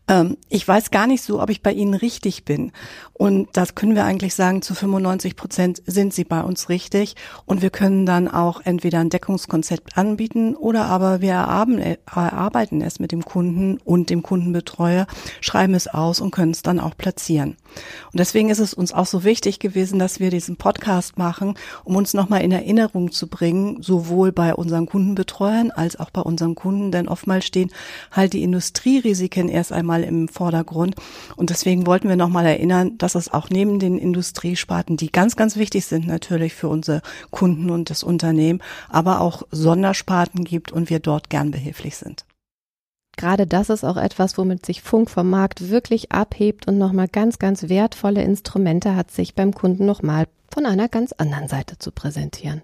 ähm, 0.10 0.36
ich 0.49 0.67
weiß 0.67 0.91
gar 0.91 1.07
nicht 1.07 1.23
so, 1.23 1.41
ob 1.41 1.49
ich 1.49 1.63
bei 1.63 1.71
Ihnen 1.71 1.93
richtig 1.93 2.43
bin. 2.43 2.73
Und 3.13 3.47
das 3.53 3.73
können 3.73 3.95
wir 3.95 4.03
eigentlich 4.03 4.36
sagen, 4.36 4.62
zu 4.62 4.75
95 4.75 5.38
Prozent 5.38 5.81
sind 5.86 6.13
Sie 6.13 6.25
bei 6.25 6.41
uns 6.41 6.67
richtig. 6.67 7.15
Und 7.45 7.62
wir 7.62 7.69
können 7.69 8.05
dann 8.05 8.27
auch 8.27 8.60
entweder 8.65 8.99
ein 8.99 9.10
Deckungskonzept 9.10 9.97
anbieten 9.97 10.53
oder 10.53 10.86
aber 10.86 11.21
wir 11.21 11.31
erarbeiten 11.31 12.81
es 12.81 12.99
mit 12.99 13.13
dem 13.13 13.23
Kunden 13.23 13.77
und 13.77 14.10
dem 14.10 14.23
Kundenbetreuer, 14.23 15.07
schreiben 15.39 15.73
es 15.73 15.88
aus 15.88 16.19
und 16.19 16.31
können 16.31 16.51
es 16.51 16.63
dann 16.63 16.81
auch 16.81 16.97
platzieren. 16.97 17.55
Und 18.12 18.19
deswegen 18.19 18.49
ist 18.49 18.60
es 18.60 18.73
uns 18.73 18.91
auch 18.91 19.05
so 19.05 19.23
wichtig 19.23 19.60
gewesen, 19.60 19.99
dass 19.99 20.19
wir 20.19 20.31
diesen 20.31 20.57
Podcast 20.57 21.17
machen, 21.17 21.55
um 21.86 21.95
uns 21.95 22.13
nochmal 22.13 22.41
in 22.41 22.51
Erinnerung 22.51 23.12
zu 23.12 23.27
bringen, 23.27 23.37
sowohl 23.82 24.32
bei 24.32 24.54
unseren 24.54 24.86
Kundenbetreuern 24.86 25.71
als 25.71 26.00
auch 26.00 26.10
bei 26.10 26.21
unseren 26.21 26.56
Kunden, 26.56 26.91
denn 26.91 27.08
oftmals 27.08 27.45
stehen 27.45 27.71
halt 28.12 28.34
die 28.34 28.43
Industrierisiken 28.43 29.50
erst 29.50 29.71
einmal 29.71 30.04
im 30.04 30.28
Vordergrund. 30.28 30.95
Und 31.36 31.50
deswegen 31.50 31.86
wollten 31.86 32.10
wir 32.10 32.15
nochmal 32.15 32.45
erinnern, 32.45 32.97
dass 32.97 33.15
es 33.15 33.32
auch 33.32 33.50
neben 33.50 33.80
den 33.80 33.97
Industriesparten, 33.97 34.97
die 34.97 35.12
ganz, 35.12 35.36
ganz 35.36 35.56
wichtig 35.58 35.86
sind 35.86 36.08
natürlich 36.08 36.54
für 36.54 36.67
unsere 36.67 37.02
Kunden 37.32 37.69
und 37.69 37.89
das 37.89 38.04
Unternehmen, 38.04 38.62
aber 38.89 39.21
auch 39.21 39.43
Sondersparten 39.52 40.43
gibt 40.43 40.71
und 40.71 40.89
wir 40.89 41.00
dort 41.00 41.30
gern 41.30 41.52
behilflich 41.52 41.97
sind. 41.97 42.26
Gerade 43.17 43.47
das 43.47 43.69
ist 43.69 43.84
auch 43.84 43.97
etwas, 43.97 44.38
womit 44.38 44.65
sich 44.65 44.84
Funk 44.84 45.10
vom 45.10 45.30
Markt 45.30 45.69
wirklich 45.69 46.12
abhebt 46.12 46.67
und 46.67 46.78
nochmal 46.78 47.08
ganz, 47.08 47.39
ganz 47.39 47.67
wertvolle 47.67 48.21
Instrumente 48.21 48.95
hat, 48.95 49.10
sich 49.10 49.34
beim 49.34 49.54
Kunden 49.54 49.88
nochmal 49.88 50.28
von 50.54 50.67
einer 50.67 50.88
ganz 50.88 51.13
anderen 51.13 51.47
Seite 51.47 51.80
zu 51.80 51.91
präsentieren. 51.91 52.62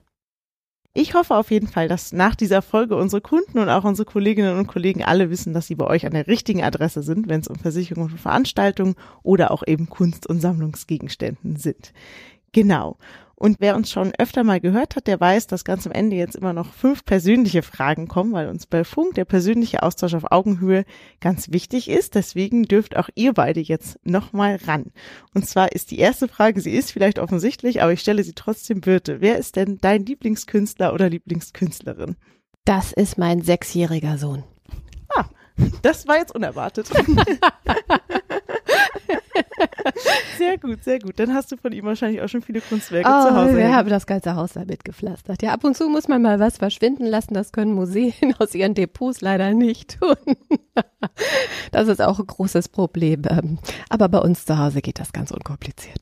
Ich 0.96 1.16
hoffe 1.16 1.36
auf 1.36 1.50
jeden 1.50 1.68
Fall, 1.68 1.88
dass 1.88 2.14
nach 2.14 2.36
dieser 2.36 2.62
Folge 2.62 2.96
unsere 2.96 3.20
Kunden 3.20 3.58
und 3.58 3.68
auch 3.68 3.84
unsere 3.84 4.06
Kolleginnen 4.06 4.60
und 4.60 4.68
Kollegen 4.68 5.04
alle 5.04 5.32
wissen, 5.32 5.52
dass 5.52 5.66
sie 5.66 5.74
bei 5.74 5.88
euch 5.88 6.06
an 6.06 6.14
der 6.14 6.28
richtigen 6.28 6.62
Adresse 6.62 7.02
sind, 7.02 7.28
wenn 7.28 7.42
es 7.42 7.48
um 7.48 7.56
Versicherungen 7.56 8.12
und 8.12 8.20
Veranstaltungen 8.20 8.94
oder 9.24 9.50
auch 9.50 9.64
eben 9.66 9.90
Kunst- 9.90 10.28
und 10.28 10.40
Sammlungsgegenständen 10.40 11.56
sind. 11.56 11.94
Genau. 12.52 12.98
Und 13.44 13.58
wer 13.60 13.76
uns 13.76 13.92
schon 13.92 14.14
öfter 14.18 14.46
mal 14.46 14.62
gehört 14.62 14.96
hat, 14.96 15.06
der 15.06 15.20
weiß, 15.20 15.48
dass 15.48 15.66
ganz 15.66 15.86
am 15.86 15.92
Ende 15.92 16.16
jetzt 16.16 16.38
immer 16.38 16.54
noch 16.54 16.72
fünf 16.74 17.04
persönliche 17.04 17.62
Fragen 17.62 18.08
kommen, 18.08 18.32
weil 18.32 18.48
uns 18.48 18.66
bei 18.66 18.86
Funk 18.86 19.16
der 19.16 19.26
persönliche 19.26 19.84
Austausch 19.84 20.14
auf 20.14 20.32
Augenhöhe 20.32 20.86
ganz 21.20 21.52
wichtig 21.52 21.90
ist. 21.90 22.16
Deswegen 22.16 22.64
dürft 22.64 22.96
auch 22.96 23.10
ihr 23.16 23.34
beide 23.34 23.60
jetzt 23.60 24.00
nochmal 24.06 24.60
ran. 24.66 24.94
Und 25.34 25.46
zwar 25.46 25.74
ist 25.74 25.92
die 25.92 26.00
erste 26.00 26.30
Frage, 26.30 26.62
sie 26.62 26.72
ist 26.72 26.94
vielleicht 26.94 27.20
offensichtlich, 27.20 27.82
aber 27.82 27.92
ich 27.92 28.00
stelle 28.00 28.24
sie 28.24 28.32
trotzdem 28.32 28.80
Birte. 28.80 29.20
Wer 29.20 29.38
ist 29.38 29.58
denn 29.58 29.78
dein 29.82 30.06
Lieblingskünstler 30.06 30.94
oder 30.94 31.10
Lieblingskünstlerin? 31.10 32.16
Das 32.64 32.94
ist 32.94 33.18
mein 33.18 33.42
sechsjähriger 33.42 34.18
Sohn. 34.18 34.46
Ah, 35.18 35.26
das 35.82 36.08
war 36.08 36.16
jetzt 36.16 36.34
unerwartet. 36.34 36.90
Sehr 40.38 40.58
gut, 40.58 40.84
sehr 40.84 41.00
gut. 41.00 41.20
Dann 41.20 41.34
hast 41.34 41.52
du 41.52 41.58
von 41.58 41.72
ihm 41.72 41.86
wahrscheinlich 41.86 42.22
auch 42.22 42.28
schon 42.28 42.42
viele 42.42 42.62
Kunstwerke 42.62 43.08
oh, 43.08 43.28
zu 43.28 43.36
Hause. 43.36 43.56
Wir 43.56 43.64
hängen. 43.64 43.76
haben 43.76 43.90
das 43.90 44.08
ganze 44.08 44.36
Haus 44.36 44.54
damit 44.54 44.84
gepflastert. 44.84 45.42
Ja, 45.42 45.54
ab 45.54 45.64
und 45.64 45.78
zu 45.78 45.90
muss 45.90 46.08
man 46.08 46.22
mal 46.22 46.40
was 46.40 46.58
verschwinden 46.58 47.06
lassen. 47.06 47.34
Das 47.34 47.52
können 47.52 47.74
Museen 47.74 48.14
aus 48.40 48.56
ihren 48.56 48.74
Depots 48.74 49.22
leider 49.22 49.54
nicht 49.54 50.00
tun. 50.00 50.16
Das 51.72 51.88
ist 51.88 52.02
auch 52.02 52.20
ein 52.20 52.26
großes 52.26 52.70
Problem. 52.70 53.24
Ähm, 53.30 53.60
Aber 53.90 54.10
bei 54.10 54.20
uns 54.20 54.46
zu 54.46 54.58
Hause 54.58 54.82
geht 54.82 55.00
das 55.00 55.12
ganz 55.12 55.32
unkompliziert. 55.32 56.00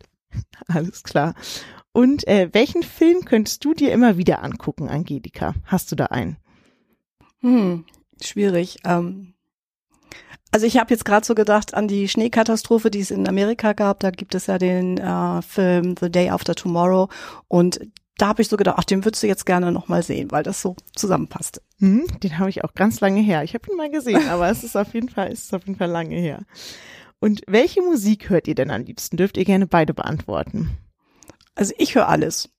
Alles 0.67 1.03
klar. 1.03 1.33
Und 1.91 2.27
äh, 2.27 2.49
welchen 2.53 2.83
Film 2.83 3.25
könntest 3.25 3.65
du 3.65 3.73
dir 3.73 3.91
immer 3.91 4.17
wieder 4.17 4.43
angucken, 4.43 4.87
Angelika? 4.89 5.55
Hast 5.65 5.91
du 5.91 5.95
da 5.95 6.05
einen? 6.05 6.37
Hm, 7.41 7.85
schwierig. 8.21 8.77
Ähm, 8.85 9.33
also 10.51 10.65
ich 10.65 10.77
habe 10.77 10.93
jetzt 10.93 11.05
gerade 11.05 11.25
so 11.25 11.33
gedacht 11.33 11.73
an 11.73 11.87
die 11.87 12.07
Schneekatastrophe, 12.07 12.91
die 12.91 12.99
es 12.99 13.11
in 13.11 13.27
Amerika 13.27 13.73
gab. 13.73 14.01
Da 14.01 14.11
gibt 14.11 14.35
es 14.35 14.47
ja 14.47 14.57
den 14.57 14.97
äh, 14.97 15.41
Film 15.41 15.95
The 15.99 16.11
Day 16.11 16.29
After 16.29 16.55
Tomorrow 16.55 17.09
und 17.47 17.79
da 18.17 18.27
habe 18.27 18.41
ich 18.43 18.49
so 18.49 18.57
gedacht, 18.57 18.75
ach, 18.77 18.83
den 18.83 19.03
würdest 19.03 19.23
du 19.23 19.27
jetzt 19.27 19.47
gerne 19.47 19.71
noch 19.71 19.87
mal 19.87 20.03
sehen, 20.03 20.29
weil 20.29 20.43
das 20.43 20.61
so 20.61 20.75
zusammenpasst. 20.95 21.61
Hm, 21.79 22.05
den 22.21 22.37
habe 22.37 22.51
ich 22.51 22.63
auch 22.63 22.75
ganz 22.75 22.99
lange 22.99 23.21
her. 23.21 23.43
Ich 23.43 23.55
habe 23.55 23.71
ihn 23.71 23.77
mal 23.77 23.89
gesehen, 23.89 24.29
aber 24.29 24.49
es 24.49 24.63
ist 24.63 24.75
auf 24.75 24.93
jeden 24.93 25.09
Fall, 25.09 25.31
es 25.31 25.45
ist 25.45 25.53
auf 25.55 25.65
jeden 25.65 25.79
Fall 25.79 25.89
lange 25.89 26.15
her. 26.15 26.45
Und 27.19 27.41
welche 27.47 27.81
Musik 27.81 28.29
hört 28.29 28.47
ihr 28.47 28.55
denn 28.55 28.69
am 28.69 28.83
liebsten? 28.83 29.17
Dürft 29.17 29.37
ihr 29.37 29.45
gerne 29.45 29.65
beide 29.65 29.93
beantworten. 29.93 30.69
Also 31.55 31.73
ich 31.77 31.95
höre 31.95 32.09
alles. 32.09 32.49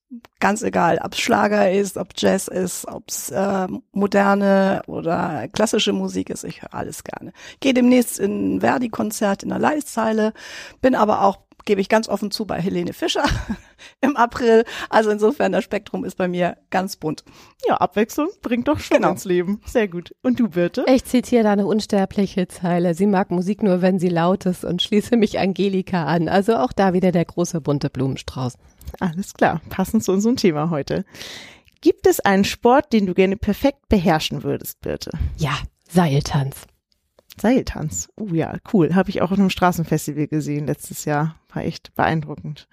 Ganz 0.40 0.62
egal, 0.62 1.00
ob 1.02 1.14
Schlager 1.14 1.70
ist, 1.70 1.96
ob 1.96 2.08
Jazz 2.16 2.48
ist, 2.48 2.86
ob 2.86 3.04
es 3.08 3.30
äh, 3.30 3.66
moderne 3.92 4.82
oder 4.86 5.48
klassische 5.48 5.94
Musik 5.94 6.28
ist, 6.28 6.44
ich 6.44 6.60
höre 6.60 6.74
alles 6.74 7.02
gerne. 7.04 7.32
Gehe 7.60 7.72
demnächst 7.72 8.18
in 8.18 8.56
ein 8.56 8.60
Verdi-Konzert 8.60 9.42
in 9.42 9.48
der 9.48 9.58
Leiszeile, 9.58 10.34
bin 10.82 10.94
aber 10.94 11.22
auch, 11.22 11.38
gebe 11.64 11.80
ich 11.80 11.88
ganz 11.88 12.08
offen 12.08 12.30
zu, 12.30 12.44
bei 12.46 12.60
Helene 12.60 12.92
Fischer 12.92 13.24
im 14.00 14.16
April. 14.16 14.64
Also 14.90 15.10
insofern, 15.10 15.52
das 15.52 15.64
Spektrum 15.64 16.04
ist 16.04 16.16
bei 16.16 16.28
mir 16.28 16.56
ganz 16.70 16.96
bunt. 16.96 17.24
Ja, 17.66 17.76
Abwechslung 17.76 18.28
bringt 18.42 18.68
doch 18.68 18.78
schon 18.80 18.98
Genau. 18.98 19.10
ins 19.12 19.24
Leben. 19.24 19.60
Sehr 19.66 19.88
gut. 19.88 20.14
Und 20.22 20.40
du, 20.40 20.48
Birte? 20.48 20.84
Ich 20.88 21.04
zitiere 21.04 21.44
da 21.44 21.52
eine 21.52 21.66
unsterbliche 21.66 22.48
Zeile. 22.48 22.94
Sie 22.94 23.06
mag 23.06 23.30
Musik 23.30 23.62
nur, 23.62 23.82
wenn 23.82 23.98
sie 23.98 24.08
laut 24.08 24.46
ist 24.46 24.64
und 24.64 24.82
schließe 24.82 25.16
mich 25.16 25.38
Angelika 25.38 26.04
an. 26.04 26.28
Also 26.28 26.56
auch 26.56 26.72
da 26.72 26.92
wieder 26.92 27.12
der 27.12 27.24
große 27.24 27.60
bunte 27.60 27.90
Blumenstrauß. 27.90 28.54
Alles 29.00 29.34
klar, 29.34 29.60
passend 29.70 30.04
zu 30.04 30.12
unserem 30.12 30.36
Thema 30.36 30.70
heute. 30.70 31.04
Gibt 31.80 32.06
es 32.06 32.20
einen 32.20 32.44
Sport, 32.44 32.92
den 32.92 33.06
du 33.06 33.14
gerne 33.14 33.36
perfekt 33.36 33.88
beherrschen 33.88 34.42
würdest, 34.44 34.80
Birte? 34.82 35.10
Ja, 35.36 35.52
Seiltanz. 35.88 36.56
Seiltanz. 37.40 38.08
Oh 38.16 38.28
ja, 38.32 38.58
cool. 38.72 38.94
Habe 38.94 39.10
ich 39.10 39.22
auch 39.22 39.30
auf 39.30 39.38
einem 39.38 39.50
Straßenfestival 39.50 40.26
gesehen 40.28 40.66
letztes 40.66 41.04
Jahr. 41.04 41.36
War 41.52 41.64
echt 41.64 41.94
beeindruckend. 41.94 42.68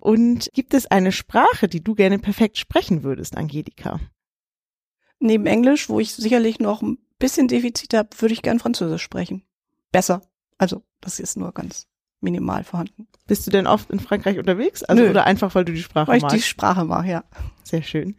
Und 0.00 0.50
gibt 0.52 0.74
es 0.74 0.86
eine 0.86 1.12
Sprache, 1.12 1.66
die 1.68 1.82
du 1.82 1.94
gerne 1.94 2.18
perfekt 2.18 2.58
sprechen 2.58 3.02
würdest, 3.02 3.36
Angelika? 3.36 4.00
Neben 5.18 5.46
Englisch, 5.46 5.88
wo 5.88 6.00
ich 6.00 6.12
sicherlich 6.12 6.58
noch 6.60 6.82
ein 6.82 6.98
bisschen 7.18 7.48
Defizit 7.48 7.94
habe, 7.94 8.10
würde 8.18 8.34
ich 8.34 8.42
gern 8.42 8.58
Französisch 8.58 9.02
sprechen. 9.02 9.42
Besser. 9.92 10.22
Also, 10.58 10.82
das 11.00 11.20
ist 11.20 11.36
nur 11.36 11.52
ganz 11.52 11.86
minimal 12.20 12.64
vorhanden. 12.64 13.06
Bist 13.26 13.46
du 13.46 13.50
denn 13.50 13.66
oft 13.66 13.90
in 13.90 14.00
Frankreich 14.00 14.38
unterwegs? 14.38 14.82
Also 14.82 15.04
Nö. 15.04 15.10
oder 15.10 15.24
einfach, 15.24 15.54
weil 15.54 15.64
du 15.64 15.72
die 15.72 15.82
Sprache 15.82 16.08
Weil 16.08 16.18
ich 16.18 16.22
magst? 16.22 16.36
die 16.36 16.42
Sprache 16.42 16.84
mache, 16.84 17.08
ja. 17.08 17.24
Sehr 17.62 17.82
schön. 17.82 18.16